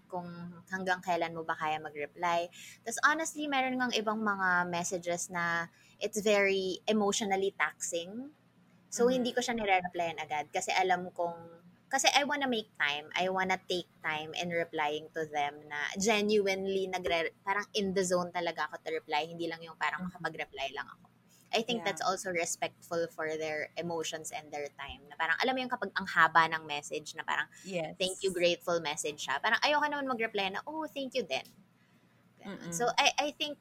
kung 0.09 0.29
hanggang 0.72 1.01
kailan 1.05 1.37
mo 1.37 1.45
ba 1.45 1.53
kaya 1.57 1.76
mag-reply. 1.81 2.49
Tapos 2.85 3.01
honestly, 3.05 3.45
meron 3.45 3.76
ngang 3.76 3.95
ibang 4.01 4.20
mga 4.24 4.64
messages 4.72 5.29
na 5.29 5.68
it's 6.01 6.20
very 6.24 6.81
emotionally 6.89 7.53
taxing. 7.59 8.33
So, 8.91 9.09
Mhm. 9.09 9.12
hindi 9.12 9.33
ko 9.37 9.41
siya 9.45 9.57
nire-replyan 9.57 10.18
agad 10.22 10.49
kasi 10.53 10.72
alam 10.72 11.11
kong 11.12 11.37
kasi 11.89 12.07
I 12.12 12.24
wanna 12.24 12.47
make 12.49 12.68
time. 12.76 13.09
I 13.16 13.28
wanna 13.32 13.57
take 13.64 13.89
time 14.05 14.36
in 14.36 14.53
replying 14.53 15.09
to 15.16 15.24
them 15.28 15.57
na 15.68 15.89
genuinely 15.97 16.86
nagre 16.89 17.32
parang 17.43 17.64
in 17.74 17.97
the 17.97 18.05
zone 18.05 18.28
talaga 18.32 18.68
ako 18.68 18.80
to 18.84 18.91
reply. 18.93 19.24
Hindi 19.24 19.49
lang 19.49 19.64
yung 19.64 19.76
parang 19.80 20.05
Mhm. 20.05 20.12
makapag-reply 20.12 20.72
lang 20.76 20.86
ako. 20.86 21.09
I 21.49 21.64
think 21.64 21.80
Yeah. 21.80 21.89
that's 21.89 22.05
also 22.05 22.28
respectful 22.28 23.09
for 23.16 23.24
their 23.41 23.72
emotions 23.80 24.28
and 24.36 24.53
their 24.53 24.68
time. 24.76 25.01
Na 25.09 25.16
parang 25.16 25.41
alam 25.41 25.57
mo 25.57 25.64
yung 25.64 25.72
kapag 25.72 25.89
ang 25.97 26.05
haba 26.05 26.45
ng 26.53 26.68
message 26.68 27.16
na 27.16 27.24
parang 27.24 27.49
thank 27.97 28.20
you, 28.20 28.30
Yes. 28.30 28.36
grateful 28.36 28.78
message 28.84 29.24
siya. 29.24 29.41
Parang 29.41 29.57
ayoko 29.64 29.89
naman 29.89 30.12
mag-reply 30.12 30.53
na, 30.53 30.61
oh, 30.68 30.84
thank 30.93 31.16
you 31.16 31.24
din. 31.24 31.49
Ganon. 32.36 32.68
So, 32.68 32.84
Mm-mm. 32.84 33.01
I, 33.01 33.09
I 33.16 33.28
think, 33.32 33.57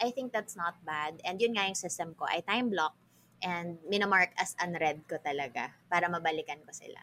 I 0.00 0.14
think 0.14 0.30
that's 0.30 0.54
not 0.54 0.78
bad. 0.86 1.18
And 1.26 1.42
yun 1.42 1.58
nga 1.58 1.66
yung 1.66 1.74
system 1.76 2.14
ko. 2.14 2.30
I 2.30 2.46
time 2.46 2.70
block 2.70 2.94
and 3.42 3.82
minamark 3.90 4.30
as 4.38 4.54
unread 4.62 5.02
ko 5.10 5.18
talaga 5.18 5.74
para 5.90 6.06
mabalikan 6.06 6.62
ko 6.62 6.70
sila. 6.72 7.00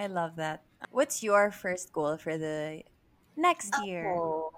I 0.00 0.08
love 0.08 0.40
that. 0.40 0.64
What's 0.88 1.20
your 1.20 1.52
first 1.52 1.92
goal 1.92 2.16
for 2.16 2.40
the 2.40 2.88
next 3.36 3.76
year? 3.84 4.16
Ako, 4.16 4.48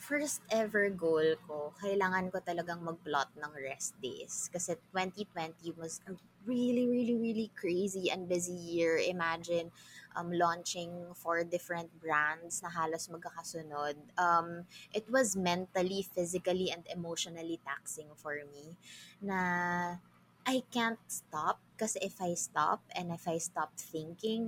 first 0.00 0.40
ever 0.48 0.88
goal 0.88 1.36
ko, 1.44 1.76
kailangan 1.84 2.32
ko 2.32 2.40
talagang 2.40 2.80
mag-plot 2.80 3.28
ng 3.36 3.52
rest 3.60 3.92
days. 4.00 4.48
Kasi 4.48 4.72
2020 4.96 5.76
was 5.76 6.00
a 6.08 6.16
really, 6.48 6.88
really, 6.88 7.12
really 7.12 7.52
crazy 7.52 8.08
and 8.08 8.24
busy 8.24 8.56
year. 8.56 8.96
Imagine 8.96 9.68
um, 10.16 10.32
launching 10.32 11.12
four 11.12 11.44
different 11.44 11.92
brands 12.00 12.64
na 12.64 12.72
halos 12.72 13.12
magkakasunod. 13.12 14.00
Um, 14.16 14.64
it 14.96 15.04
was 15.12 15.36
mentally, 15.36 16.08
physically, 16.08 16.72
and 16.72 16.88
emotionally 16.88 17.60
taxing 17.68 18.08
for 18.16 18.40
me 18.48 18.72
na 19.20 20.00
I 20.46 20.62
can't 20.74 21.02
stop 21.20 21.56
kasi 21.76 21.98
if 22.00 22.16
I 22.22 22.32
stop 22.48 22.80
and 22.96 23.06
if 23.12 23.24
I 23.28 23.36
stop 23.48 23.70
thinking, 23.76 24.42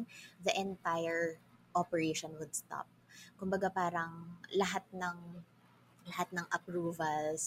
the 0.47 0.55
entire 0.67 1.39
operation 1.83 2.31
would 2.41 2.55
stop 2.63 2.87
kumbaga 3.39 3.69
parang 3.81 4.13
lahat 4.63 4.83
ng 4.95 5.19
lahat 6.11 6.29
ng 6.33 6.47
approvals 6.57 7.43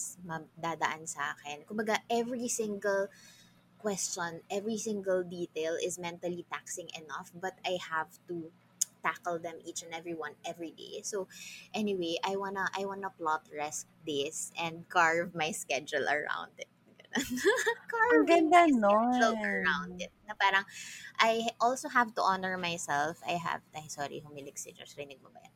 dadaan 0.66 1.02
sa 1.14 1.34
akin. 1.34 1.58
Kumbaga 1.68 1.94
every 2.20 2.46
single 2.60 3.04
question, 3.84 4.32
every 4.58 4.78
single 4.88 5.22
detail 5.38 5.74
is 5.88 5.98
mentally 6.06 6.44
taxing 6.54 6.88
enough 7.02 7.28
but 7.44 7.54
I 7.66 7.74
have 7.92 8.10
to 8.30 8.36
tackle 9.06 9.38
them 9.46 9.58
each 9.68 9.82
and 9.84 9.92
every 10.00 10.16
one 10.24 10.34
every 10.46 10.72
day. 10.72 11.02
So 11.10 11.28
anyway, 11.74 12.14
I 12.24 12.34
wanna 12.42 12.66
I 12.72 12.82
wanna 12.90 13.10
plot 13.20 13.44
rest 13.52 13.84
days 14.06 14.38
and 14.56 14.88
carve 14.88 15.34
my 15.34 15.50
schedule 15.52 16.06
around 16.08 16.56
it. 16.62 16.71
Ang 17.12 17.38
Carving 17.88 18.50
ganda 18.50 18.66
my 18.66 18.68
schedule 18.68 19.36
around 19.44 19.98
nun. 19.98 20.04
it. 20.04 20.12
Na 20.28 20.34
parang 20.34 20.64
I 21.20 21.48
also 21.60 21.88
have 21.88 22.14
to 22.16 22.22
honor 22.22 22.56
myself. 22.56 23.20
I 23.26 23.36
have, 23.38 23.62
ay 23.76 23.86
sorry, 23.88 24.24
humilig 24.24 24.58
si 24.58 24.72
Josh. 24.72 24.96
Rinig 24.96 25.20
mo 25.20 25.30
ba 25.30 25.40
yan? 25.44 25.54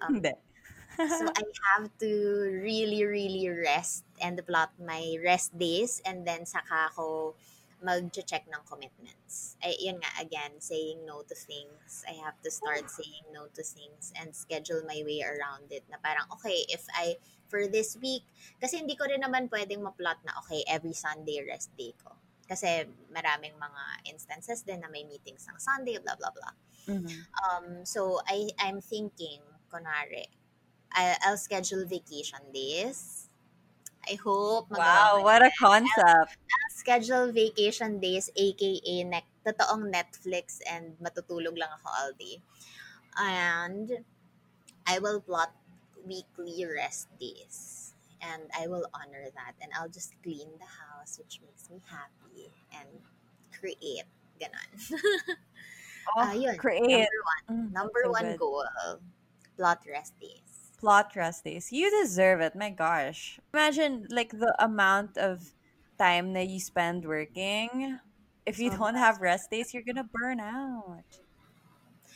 Um, 0.00 0.10
Hindi. 0.18 0.34
so 0.94 1.26
I 1.26 1.42
have 1.74 1.90
to 2.00 2.10
really, 2.62 3.02
really 3.04 3.50
rest 3.50 4.06
and 4.22 4.38
plot 4.46 4.70
my 4.78 5.18
rest 5.22 5.56
days 5.58 5.98
and 6.06 6.22
then 6.22 6.46
saka 6.46 6.94
ako 6.94 7.34
mag-check 7.84 8.48
ng 8.48 8.62
commitments. 8.64 9.60
Ay, 9.60 9.76
yun 9.76 10.00
nga, 10.00 10.08
again, 10.24 10.56
saying 10.56 11.04
no 11.04 11.20
to 11.20 11.36
things. 11.36 12.00
I 12.08 12.16
have 12.24 12.40
to 12.40 12.48
start 12.48 12.88
saying 12.88 13.28
no 13.28 13.52
to 13.52 13.60
things 13.60 14.08
and 14.16 14.32
schedule 14.32 14.80
my 14.88 15.04
way 15.04 15.20
around 15.20 15.68
it 15.68 15.84
na 15.92 16.00
parang, 16.00 16.24
okay, 16.32 16.64
if 16.72 16.88
I, 16.96 17.20
for 17.54 17.70
this 17.70 17.94
week, 18.02 18.26
kasi 18.58 18.82
hindi 18.82 18.98
ko 18.98 19.06
rin 19.06 19.22
naman 19.22 19.46
pwedeng 19.54 19.86
ma-plot 19.86 20.26
na, 20.26 20.34
okay, 20.42 20.66
every 20.66 20.90
Sunday 20.98 21.38
rest 21.46 21.70
day 21.78 21.94
ko. 22.02 22.18
Kasi 22.50 22.82
maraming 23.14 23.54
mga 23.54 24.10
instances 24.10 24.66
din 24.66 24.82
na 24.82 24.90
may 24.90 25.06
meetings 25.06 25.46
ng 25.46 25.58
Sunday, 25.62 26.02
blah, 26.02 26.18
blah, 26.18 26.34
blah. 26.34 26.54
Mhm. 26.86 27.26
Um, 27.44 27.84
so 27.84 28.20
I 28.26 28.50
I'm 28.58 28.80
thinking, 28.82 29.40
kunwari, 29.70 30.26
I, 30.92 31.16
I'll 31.26 31.38
schedule 31.38 31.86
vacation 31.86 32.52
days. 32.54 33.28
I 34.08 34.16
hope 34.16 34.68
Wow, 34.70 35.22
what 35.22 35.42
a 35.42 35.50
concept. 35.58 36.36
I'll 36.52 36.72
schedule 36.74 37.32
vacation 37.32 38.00
days, 38.00 38.30
aka 38.36 38.94
ne- 39.12 39.32
totoong 39.46 39.84
Netflix 39.92 40.60
and 40.74 40.96
matutulog 41.04 41.56
lang 41.58 41.70
ako 41.78 41.88
all 41.98 42.12
day. 42.16 42.36
And 43.16 44.04
I 44.86 44.98
will 45.00 45.20
plot 45.20 45.52
weekly 46.06 46.64
rest 46.66 47.08
days. 47.18 47.80
and 48.24 48.48
I 48.56 48.64
will 48.72 48.88
honor 48.96 49.28
that 49.36 49.52
and 49.60 49.68
I'll 49.76 49.92
just 49.92 50.16
clean 50.24 50.48
the 50.56 50.64
house 50.64 51.20
which 51.20 51.44
makes 51.44 51.68
me 51.68 51.76
happy 51.84 52.48
and 52.72 52.88
create 53.52 54.08
ganon. 54.40 54.70
Oh, 56.16 56.20
Ah, 56.24 56.32
yun. 56.32 56.56
create. 56.56 57.04
Number 57.08 57.20
one. 57.24 57.44
Mm, 57.52 57.72
Number 57.72 58.00
so 58.04 58.10
one 58.12 58.28
good. 58.32 58.38
goal. 58.38 58.64
Plot 59.56 59.80
rest 59.88 60.12
days. 60.20 60.72
Plot 60.80 61.12
rest 61.16 61.44
days. 61.44 61.72
You 61.72 61.90
deserve 61.90 62.40
it. 62.40 62.56
My 62.56 62.70
gosh. 62.70 63.40
Imagine 63.52 64.06
like 64.10 64.30
the 64.32 64.52
amount 64.58 65.16
of 65.16 65.52
time 65.98 66.32
that 66.32 66.48
you 66.48 66.60
spend 66.60 67.04
working. 67.04 67.98
If 68.46 68.58
you 68.58 68.70
don't 68.70 68.96
have 68.96 69.20
rest 69.20 69.50
days, 69.50 69.72
you're 69.72 69.84
gonna 69.86 70.04
burn 70.04 70.40
out. 70.40 71.04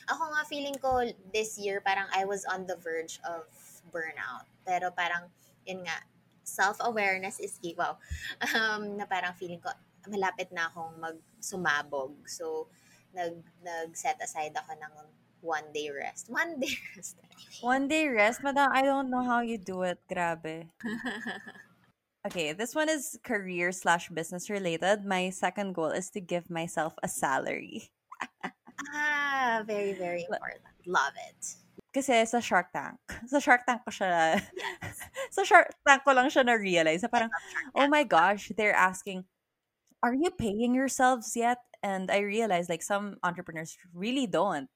Ako 0.09 0.24
nga 0.32 0.45
feeling 0.49 0.76
ko 0.80 1.05
this 1.36 1.57
year 1.61 1.80
parang 1.84 2.09
I 2.12 2.24
was 2.24 2.45
on 2.49 2.64
the 2.64 2.76
verge 2.76 3.20
of 3.28 3.45
burnout. 3.89 4.47
Pero 4.62 4.93
parang 4.93 5.32
yun 5.66 5.84
nga 5.84 6.05
self-awareness 6.45 7.41
is 7.41 7.59
key. 7.61 7.76
Wow. 7.76 8.01
Um, 8.55 8.97
na 8.97 9.05
parang 9.05 9.36
feeling 9.36 9.61
ko 9.61 9.72
malapit 10.09 10.49
na 10.55 10.72
akong 10.72 10.97
mag 10.97 11.18
sumabog. 11.43 12.16
So 12.24 12.72
nag 13.12 13.36
nag-set 13.61 14.20
aside 14.22 14.57
ako 14.57 14.72
ng 14.76 14.95
one 15.41 15.68
day 15.72 15.91
rest. 15.91 16.30
One 16.32 16.59
day 16.59 16.74
rest. 16.97 17.16
One 17.62 17.84
day 17.86 18.09
rest, 18.09 18.43
madam. 18.43 18.70
I 18.74 18.82
don't 18.82 19.11
know 19.11 19.22
how 19.22 19.41
you 19.41 19.59
do 19.59 19.82
it. 19.82 19.99
Grabe. 20.11 20.66
Okay, 22.26 22.53
this 22.53 22.74
one 22.74 22.91
is 22.91 23.16
career 23.22 23.70
slash 23.70 24.11
business 24.11 24.51
related. 24.51 25.07
My 25.07 25.30
second 25.30 25.72
goal 25.74 25.95
is 25.95 26.11
to 26.11 26.20
give 26.20 26.51
myself 26.51 26.93
a 27.03 27.09
salary. 27.09 27.89
ah, 28.93 29.62
very 29.64 29.95
very 29.95 30.26
important. 30.26 30.61
Love 30.84 31.14
it. 31.30 31.57
Kasi 31.99 32.22
sa 32.30 32.38
Shark 32.38 32.70
Tank. 32.70 33.03
Sa 33.32 33.42
Shark 33.42 33.66
Tank 33.66 33.82
ko 33.82 33.90
siya, 33.90 34.38
Yes. 34.38 35.03
sa 35.34 35.42
Shark 35.42 35.74
Tank 35.82 36.07
ko 36.07 36.14
lang 36.14 36.30
siya 36.30 36.46
na-realize 36.46 37.03
na 37.03 37.11
parang, 37.11 37.26
oh 37.74 37.90
my 37.90 38.07
gosh, 38.07 38.55
they're 38.55 38.76
asking, 38.76 39.26
are 39.99 40.14
you 40.14 40.30
paying 40.30 40.78
yourselves 40.78 41.34
yet? 41.34 41.59
And 41.82 42.07
I 42.07 42.22
realized 42.22 42.70
like 42.70 42.86
some 42.86 43.18
entrepreneurs 43.26 43.74
really 43.90 44.30
don't. 44.30 44.70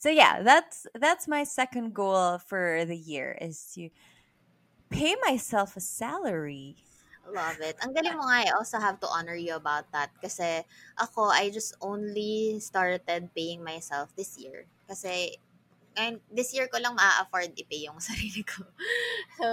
So 0.00 0.08
yeah, 0.08 0.40
that's 0.40 0.88
that's 0.96 1.28
my 1.28 1.44
second 1.44 1.92
goal 1.92 2.40
for 2.40 2.84
the 2.88 2.96
year 2.96 3.36
is 3.40 3.72
to 3.76 3.92
pay 4.88 5.16
myself 5.24 5.76
a 5.76 5.84
salary. 5.84 6.76
Love 7.28 7.60
it. 7.60 7.76
Ang 7.84 7.92
galing 7.94 8.16
mo 8.16 8.26
nga, 8.26 8.48
I 8.48 8.56
also 8.56 8.80
have 8.80 8.98
to 9.00 9.08
honor 9.08 9.36
you 9.36 9.56
about 9.56 9.88
that. 9.92 10.10
Kasi 10.20 10.64
ako, 10.98 11.32
I 11.32 11.52
just 11.52 11.76
only 11.80 12.60
started 12.60 13.04
paying 13.32 13.62
myself 13.62 14.12
this 14.16 14.36
year. 14.36 14.66
Kasi 14.90 15.38
and 15.96 16.20
this 16.30 16.52
year 16.54 16.68
ko 16.68 16.78
lang 16.80 16.94
ma-afford 16.96 17.52
i-pay 17.56 17.86
yung 17.88 18.00
sarili 18.08 18.42
ko. 18.44 18.64
So, 19.40 19.48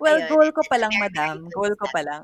Well, 0.00 0.18
ayun. 0.20 0.28
goal 0.28 0.48
ko 0.52 0.62
pa 0.66 0.76
lang, 0.76 0.92
madam. 1.00 1.48
Goal 1.52 1.72
ko 1.76 1.86
pa 1.88 2.00
lang. 2.04 2.22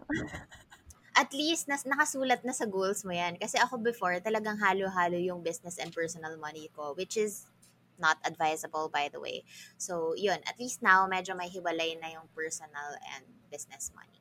At 1.17 1.33
least, 1.33 1.65
nas, 1.69 1.89
nakasulat 1.89 2.45
na 2.45 2.53
sa 2.53 2.69
goals 2.69 3.01
mo 3.05 3.13
yan. 3.17 3.41
Kasi 3.41 3.57
ako 3.57 3.81
before, 3.81 4.21
talagang 4.21 4.61
halo-halo 4.61 5.17
yung 5.17 5.41
business 5.41 5.81
and 5.81 5.89
personal 5.93 6.37
money 6.37 6.69
ko, 6.77 6.93
which 6.93 7.17
is 7.17 7.49
not 7.97 8.21
advisable, 8.29 8.93
by 8.93 9.09
the 9.09 9.17
way. 9.17 9.41
So, 9.81 10.13
yun. 10.13 10.45
At 10.45 10.61
least 10.61 10.85
now, 10.85 11.09
medyo 11.09 11.33
may 11.33 11.49
hiwalay 11.49 11.97
na 11.97 12.13
yung 12.13 12.29
personal 12.37 13.01
and 13.17 13.25
business 13.49 13.89
money. 13.97 14.21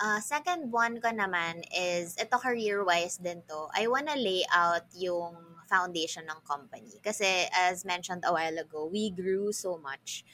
Uh, 0.00 0.22
second 0.22 0.70
one 0.70 1.02
ko 1.02 1.10
naman 1.10 1.66
is, 1.74 2.14
ito 2.16 2.38
career-wise 2.38 3.18
din 3.18 3.42
to, 3.50 3.68
I 3.74 3.90
wanna 3.90 4.16
lay 4.16 4.46
out 4.48 4.86
yung 4.96 5.49
foundation 5.70 6.26
ng 6.26 6.42
company. 6.42 6.98
Kasi 6.98 7.46
as 7.54 7.86
mentioned 7.86 8.26
a 8.26 8.34
while 8.34 8.58
ago, 8.58 8.90
we 8.90 9.14
grew 9.14 9.54
so 9.54 9.78
much 9.78 10.26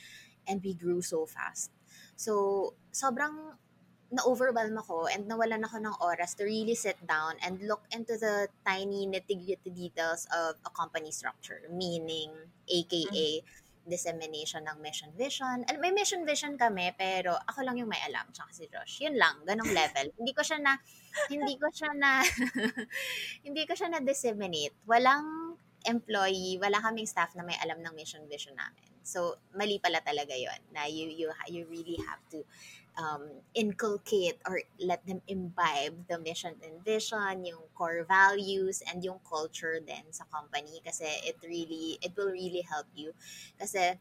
and 0.48 0.64
we 0.64 0.72
grew 0.72 1.04
so 1.04 1.28
fast. 1.28 1.68
So, 2.16 2.72
sobrang 2.96 3.60
na-overwhelm 4.08 4.78
ako 4.78 5.10
and 5.10 5.26
nawalan 5.26 5.66
ako 5.66 5.76
ng 5.82 5.96
oras 6.00 6.38
to 6.38 6.46
really 6.46 6.78
sit 6.78 6.96
down 7.04 7.36
and 7.42 7.58
look 7.66 7.82
into 7.90 8.14
the 8.16 8.48
tiny 8.64 9.04
nitty-gritty 9.04 9.68
details 9.74 10.24
of 10.32 10.56
a 10.64 10.70
company 10.72 11.10
structure. 11.10 11.60
Meaning, 11.68 12.32
aka, 12.70 13.42
dissemination 13.86 14.66
ng 14.66 14.82
mission 14.82 15.10
vision. 15.14 15.62
Alam, 15.70 15.80
may 15.80 15.94
mission 15.94 16.26
vision 16.26 16.58
kami, 16.58 16.90
pero 16.98 17.38
ako 17.46 17.62
lang 17.62 17.78
yung 17.78 17.90
may 17.90 18.02
alam, 18.02 18.26
tsaka 18.34 18.50
si 18.50 18.66
Josh. 18.66 19.06
Yun 19.06 19.16
lang, 19.16 19.40
ganong 19.46 19.70
level. 19.70 20.10
hindi 20.18 20.34
ko 20.34 20.42
siya 20.42 20.58
na, 20.58 20.74
hindi 21.30 21.54
ko 21.56 21.70
siya 21.70 21.90
na, 21.94 22.20
hindi 23.46 23.62
ko 23.64 23.72
siya 23.78 23.88
na 23.94 24.02
disseminate. 24.02 24.74
Walang 24.84 25.56
employee, 25.86 26.58
wala 26.58 26.82
kaming 26.82 27.06
staff 27.06 27.32
na 27.38 27.46
may 27.46 27.54
alam 27.62 27.78
ng 27.78 27.94
mission 27.94 28.26
vision 28.26 28.58
namin. 28.58 28.90
So, 29.06 29.38
mali 29.54 29.78
pala 29.78 30.02
talaga 30.02 30.34
yon 30.34 30.58
na 30.74 30.90
you, 30.90 31.06
you, 31.06 31.30
you 31.46 31.62
really 31.70 31.96
have 32.02 32.18
to 32.34 32.42
um, 32.98 33.42
inculcate 33.54 34.40
or 34.48 34.60
let 34.80 35.06
them 35.06 35.22
imbibe 35.28 36.08
the 36.08 36.18
mission 36.18 36.56
and 36.64 36.84
vision, 36.84 37.44
yung 37.44 37.68
core 37.74 38.04
values, 38.08 38.82
and 38.88 39.04
yung 39.04 39.20
culture 39.24 39.80
din 39.80 40.08
sa 40.12 40.24
company 40.32 40.80
kasi 40.84 41.06
it 41.24 41.36
really, 41.44 41.98
it 42.02 42.12
will 42.16 42.30
really 42.32 42.62
help 42.64 42.86
you. 42.94 43.12
Kasi, 43.60 43.96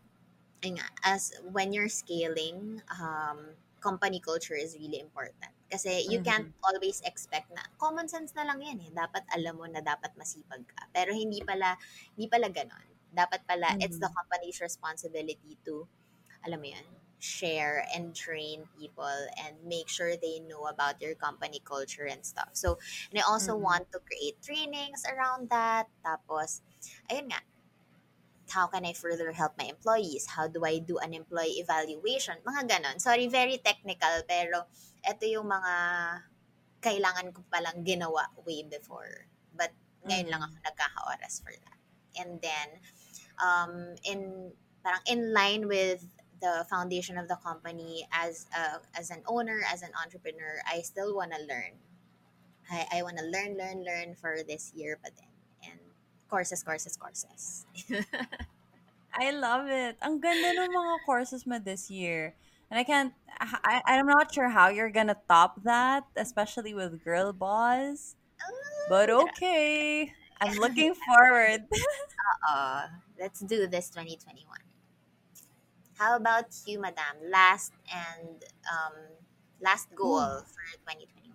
ayun 0.63 0.79
nga, 0.81 0.89
as 1.05 1.33
when 1.45 1.73
you're 1.73 1.91
scaling, 1.91 2.81
um, 3.01 3.55
company 3.81 4.19
culture 4.19 4.55
is 4.57 4.75
really 4.79 4.99
important. 4.99 5.53
Kasi 5.71 6.03
you 6.07 6.19
can't 6.21 6.45
Mhm. 6.45 6.55
always 6.65 7.01
expect 7.05 7.49
na 7.53 7.61
common 7.81 8.07
sense 8.09 8.33
na 8.35 8.43
lang 8.47 8.61
yan 8.63 8.79
eh. 8.81 8.91
Dapat 8.93 9.25
alam 9.33 9.57
mo 9.59 9.65
na 9.69 9.81
dapat 9.85 10.13
masipag 10.19 10.65
ka. 10.69 10.87
Pero 10.93 11.13
hindi 11.13 11.41
pala, 11.45 11.77
hindi 12.17 12.27
pala 12.31 12.49
ganon. 12.51 12.87
Dapat 13.13 13.45
pala, 13.47 13.73
it's 13.81 13.97
the 14.01 14.07
Mhm. 14.07 14.17
company's 14.17 14.59
responsibility 14.61 15.57
to, 15.65 15.87
alam 16.45 16.59
mo 16.61 16.69
yan, 16.71 16.87
share 17.26 17.89
and 17.89 18.13
train 18.13 18.69
people 18.78 19.09
and 19.41 19.57
make 19.65 19.89
sure 19.89 20.13
they 20.13 20.38
know 20.45 20.69
about 20.69 21.01
your 21.01 21.15
company 21.17 21.59
culture 21.65 22.05
and 22.05 22.21
stuff. 22.26 22.53
So, 22.53 22.78
and 23.09 23.17
I 23.19 23.23
also 23.26 23.57
Mhm. 23.57 23.57
want 23.57 23.89
to 23.93 23.99
create 24.05 24.38
trainings 24.45 25.01
around 25.09 25.49
that. 25.49 25.89
Tapos, 26.05 26.61
ayun 27.09 27.34
nga, 27.34 27.41
how 28.49 28.67
can 28.67 28.86
I 28.86 28.93
further 28.93 29.32
help 29.34 29.57
my 29.57 29.65
employees? 29.65 30.28
How 30.38 30.47
do 30.47 30.63
I 30.65 30.80
do 30.80 30.97
an 30.97 31.13
employee 31.13 31.59
evaluation? 31.59 32.38
Mga 32.45 32.69
ganon. 32.69 33.01
Sorry, 33.01 33.28
very 33.28 33.57
technical, 33.57 34.21
pero 34.30 34.69
ito 35.03 35.26
yung 35.26 35.49
mga 35.49 35.73
kailangan 36.82 37.34
ko 37.34 37.41
palang 37.49 37.82
ginawa 37.82 38.30
way 38.45 38.61
before. 38.63 39.26
But 39.51 39.73
ngayon 40.05 40.30
lang 40.30 40.41
Mhm. 40.41 40.45
ako 40.45 40.55
nagkaka-oras 40.61 41.41
for 41.41 41.53
that. 41.53 41.80
And 42.15 42.39
then, 42.39 42.69
um, 43.41 43.97
in 44.05 44.53
parang 44.86 45.03
in 45.09 45.34
line 45.34 45.67
with 45.67 46.05
the 46.41 46.65
foundation 46.69 47.17
of 47.17 47.27
the 47.27 47.38
company 47.38 48.07
as 48.11 48.47
a, 48.55 48.79
as 48.97 49.09
an 49.09 49.23
owner, 49.27 49.61
as 49.71 49.81
an 49.81 49.91
entrepreneur, 50.01 50.59
I 50.67 50.81
still 50.81 51.15
want 51.15 51.33
to 51.33 51.41
learn. 51.45 51.79
I, 52.71 52.99
I 52.99 53.03
want 53.03 53.17
to 53.17 53.25
learn, 53.25 53.57
learn, 53.57 53.83
learn 53.83 54.15
for 54.15 54.38
this 54.47 54.71
year 54.75 54.97
but 55.01 55.11
then 55.15 55.29
And 55.69 55.79
courses, 56.29 56.63
courses, 56.63 56.97
courses. 56.97 57.65
I 59.15 59.31
love 59.31 59.67
it. 59.67 59.95
Ang 60.01 60.19
ganda 60.19 60.51
ng 60.51 60.71
mga 60.73 60.95
courses 61.05 61.47
mo 61.47 61.57
this 61.59 61.89
year. 61.89 62.36
And 62.69 62.79
I 62.79 62.83
can't, 62.83 63.13
I, 63.39 63.81
I'm 63.86 64.07
not 64.07 64.33
sure 64.33 64.49
how 64.49 64.69
you're 64.69 64.91
gonna 64.91 65.15
top 65.29 65.61
that, 65.63 66.03
especially 66.17 66.73
with 66.73 67.03
Girl 67.05 67.31
Boss. 67.31 68.15
But 68.89 69.09
Ah, 69.09 69.23
okay. 69.29 70.11
I'm 70.41 70.57
looking 70.63 70.93
forward. 70.93 71.65
uh, 72.49 72.88
let's 73.19 73.39
do 73.41 73.67
this 73.67 73.89
2021. 73.89 74.64
How 75.95 76.19
about 76.19 76.51
you, 76.67 76.75
Madam? 76.79 77.15
Last 77.31 77.71
and 77.87 78.43
um, 78.67 78.95
last 79.63 79.87
goal 79.95 80.19
Ooh. 80.19 80.43
for 80.43 80.63
2021. 80.83 81.31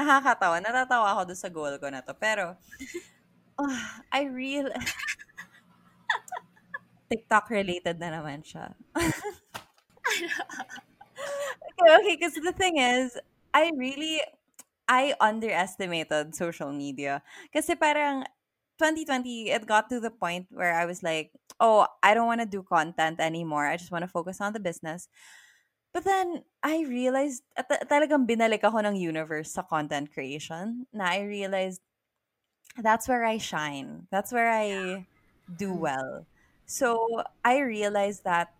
Nakakatawa. 0.00 0.64
Natatawa 0.64 1.12
ako 1.12 1.28
doon 1.28 1.36
sa 1.36 1.52
goal 1.52 1.76
ko 1.76 1.92
na 1.92 2.00
to. 2.00 2.16
Pero, 2.16 2.56
ah, 3.60 4.00
I 4.08 4.32
real 4.32 4.72
TikTok 7.12 7.52
related 7.52 8.00
na 8.00 8.16
naman 8.16 8.40
siya. 8.40 8.72
okay, 11.76 11.92
okay, 12.00 12.16
because 12.16 12.32
the 12.40 12.56
thing 12.56 12.80
is, 12.80 13.12
I 13.52 13.76
really, 13.76 14.24
I 14.88 15.12
underestimated 15.20 16.32
social 16.32 16.72
media. 16.72 17.20
Kasi 17.52 17.76
parang 17.76 18.24
2020, 18.78 19.50
it 19.50 19.66
got 19.66 19.88
to 19.90 20.00
the 20.00 20.10
point 20.10 20.46
where 20.50 20.74
I 20.74 20.86
was 20.86 21.02
like, 21.02 21.32
oh, 21.60 21.86
I 22.02 22.14
don't 22.14 22.26
want 22.26 22.40
to 22.40 22.46
do 22.46 22.62
content 22.62 23.20
anymore. 23.20 23.66
I 23.66 23.76
just 23.76 23.92
want 23.92 24.02
to 24.02 24.10
focus 24.10 24.40
on 24.40 24.52
the 24.52 24.60
business. 24.60 25.08
But 25.92 26.04
then, 26.04 26.44
I 26.62 26.84
realized, 26.88 27.44
at 27.56 27.68
talagang 27.88 28.26
binalik 28.28 28.64
ako 28.64 28.80
ng 28.80 28.96
universe 28.96 29.52
sa 29.52 29.62
content 29.62 30.12
creation, 30.12 30.86
na 30.92 31.12
I 31.12 31.22
realized, 31.28 31.82
that's 32.80 33.08
where 33.08 33.24
I 33.24 33.38
shine. 33.38 34.08
That's 34.10 34.32
where 34.32 34.50
I 34.50 35.06
do 35.48 35.74
Mm. 35.74 35.80
well. 35.84 36.26
So, 36.66 37.22
I 37.44 37.60
realized 37.60 38.24
that 38.24 38.54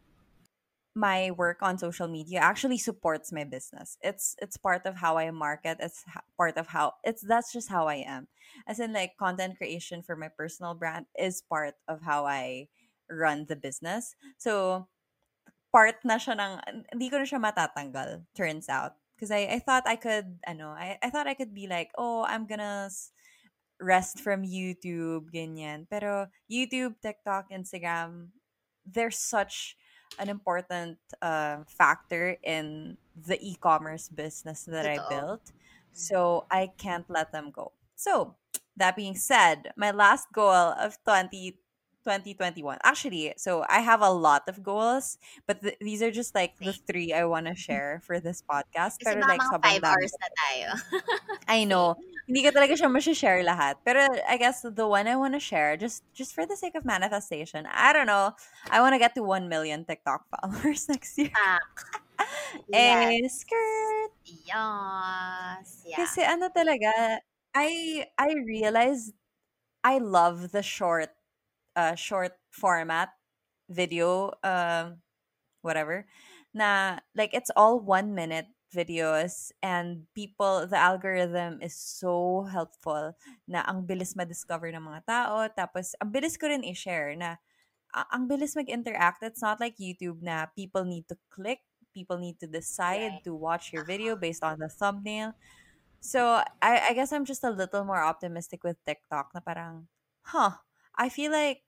my 0.95 1.31
work 1.33 1.63
on 1.63 1.79
social 1.79 2.07
media 2.07 2.41
actually 2.41 2.77
supports 2.77 3.33
my 3.33 3.45
business. 3.45 3.97
It's 4.03 4.37
it's 4.41 4.57
part 4.57 4.85
of 4.85 4.97
how 4.97 5.17
I 5.17 5.31
market. 5.31 5.79
It's 5.81 6.05
part 6.37 6.59
of 6.59 6.69
how 6.69 6.95
it's 7.05 7.23
that's 7.23 7.53
just 7.53 7.71
how 7.71 7.89
I 7.89 8.05
am. 8.05 8.29
As 8.67 8.81
in 8.81 8.93
like 8.93 9.17
content 9.17 9.57
creation 9.57 10.03
for 10.03 10.17
my 10.17 10.29
personal 10.29 10.75
brand 10.75 11.07
is 11.19 11.43
part 11.43 11.75
of 11.89 12.03
how 12.03 12.27
I 12.27 12.69
run 13.09 13.47
the 13.49 13.57
business. 13.57 14.15
So 14.37 14.89
part 15.73 15.97
na 16.05 16.21
siya 16.21 16.37
ng 16.37 16.85
hindi 16.93 17.09
ko 17.09 17.17
na 17.17 17.25
siya 17.25 17.41
matatanggal 17.41 18.29
turns 18.37 18.69
out 18.69 19.01
because 19.17 19.33
I 19.33 19.49
I 19.49 19.59
thought 19.65 19.89
I 19.89 19.97
could 19.97 20.45
ano 20.45 20.77
I 20.77 21.01
I 21.01 21.09
thought 21.09 21.25
I 21.25 21.33
could 21.33 21.57
be 21.57 21.65
like 21.65 21.89
oh 21.97 22.29
I'm 22.29 22.45
gonna 22.45 22.93
rest 23.81 24.21
from 24.21 24.45
YouTube 24.45 25.33
ganyan 25.33 25.89
pero 25.89 26.29
YouTube 26.53 27.01
TikTok 27.01 27.49
Instagram 27.49 28.37
they're 28.85 29.15
such 29.15 29.81
an 30.19 30.29
important 30.29 30.99
uh, 31.21 31.59
factor 31.67 32.37
in 32.43 32.97
the 33.27 33.39
e-commerce 33.41 34.09
business 34.09 34.65
that 34.65 34.87
I 34.87 34.99
built. 35.09 35.53
So 35.93 36.47
I 36.51 36.71
can't 36.79 37.09
let 37.09 37.33
them 37.33 37.51
go. 37.51 37.73
So 37.97 38.37
that 38.77 38.97
being 38.97 39.15
said 39.17 39.73
my 39.77 39.91
last 39.91 40.29
goal 40.33 40.51
of 40.51 40.97
twenty 41.05 41.59
twenty 42.03 42.35
twenty 42.35 42.63
one. 42.63 42.79
actually 42.85 43.33
so 43.39 43.65
I 43.69 43.81
have 43.81 44.03
a 44.03 44.11
lot 44.11 44.45
of 44.51 44.63
goals 44.63 45.19
but 45.47 45.63
th- 45.63 45.79
these 45.81 46.03
are 46.03 46.11
just 46.11 46.35
like 46.35 46.59
the 46.59 46.73
three 46.75 47.13
I 47.13 47.25
want 47.25 47.47
to 47.47 47.55
share 47.67 48.03
for 48.05 48.21
this 48.21 48.43
podcast. 48.43 48.99
Kasi 49.01 49.17
Pero 49.17 49.27
like 49.27 49.41
sobrang 49.43 49.81
5 49.81 49.83
dami. 49.83 49.89
hours 49.89 50.13
na 50.19 50.29
tayo. 50.35 50.69
I 51.49 51.65
know. 51.65 51.97
Hindi 52.29 52.47
ko 52.47 52.51
talaga 52.55 52.79
siya 52.79 53.15
share 53.15 53.43
lahat. 53.43 53.83
Pero 53.85 54.03
I 54.29 54.37
guess 54.39 54.63
the 54.63 54.87
one 54.87 55.07
I 55.11 55.17
want 55.19 55.35
to 55.35 55.43
share, 55.43 55.77
just 55.77 56.07
just 56.15 56.35
for 56.35 56.47
the 56.47 56.55
sake 56.57 56.75
of 56.79 56.85
manifestation, 56.87 57.67
I 57.67 57.93
don't 57.93 58.07
know. 58.07 58.35
I 58.71 58.79
want 58.81 58.95
to 58.95 59.01
get 59.03 59.15
to 59.19 59.23
1 59.27 59.49
million 59.51 59.85
TikTok 59.85 60.27
followers 60.33 60.87
next 60.89 61.19
year. 61.19 61.35
Ah, 61.35 61.59
yes. 62.71 62.73
Eh, 62.73 63.29
skirt. 63.29 64.13
Yes. 64.25 65.83
Yeah. 65.87 65.97
Kasi 65.99 66.23
ano 66.23 66.49
talaga, 66.49 67.19
I 67.55 68.05
I 68.19 68.31
realized 68.39 69.13
I 69.85 69.99
love 69.99 70.53
the 70.55 70.63
short 70.63 71.11
uh 71.77 71.95
short 71.95 72.37
format 72.51 73.11
video 73.69 74.33
um 74.45 75.01
whatever 75.63 76.07
na 76.55 76.99
like 77.15 77.33
it's 77.33 77.51
all 77.57 77.81
one 77.81 78.15
minute 78.15 78.47
videos 78.75 79.53
and 79.63 80.05
people 80.17 80.67
the 80.67 80.77
algorithm 80.79 81.61
is 81.61 81.77
so 81.77 82.43
helpful 82.49 83.13
na 83.49 83.61
ang 83.69 83.85
bilis 83.85 84.17
ma-discover 84.17 84.73
ng 84.73 84.81
mga 84.83 85.03
tao 85.05 85.45
tapos 85.53 85.93
ang 86.01 86.09
bilis 86.13 86.37
ko 86.41 86.49
rin 86.49 86.65
i-share 86.65 87.13
na 87.17 87.37
ang 88.13 88.25
bilis 88.29 88.57
mag-interact 88.57 89.21
it's 89.23 89.45
not 89.45 89.61
like 89.61 89.77
YouTube 89.77 90.25
na 90.25 90.49
people 90.57 90.85
need 90.85 91.05
to 91.09 91.17
click 91.29 91.61
people 91.93 92.17
need 92.17 92.41
to 92.41 92.49
decide 92.49 93.21
Right. 93.21 93.25
to 93.25 93.37
watch 93.37 93.73
your 93.73 93.85
video 93.85 94.17
Uh-huh. 94.17 94.25
based 94.25 94.43
on 94.45 94.57
the 94.59 94.69
thumbnail 94.73 95.37
so 96.01 96.41
I, 96.61 96.91
I 96.91 96.93
guess 96.97 97.13
I'm 97.13 97.25
just 97.25 97.45
a 97.45 97.51
little 97.53 97.85
more 97.85 98.01
optimistic 98.03 98.65
with 98.65 98.81
TikTok 98.89 99.33
na 99.37 99.41
parang 99.45 99.87
huh 100.33 100.65
I 100.97 101.09
feel 101.09 101.33
like 101.33 101.63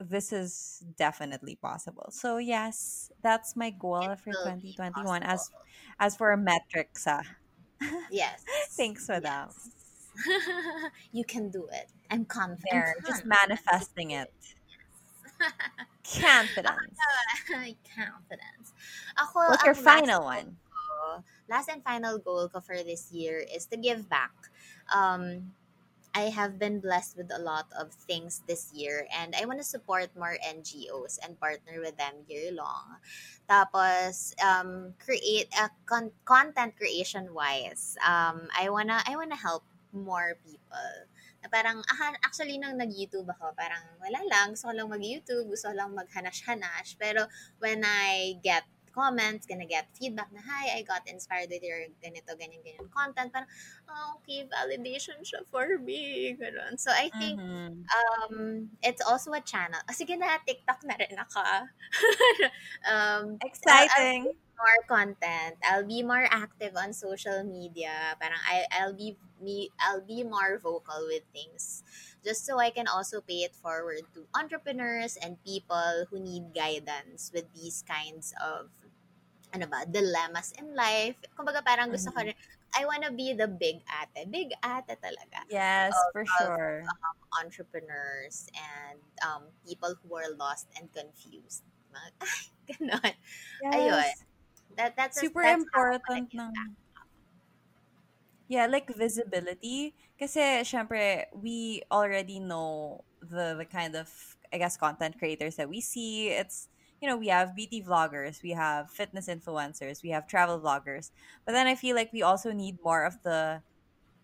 this 0.00 0.32
is 0.32 0.82
definitely 0.96 1.56
possible. 1.56 2.08
So 2.10 2.38
yes, 2.38 3.10
that's 3.22 3.56
my 3.56 3.70
goal 3.70 4.10
It 4.10 4.20
for 4.20 4.32
2021 4.32 5.22
as 5.22 5.50
as 5.98 6.16
for 6.16 6.36
metrics 6.36 7.04
ah. 7.06 7.22
Yes. 8.10 8.44
Thanks 8.70 9.06
for 9.06 9.20
that. 9.20 9.50
You 11.12 11.24
can 11.24 11.50
do 11.50 11.68
it. 11.72 11.86
I'm 12.10 12.24
confident. 12.24 12.70
There, 12.70 12.94
just 13.06 13.24
manifesting 13.24 14.10
it. 14.10 14.32
Confidence. 16.02 16.98
Confidence. 17.94 18.66
Ako, 19.14 19.38
What's 19.48 19.64
your 19.64 19.74
final 19.74 20.24
one? 20.24 20.56
ko- 20.98 21.22
last 21.48 21.68
and 21.68 21.82
final 21.84 22.18
goal 22.18 22.48
ko 22.48 22.60
for 22.60 22.76
this 22.82 23.12
year 23.12 23.38
is 23.38 23.66
to 23.66 23.76
give 23.76 24.08
back. 24.08 24.32
Um, 24.92 25.52
I 26.18 26.34
have 26.34 26.58
been 26.58 26.82
blessed 26.82 27.14
with 27.14 27.30
a 27.30 27.38
lot 27.38 27.70
of 27.78 27.94
things 27.94 28.42
this 28.50 28.74
year 28.74 29.06
and 29.14 29.38
I 29.38 29.46
want 29.46 29.62
to 29.62 29.64
support 29.64 30.10
more 30.18 30.34
NGOs 30.42 31.22
and 31.22 31.38
partner 31.38 31.78
with 31.78 31.94
them 31.94 32.26
year 32.26 32.50
long. 32.50 32.98
Tapos 33.46 34.34
um 34.42 34.98
create 34.98 35.46
a 35.54 35.70
con- 35.86 36.10
content 36.26 36.74
creation 36.74 37.30
wise. 37.30 37.94
Um 38.02 38.50
I 38.50 38.66
wanna 38.66 38.98
I 39.06 39.14
wanna 39.14 39.38
help 39.38 39.62
more 39.94 40.34
people. 40.42 40.90
Na 41.38 41.46
parang 41.46 41.86
actually 42.26 42.58
nung 42.58 42.82
nag-YouTube 42.82 43.30
ako, 43.30 43.54
parang 43.54 43.86
wala 44.02 44.18
lang, 44.26 44.58
gusto 44.58 44.68
ko 44.68 44.74
lang 44.74 44.90
mag-YouTube, 44.90 45.46
gusto 45.46 45.70
ko 45.70 45.74
lang 45.78 45.94
maghanash-hanash. 45.94 46.98
Pero 46.98 47.30
when 47.62 47.86
I 47.86 48.42
get 48.42 48.66
comments, 48.98 49.46
gonna 49.46 49.66
get 49.70 49.86
feedback 49.94 50.34
na, 50.34 50.42
hi, 50.42 50.78
I 50.78 50.82
got 50.82 51.06
inspired 51.06 51.50
with 51.54 51.62
your 51.62 51.86
ganito, 52.02 52.34
ganyan, 52.34 52.62
ganyan 52.66 52.90
content. 52.90 53.30
Parang, 53.30 53.48
oh, 53.86 54.18
okay, 54.18 54.48
validation 54.50 55.22
siya 55.22 55.46
for 55.46 55.78
me. 55.78 56.34
Ganun. 56.34 56.74
So, 56.78 56.90
I 56.90 57.14
think, 57.14 57.38
Mhm. 57.38 57.90
um, 57.94 58.70
it's 58.82 59.02
also 59.06 59.32
a 59.32 59.40
channel. 59.40 59.80
Oh, 59.88 59.94
sige 59.94 60.18
na, 60.18 60.38
TikTok 60.46 60.82
na 60.84 60.94
rin 60.98 61.14
ako. 61.16 61.42
um, 62.92 63.24
I'll, 63.70 63.88
I'll 63.96 64.10
Exciting. 64.10 64.34
more 64.58 64.82
content. 64.90 65.56
I'll 65.62 65.86
be 65.86 66.02
more 66.02 66.26
active 66.30 66.74
on 66.76 66.92
social 66.92 67.44
media. 67.46 68.18
Parang 68.18 68.42
I 68.42 68.66
I'll 68.74 68.94
be 68.96 69.16
me 69.40 69.70
I'll 69.78 70.02
be 70.02 70.24
more 70.26 70.58
vocal 70.58 71.06
with 71.06 71.22
things. 71.32 71.82
Just 72.24 72.44
so 72.44 72.58
I 72.58 72.70
can 72.70 72.88
also 72.90 73.20
pay 73.22 73.46
it 73.46 73.54
forward 73.54 74.02
to 74.14 74.26
entrepreneurs 74.34 75.14
and 75.16 75.38
people 75.46 76.10
who 76.10 76.18
need 76.18 76.50
guidance 76.54 77.30
with 77.32 77.46
these 77.54 77.84
kinds 77.86 78.34
of 78.42 78.70
ano 79.54 79.66
ba, 79.66 79.84
dilemmas 79.88 80.52
in 80.60 80.74
life. 80.76 81.16
Kumbaga 81.32 81.64
parang 81.64 81.88
gusto 81.88 82.12
ko 82.12 82.20
Mhm. 82.20 82.32
rin, 82.32 82.36
I 82.76 82.84
wanna 82.84 83.10
be 83.10 83.32
the 83.32 83.48
big 83.48 83.80
ate. 83.88 84.28
Big 84.28 84.52
ate 84.60 84.94
talaga 85.00 85.48
Yes, 85.48 85.92
of, 85.96 86.12
for 86.12 86.24
of 86.24 86.28
sure. 86.36 86.84
um, 86.84 87.18
entrepreneurs 87.40 88.48
and 88.52 89.00
um, 89.24 89.48
people 89.64 89.96
who 90.04 90.16
are 90.16 90.28
lost 90.36 90.68
and 90.76 90.92
confused. 90.92 91.64
Mga, 91.88 92.08
ay, 92.24 92.42
ganon. 92.68 93.14
Ayun. 93.72 94.12
That, 94.76 94.94
that's, 94.96 95.16
a, 95.16 95.20
Super 95.26 95.42
that's 95.42 95.64
how 95.72 95.80
I 95.80 95.96
wanna 95.96 95.96
important 95.96 96.28
ng. 96.36 96.54
Yeah, 98.48 98.64
like 98.64 98.88
visibility. 98.88 99.92
Kasi, 100.16 100.40
syempre, 100.64 101.28
we 101.36 101.84
already 101.92 102.40
know 102.40 103.04
the, 103.20 103.54
the 103.60 103.68
kind 103.68 103.92
of, 103.94 104.08
I 104.52 104.56
guess, 104.56 104.76
content 104.76 105.20
creators 105.20 105.56
that 105.56 105.68
we 105.68 105.80
see. 105.84 106.32
It's, 106.32 106.68
you 107.00 107.08
know, 107.08 107.16
we 107.16 107.28
have 107.28 107.54
beauty 107.56 107.82
vloggers, 107.82 108.42
we 108.42 108.50
have 108.50 108.90
fitness 108.90 109.28
influencers, 109.28 110.02
we 110.02 110.10
have 110.10 110.26
travel 110.26 110.60
vloggers. 110.60 111.10
But 111.46 111.52
then 111.52 111.66
I 111.66 111.74
feel 111.74 111.96
like 111.96 112.12
we 112.12 112.22
also 112.22 112.52
need 112.52 112.78
more 112.82 113.04
of 113.04 113.16
the 113.24 113.62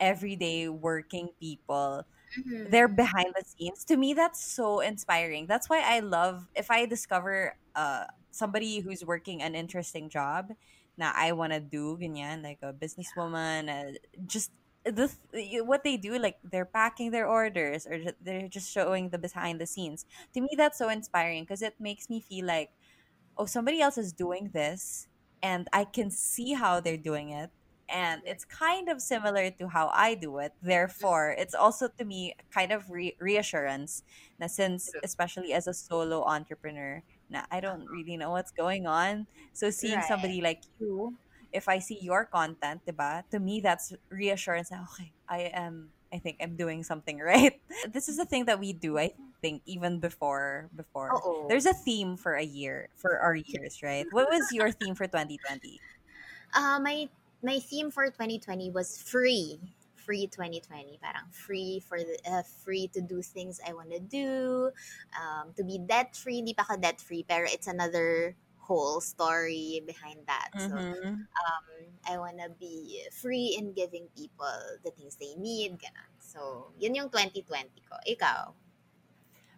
everyday 0.00 0.68
working 0.68 1.30
people 1.40 2.04
they're 2.64 2.88
Mhm. 2.88 2.88
behind 2.88 3.28
the 3.36 3.44
scenes 3.46 3.84
to 3.84 3.96
me 3.96 4.14
that's 4.14 4.42
so 4.44 4.80
inspiring 4.80 5.46
that's 5.46 5.68
why 5.68 5.80
i 5.84 6.00
love 6.00 6.48
if 6.54 6.70
i 6.70 6.86
discover 6.86 7.54
uh 7.74 8.04
somebody 8.30 8.80
who's 8.80 9.04
working 9.04 9.42
an 9.42 9.54
interesting 9.54 10.08
job 10.08 10.52
Now 10.96 11.12
i 11.14 11.32
want 11.32 11.52
to 11.52 11.60
do 11.60 11.96
ganyan 11.98 12.42
like 12.42 12.58
a 12.62 12.72
businesswoman 12.72 13.68
uh, 13.68 13.98
just 14.26 14.52
the 14.84 15.10
th- 15.32 15.62
what 15.62 15.82
they 15.84 15.96
do 15.96 16.18
like 16.18 16.36
they're 16.44 16.64
packing 16.68 17.10
their 17.10 17.26
orders 17.26 17.86
or 17.86 17.98
ju- 17.98 18.12
they're 18.20 18.48
just 18.48 18.70
showing 18.70 19.08
the 19.10 19.18
behind 19.18 19.60
the 19.60 19.66
scenes. 19.66 20.04
To 20.34 20.40
me 20.40 20.50
that's 20.56 20.78
so 20.78 20.88
inspiring 20.88 21.44
because 21.44 21.62
it 21.62 21.74
makes 21.80 22.10
me 22.10 22.20
feel 22.20 22.46
like 22.46 22.70
oh 23.38 23.46
somebody 23.46 23.80
else 23.80 23.98
is 23.98 24.12
doing 24.12 24.50
this 24.52 25.08
and 25.42 25.68
i 25.72 25.84
can 25.84 26.10
see 26.10 26.52
how 26.54 26.80
they're 26.80 26.96
doing 26.96 27.30
it. 27.30 27.50
And 27.88 28.22
it's 28.24 28.46
kind 28.46 28.88
of 28.88 29.00
similar 29.02 29.50
to 29.50 29.68
how 29.68 29.90
i 29.94 30.14
do 30.14 30.38
it. 30.38 30.52
Therefore 30.62 31.30
mm-hmm. 31.32 31.42
it's 31.42 31.54
also 31.54 31.88
to 31.98 32.04
me 32.04 32.34
kind 32.52 32.72
of 32.72 32.90
re- 32.90 33.16
reassurance 33.20 34.02
now 34.38 34.46
since 34.48 34.92
especially 35.02 35.52
as 35.52 35.66
a 35.66 35.74
solo 35.74 36.24
entrepreneur 36.24 37.02
now 37.30 37.44
i 37.50 37.60
don't 37.60 37.86
really 37.90 38.16
know 38.16 38.30
what's 38.30 38.52
going 38.52 38.86
on. 38.86 39.26
So 39.52 39.70
seeing 39.70 39.96
Right. 39.96 40.04
somebody 40.08 40.40
like 40.40 40.62
you 40.78 41.16
if 41.54 41.70
i 41.70 41.78
see 41.78 41.98
your 42.02 42.26
content 42.26 42.82
diba, 42.82 43.22
to 43.30 43.38
me 43.38 43.62
that's 43.62 43.94
reassurance 44.10 44.74
na 44.74 44.82
okay 44.82 45.14
i 45.30 45.48
am 45.54 45.88
i 46.12 46.18
think 46.18 46.36
i'm 46.42 46.58
doing 46.58 46.82
something 46.82 47.18
right 47.22 47.62
this 47.94 48.10
is 48.10 48.18
the 48.18 48.26
thing 48.26 48.44
that 48.44 48.58
we 48.58 48.74
do 48.74 48.98
i 48.98 49.08
think 49.44 49.60
even 49.68 50.00
before 50.00 50.72
before 50.74 51.12
Oo. 51.20 51.46
there's 51.52 51.68
a 51.68 51.76
theme 51.76 52.16
for 52.16 52.40
a 52.40 52.42
year 52.42 52.88
for 52.96 53.20
our 53.20 53.36
years, 53.36 53.82
right? 53.82 54.06
What 54.10 54.32
was 54.32 54.48
your 54.56 54.72
theme 54.72 54.94
for 54.94 55.04
2020? 55.04 55.80
Uh, 56.56 56.80
my 56.80 57.08
my 57.44 57.60
theme 57.60 57.92
for 57.92 58.08
2020 58.08 58.72
was 58.72 58.96
free. 58.96 59.60
Free 60.00 60.28
2020. 60.28 60.96
Parang 61.00 61.28
free 61.28 61.80
for 61.84 62.00
the 62.00 62.16
uh, 62.24 62.44
free 62.64 62.88
to 62.92 63.00
do 63.00 63.20
things 63.20 63.60
I 63.60 63.72
want 63.72 63.92
to 63.92 64.00
do. 64.00 64.72
Um, 65.16 65.52
to 65.56 65.64
be 65.64 65.76
debt 65.76 66.16
free. 66.16 66.40
Hindi 66.40 66.56
pa 66.56 66.64
ako 66.64 66.80
debt 66.80 67.00
free, 67.00 67.24
pero 67.28 67.44
it's 67.44 67.68
another 67.68 68.36
whole 68.64 69.00
story 69.00 69.82
behind 69.86 70.20
that. 70.26 70.50
So 70.56 70.74
Mm-hmm. 70.74 71.22
um, 71.42 71.66
I 72.08 72.18
want 72.18 72.38
to 72.40 72.50
be 72.58 73.02
free 73.12 73.56
in 73.58 73.72
giving 73.74 74.08
people 74.16 74.56
the 74.84 74.90
things 74.90 75.16
they 75.16 75.34
need. 75.36 75.78
Ganun. 75.78 76.10
So, 76.18 76.72
yun 76.80 76.94
yung 76.94 77.10
2020 77.10 77.70
ko. 77.88 77.96
Ikaw? 78.08 78.40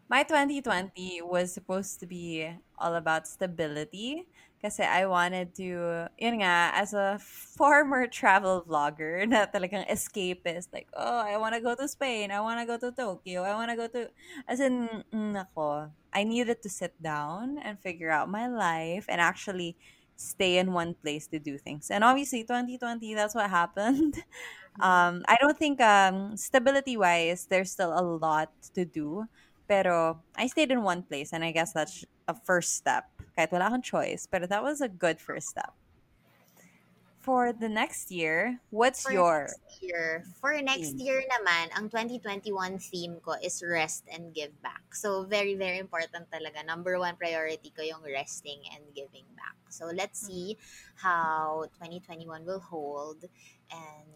My 0.09 0.23
2020 0.23 1.21
was 1.23 1.53
supposed 1.53 1.99
to 2.01 2.07
be 2.07 2.47
all 2.79 2.95
about 2.95 3.27
stability 3.27 4.29
Kasi 4.67 4.83
I 4.83 5.07
wanted 5.07 5.55
to, 5.63 6.11
yun 6.19 6.43
nga, 6.43 6.75
as 6.75 6.91
a 6.91 7.23
former 7.23 8.11
travel 8.11 8.67
vlogger 8.67 9.23
na 9.31 9.47
talagang 9.47 9.87
escapist, 9.87 10.75
like, 10.75 10.91
oh, 10.91 11.23
I 11.23 11.39
want 11.39 11.55
to 11.55 11.63
go 11.63 11.79
to 11.79 11.87
Spain, 11.87 12.35
I 12.35 12.43
want 12.43 12.59
to 12.59 12.67
go 12.67 12.75
to 12.75 12.91
Tokyo, 12.91 13.47
I 13.47 13.55
want 13.55 13.71
to 13.71 13.79
go 13.79 13.87
to, 13.87 14.11
as 14.51 14.59
in, 14.59 14.91
mm, 15.15 15.39
nako, 15.39 15.95
I 16.11 16.27
needed 16.27 16.67
to 16.67 16.69
sit 16.69 16.99
down 16.99 17.63
and 17.63 17.79
figure 17.79 18.11
out 18.11 18.27
my 18.27 18.51
life 18.51 19.07
and 19.07 19.23
actually 19.23 19.79
stay 20.19 20.59
in 20.59 20.75
one 20.75 20.99
place 20.99 21.31
to 21.31 21.39
do 21.39 21.63
things. 21.63 21.95
And 21.95 22.03
obviously, 22.03 22.43
2020, 22.43 23.15
that's 23.15 23.39
what 23.39 23.47
happened. 23.49 24.19
Um, 24.77 25.25
I 25.27 25.37
don't 25.41 25.57
think 25.57 25.81
um, 25.81 26.37
stability 26.37 26.99
wise, 26.99 27.47
there's 27.49 27.73
still 27.73 27.97
a 27.97 28.05
lot 28.05 28.53
to 28.75 28.85
do. 28.85 29.25
Pero 29.69 30.21
I 30.37 30.47
stayed 30.49 30.71
in 30.71 30.83
one 30.83 31.03
place 31.03 31.33
and 31.33 31.43
I 31.43 31.51
guess 31.51 31.73
that's 31.73 32.05
a 32.29 32.35
first 32.35 32.77
step. 32.77 33.09
Kahit 33.37 33.53
wala 33.53 33.69
akong 33.69 33.85
choice. 33.85 34.25
Pero 34.25 34.49
that 34.49 34.65
was 34.65 34.81
a 34.81 34.89
good 34.89 35.21
first 35.21 35.53
step. 35.53 35.77
For 37.21 37.51
the 37.51 37.67
next 37.67 38.15
year, 38.15 38.63
what's 38.71 39.03
For 39.03 39.11
your 39.11 39.51
next 39.51 39.83
year, 39.83 40.23
for 40.39 40.55
next 40.63 40.95
theme? 40.95 41.11
year 41.11 41.21
naman, 41.27 41.75
ang 41.75 41.91
2021 41.91 42.79
theme 42.79 43.19
ko 43.19 43.35
is 43.43 43.59
rest 43.67 44.07
and 44.07 44.31
give 44.31 44.55
back. 44.63 44.95
So, 44.95 45.27
very, 45.27 45.59
very 45.59 45.83
important 45.83 46.31
talaga. 46.31 46.63
Number 46.63 46.95
one 47.03 47.19
priority 47.19 47.75
ko 47.75 47.83
yung 47.83 48.07
resting 48.07 48.63
and 48.71 48.87
giving 48.95 49.27
back. 49.35 49.59
So, 49.75 49.91
let's 49.91 50.23
see 50.23 50.55
how 51.03 51.67
2021 51.83 52.47
will 52.47 52.63
hold. 52.63 53.27
And, 53.75 54.07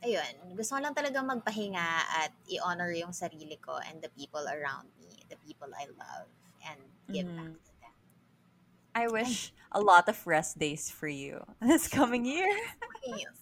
ayun, 0.00 0.56
gusto 0.56 0.76
ko 0.76 0.80
lang 0.80 0.96
talaga 0.96 1.20
magpahinga 1.20 1.88
at 2.24 2.32
i-honor 2.56 2.92
yung 2.96 3.12
sarili 3.12 3.60
ko 3.60 3.76
and 3.84 4.00
the 4.00 4.08
people 4.16 4.48
around 4.48 4.88
me, 4.96 5.12
the 5.28 5.36
people 5.44 5.68
I 5.76 5.92
love, 5.92 6.28
and 6.64 6.80
give 7.12 7.26
back 7.36 7.44
Mhm. 7.44 7.62
to 7.64 7.72
them. 7.80 7.94
I 8.94 9.08
wish 9.08 9.52
a 9.72 9.80
lot 9.80 10.08
of 10.08 10.26
rest 10.26 10.58
days 10.58 10.90
for 10.90 11.08
you 11.08 11.44
this 11.60 11.88
coming 11.88 12.24
year. 12.34 12.50
Yes. 13.04 13.36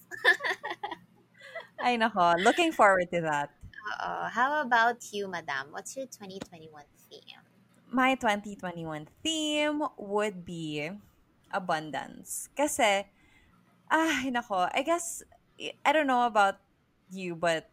Ay 1.83 1.97
nako, 1.99 2.39
looking 2.43 2.73
forward 2.73 3.11
to 3.11 3.21
that. 3.23 3.51
Uh, 4.01 4.29
how 4.31 4.63
about 4.63 5.03
you, 5.13 5.27
Madam? 5.29 5.73
What's 5.75 5.97
your 5.97 6.07
2021 6.07 6.85
theme? 7.11 7.43
My 7.91 8.15
2021 8.15 9.09
theme 9.23 9.83
would 9.99 10.45
be 10.47 10.91
abundance. 11.53 12.49
Kasi, 12.57 13.05
ay 13.91 14.31
nako, 14.33 14.71
I 14.73 14.83
guess, 14.83 15.23
I 15.85 15.91
don't 15.93 16.07
know 16.09 16.25
about 16.27 16.57
you, 17.11 17.35
but 17.37 17.69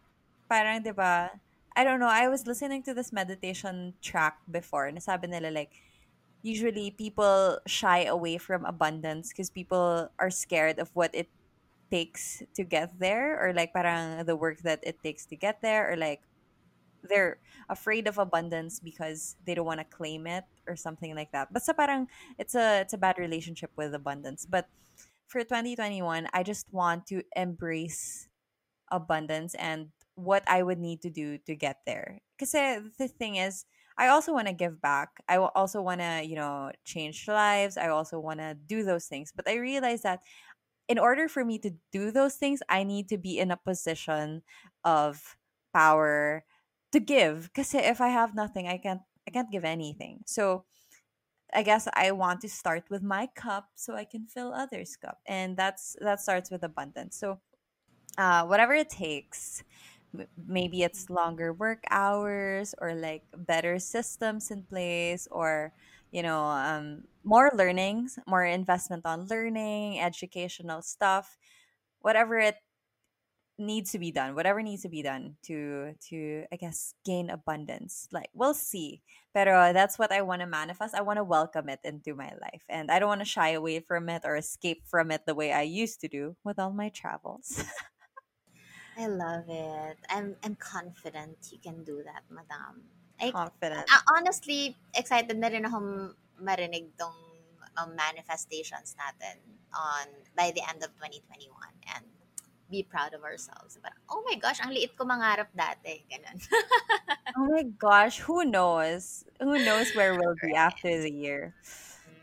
parang 0.49 0.81
'di 0.83 0.91
ba? 0.95 1.31
I 1.75 1.83
don't 1.83 1.99
know, 1.99 2.09
I 2.09 2.27
was 2.27 2.47
listening 2.47 2.83
to 2.83 2.93
this 2.93 3.13
meditation 3.13 3.93
track 4.01 4.39
before. 4.49 4.91
Nasabi 4.91 5.29
nila 5.29 5.51
like, 5.51 5.73
usually 6.41 6.91
people 6.91 7.59
shy 7.67 8.05
away 8.05 8.37
from 8.37 8.65
abundance 8.65 9.29
because 9.29 9.49
people 9.49 10.09
are 10.19 10.29
scared 10.29 10.79
of 10.79 10.89
what 10.93 11.13
it 11.13 11.29
takes 11.91 12.43
to 12.55 12.63
get 12.63 12.93
there 12.99 13.39
or 13.41 13.53
like 13.53 13.73
parang 13.73 14.25
the 14.25 14.35
work 14.35 14.61
that 14.61 14.79
it 14.83 15.01
takes 15.01 15.25
to 15.25 15.35
get 15.35 15.61
there 15.61 15.91
or 15.91 15.97
like 15.97 16.21
they're 17.03 17.37
afraid 17.69 18.07
of 18.07 18.17
abundance 18.17 18.79
because 18.79 19.35
they 19.45 19.55
don't 19.55 19.65
want 19.65 19.79
to 19.79 19.85
claim 19.85 20.27
it 20.27 20.43
or 20.67 20.75
something 20.75 21.15
like 21.15 21.31
that. 21.31 21.51
But 21.51 21.63
sa 21.63 21.73
parang 21.73 22.07
it's 22.37 22.55
a 22.55 22.81
it's 22.81 22.93
a 22.93 23.01
bad 23.01 23.17
relationship 23.17 23.71
with 23.75 23.93
abundance. 23.93 24.45
But 24.45 24.67
for 25.27 25.41
2021, 25.41 26.27
I 26.33 26.43
just 26.43 26.67
want 26.73 27.05
to 27.07 27.23
embrace 27.35 28.27
abundance 28.91 29.53
and 29.55 29.93
what 30.19 30.43
I 30.47 30.63
would 30.63 30.79
need 30.79 31.01
to 31.01 31.09
do 31.09 31.37
to 31.45 31.55
get 31.55 31.77
there. 31.85 32.19
Because 32.37 32.51
the 32.51 33.07
thing 33.07 33.35
is, 33.37 33.65
I 33.97 34.07
also 34.07 34.33
want 34.33 34.47
to 34.47 34.53
give 34.53 34.81
back. 34.81 35.09
I 35.27 35.37
also 35.37 35.81
want 35.81 35.99
to, 36.01 36.23
you 36.23 36.35
know, 36.35 36.71
change 36.85 37.27
lives. 37.27 37.75
I 37.75 37.89
also 37.89 38.19
want 38.19 38.39
to 38.39 38.55
do 38.55 38.83
those 38.83 39.07
things. 39.07 39.33
But 39.35 39.47
I 39.47 39.57
realize 39.57 40.03
that 40.03 40.21
in 40.87 40.97
order 40.97 41.27
for 41.27 41.43
me 41.43 41.59
to 41.59 41.71
do 41.91 42.11
those 42.11 42.35
things, 42.35 42.61
I 42.69 42.83
need 42.83 43.09
to 43.09 43.17
be 43.17 43.37
in 43.37 43.51
a 43.51 43.57
position 43.57 44.41
of 44.83 45.35
power 45.73 46.45
to 46.91 46.99
give. 46.99 47.43
Because 47.43 47.73
if 47.73 47.99
I 48.01 48.07
have 48.07 48.33
nothing, 48.35 48.67
I 48.67 48.77
can't. 48.77 49.01
I 49.27 49.31
can't 49.31 49.51
give 49.51 49.63
anything. 49.63 50.23
So 50.25 50.65
I 51.53 51.61
guess 51.61 51.87
I 51.93 52.09
want 52.11 52.41
to 52.41 52.49
start 52.49 52.89
with 52.89 53.03
my 53.03 53.27
cup 53.35 53.69
so 53.75 53.93
I 53.93 54.05
can 54.05 54.25
fill 54.25 54.53
others' 54.53 54.95
cup, 54.95 55.19
and 55.27 55.55
that's 55.55 55.95
that 56.01 56.19
starts 56.19 56.49
with 56.49 56.63
abundance. 56.63 57.17
So 57.17 57.39
uh, 58.17 58.45
whatever 58.45 58.73
it 58.73 58.89
takes. 58.89 59.63
Maybe 60.47 60.83
it's 60.83 61.09
longer 61.09 61.53
work 61.53 61.83
hours 61.89 62.73
or 62.79 62.95
like 62.95 63.23
better 63.35 63.79
systems 63.79 64.51
in 64.51 64.63
place 64.63 65.27
or, 65.31 65.73
you 66.11 66.23
know, 66.23 66.45
um, 66.45 67.03
more 67.23 67.51
learnings, 67.53 68.17
more 68.27 68.43
investment 68.45 69.05
on 69.05 69.27
learning, 69.27 69.99
educational 69.99 70.81
stuff, 70.81 71.37
whatever 72.01 72.39
it 72.39 72.57
needs 73.57 73.91
to 73.91 73.99
be 73.99 74.11
done, 74.11 74.35
whatever 74.35 74.63
needs 74.63 74.83
to 74.83 74.89
be 74.89 75.01
done 75.01 75.35
to, 75.43 75.93
to 76.09 76.45
I 76.51 76.55
guess, 76.55 76.93
gain 77.05 77.29
abundance. 77.29 78.07
Like, 78.11 78.29
we'll 78.33 78.53
see. 78.53 79.01
Pero 79.33 79.73
that's 79.73 79.99
what 79.99 80.11
I 80.11 80.21
want 80.21 80.41
to 80.41 80.47
manifest. 80.47 80.95
I 80.95 81.01
want 81.01 81.17
to 81.17 81.23
welcome 81.25 81.67
it 81.69 81.79
into 81.83 82.15
my 82.15 82.31
life. 82.41 82.63
And 82.69 82.89
I 82.89 82.99
don't 82.99 83.09
want 83.09 83.21
to 83.21 83.25
shy 83.25 83.49
away 83.49 83.81
from 83.81 84.07
it 84.09 84.21
or 84.23 84.37
escape 84.37 84.83
from 84.85 85.11
it 85.11 85.25
the 85.25 85.35
way 85.35 85.51
I 85.51 85.63
used 85.63 85.99
to 86.01 86.07
do 86.07 86.37
with 86.43 86.57
all 86.57 86.71
my 86.71 86.89
travels. 86.89 87.63
I 88.99 89.07
love 89.07 89.47
it. 89.47 89.97
I'm 90.11 90.35
I'm 90.43 90.55
confident 90.59 91.37
you 91.51 91.59
can 91.63 91.83
do 91.87 92.03
that, 92.03 92.23
Madam. 92.29 92.83
I 93.19 93.31
Confident. 93.31 93.87
ah, 93.87 94.03
honestly 94.15 94.75
excited 94.95 95.35
na 95.39 95.47
rin 95.47 95.63
ako 95.67 96.11
marinig 96.39 96.91
tong 96.99 97.15
um, 97.79 97.95
manifestations 97.95 98.95
natin 98.99 99.39
on 99.71 100.07
by 100.35 100.51
the 100.51 100.63
end 100.67 100.83
of 100.83 100.91
2021 100.99 101.47
and 101.95 102.03
be 102.71 102.83
proud 102.83 103.15
of 103.15 103.23
ourselves. 103.23 103.79
But 103.81 103.95
oh 104.11 104.23
my 104.27 104.35
gosh, 104.35 104.59
ang 104.59 104.71
liit 104.75 104.95
ko 104.99 105.07
mangarap 105.07 105.47
dati, 105.55 106.03
ganun. 106.11 106.35
Oh 107.37 107.45
my 107.45 107.61
gosh, 107.77 108.19
who 108.25 108.43
knows? 108.43 109.23
Who 109.39 109.61
knows 109.63 109.93
where 109.93 110.17
we'll 110.17 110.35
be 110.41 110.49
Right. 110.51 110.65
after 110.65 110.89
the 110.99 111.13
year? 111.13 111.53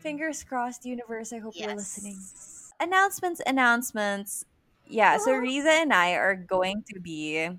Fingers 0.03 0.43
crossed, 0.43 0.83
universe. 0.85 1.31
I 1.31 1.39
hope 1.39 1.55
you're 1.55 1.73
listening. 1.73 2.19
Announcements, 2.77 3.39
announcements. 3.47 4.43
Yeah, 4.89 5.17
so. 5.17 5.31
Rizza 5.31 5.81
and 5.83 5.93
I 5.93 6.11
are 6.13 6.35
going 6.35 6.83
to 6.93 6.99
be 6.99 7.49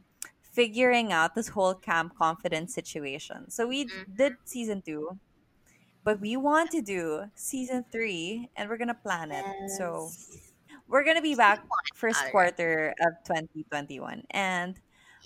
figuring 0.53 1.13
out 1.13 1.35
this 1.35 1.49
whole 1.49 1.75
camp 1.75 2.17
confidence 2.17 2.75
situation. 2.75 3.51
So 3.51 3.67
we 3.67 3.85
Mhm. 3.87 4.17
did 4.17 4.37
season 4.45 4.83
two, 4.83 5.19
but 6.05 6.21
we 6.21 6.37
want 6.37 6.71
to 6.73 6.83
do 6.83 7.31
season 7.35 7.85
three 7.93 8.51
and 8.57 8.69
we're 8.69 8.77
gonna 8.79 8.95
plan 8.95 9.31
it. 9.31 9.45
So 9.77 10.11
we're 10.89 11.05
gonna 11.05 11.23
be 11.23 11.35
back 11.37 11.61
first 11.95 12.19
quarter 12.33 12.95
of 13.01 13.13
2021 13.25 14.25
and 14.31 14.81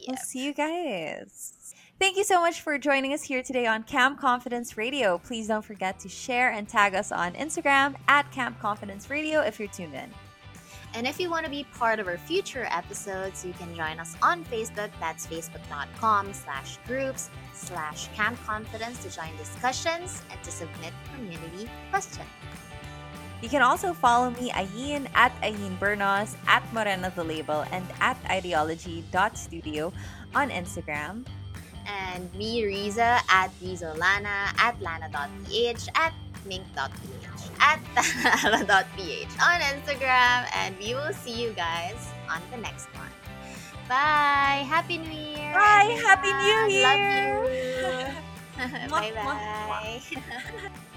we'll 0.07 0.16
see 0.18 0.44
you 0.44 0.53
guys. 0.53 1.74
Thank 1.98 2.16
you 2.16 2.24
so 2.24 2.40
much 2.40 2.61
for 2.61 2.76
joining 2.78 3.14
us 3.14 3.22
here 3.22 3.42
today 3.42 3.66
on 3.66 3.84
Camp 3.84 4.18
Confidence 4.18 4.76
Radio. 4.76 5.18
Please 5.18 5.46
don't 5.46 5.64
forget 5.64 5.98
to 6.00 6.09
share 6.09 6.50
and 6.50 6.68
tag 6.68 6.94
us 6.94 7.12
on 7.12 7.32
Instagram 7.34 7.94
at 8.09 8.30
Camp 8.32 8.59
Confidence 8.61 9.09
Radio 9.09 9.40
if 9.40 9.59
you're 9.59 9.68
tuned 9.68 9.94
in. 9.94 10.12
And 10.95 11.07
if 11.07 11.18
you 11.18 11.30
want 11.30 11.45
to 11.45 11.51
be 11.51 11.64
part 11.72 12.01
of 12.01 12.07
our 12.07 12.18
future 12.18 12.68
episodes, 12.70 13.45
you 13.45 13.53
can 13.55 13.74
join 13.74 13.99
us 13.99 14.14
on 14.22 14.45
Facebook. 14.45 14.90
That's 15.01 15.26
facebook.com 15.26 16.32
slash 16.34 16.78
groups 16.86 17.30
slash 17.55 18.09
camp 18.14 18.38
confidence 18.45 19.03
to 19.05 19.11
join 19.11 19.34
discussions 19.38 20.22
and 20.30 20.43
to 20.43 20.51
submit 20.51 20.93
community 21.14 21.70
questions. 21.90 22.28
You 23.40 23.49
can 23.49 23.62
also 23.62 23.93
follow 23.93 24.30
me, 24.30 24.51
Ayn, 24.51 25.09
at 25.14 25.34
Ayn 25.43 25.76
Bernos, 25.78 26.36
at 26.47 26.62
Morena 26.72 27.11
the 27.16 27.24
Label, 27.24 27.64
and 27.72 27.84
at 28.01 28.16
ideology.studio 28.30 29.93
on 30.34 30.51
Instagram. 30.51 31.26
And 31.86 32.32
me, 32.34 32.62
Rizza, 32.62 33.18
at 33.28 33.51
Rizolana, 33.59 34.55
at 34.62 34.80
lana.ph, 34.80 35.88
at 35.97 36.14
mink.ph, 36.47 37.22
at 37.62 37.78
tala.ph 38.42 39.30
on 39.38 39.58
Instagram. 39.62 40.50
And 40.50 40.74
we 40.82 40.98
will 40.98 41.14
see 41.14 41.38
you 41.38 41.54
guys 41.54 42.10
on 42.26 42.42
the 42.50 42.58
next 42.58 42.90
one. 42.98 43.14
Bye! 43.88 44.66
Happy 44.66 44.98
New 44.98 45.14
Year! 45.14 45.54
Bye! 45.54 45.94
Happy 46.02 46.34
New. 46.34 46.58
Year! 46.74 47.38
Love 47.38 47.54
you! 47.54 48.10
Mwah. 48.90 49.14
Bye-bye! 49.14 50.88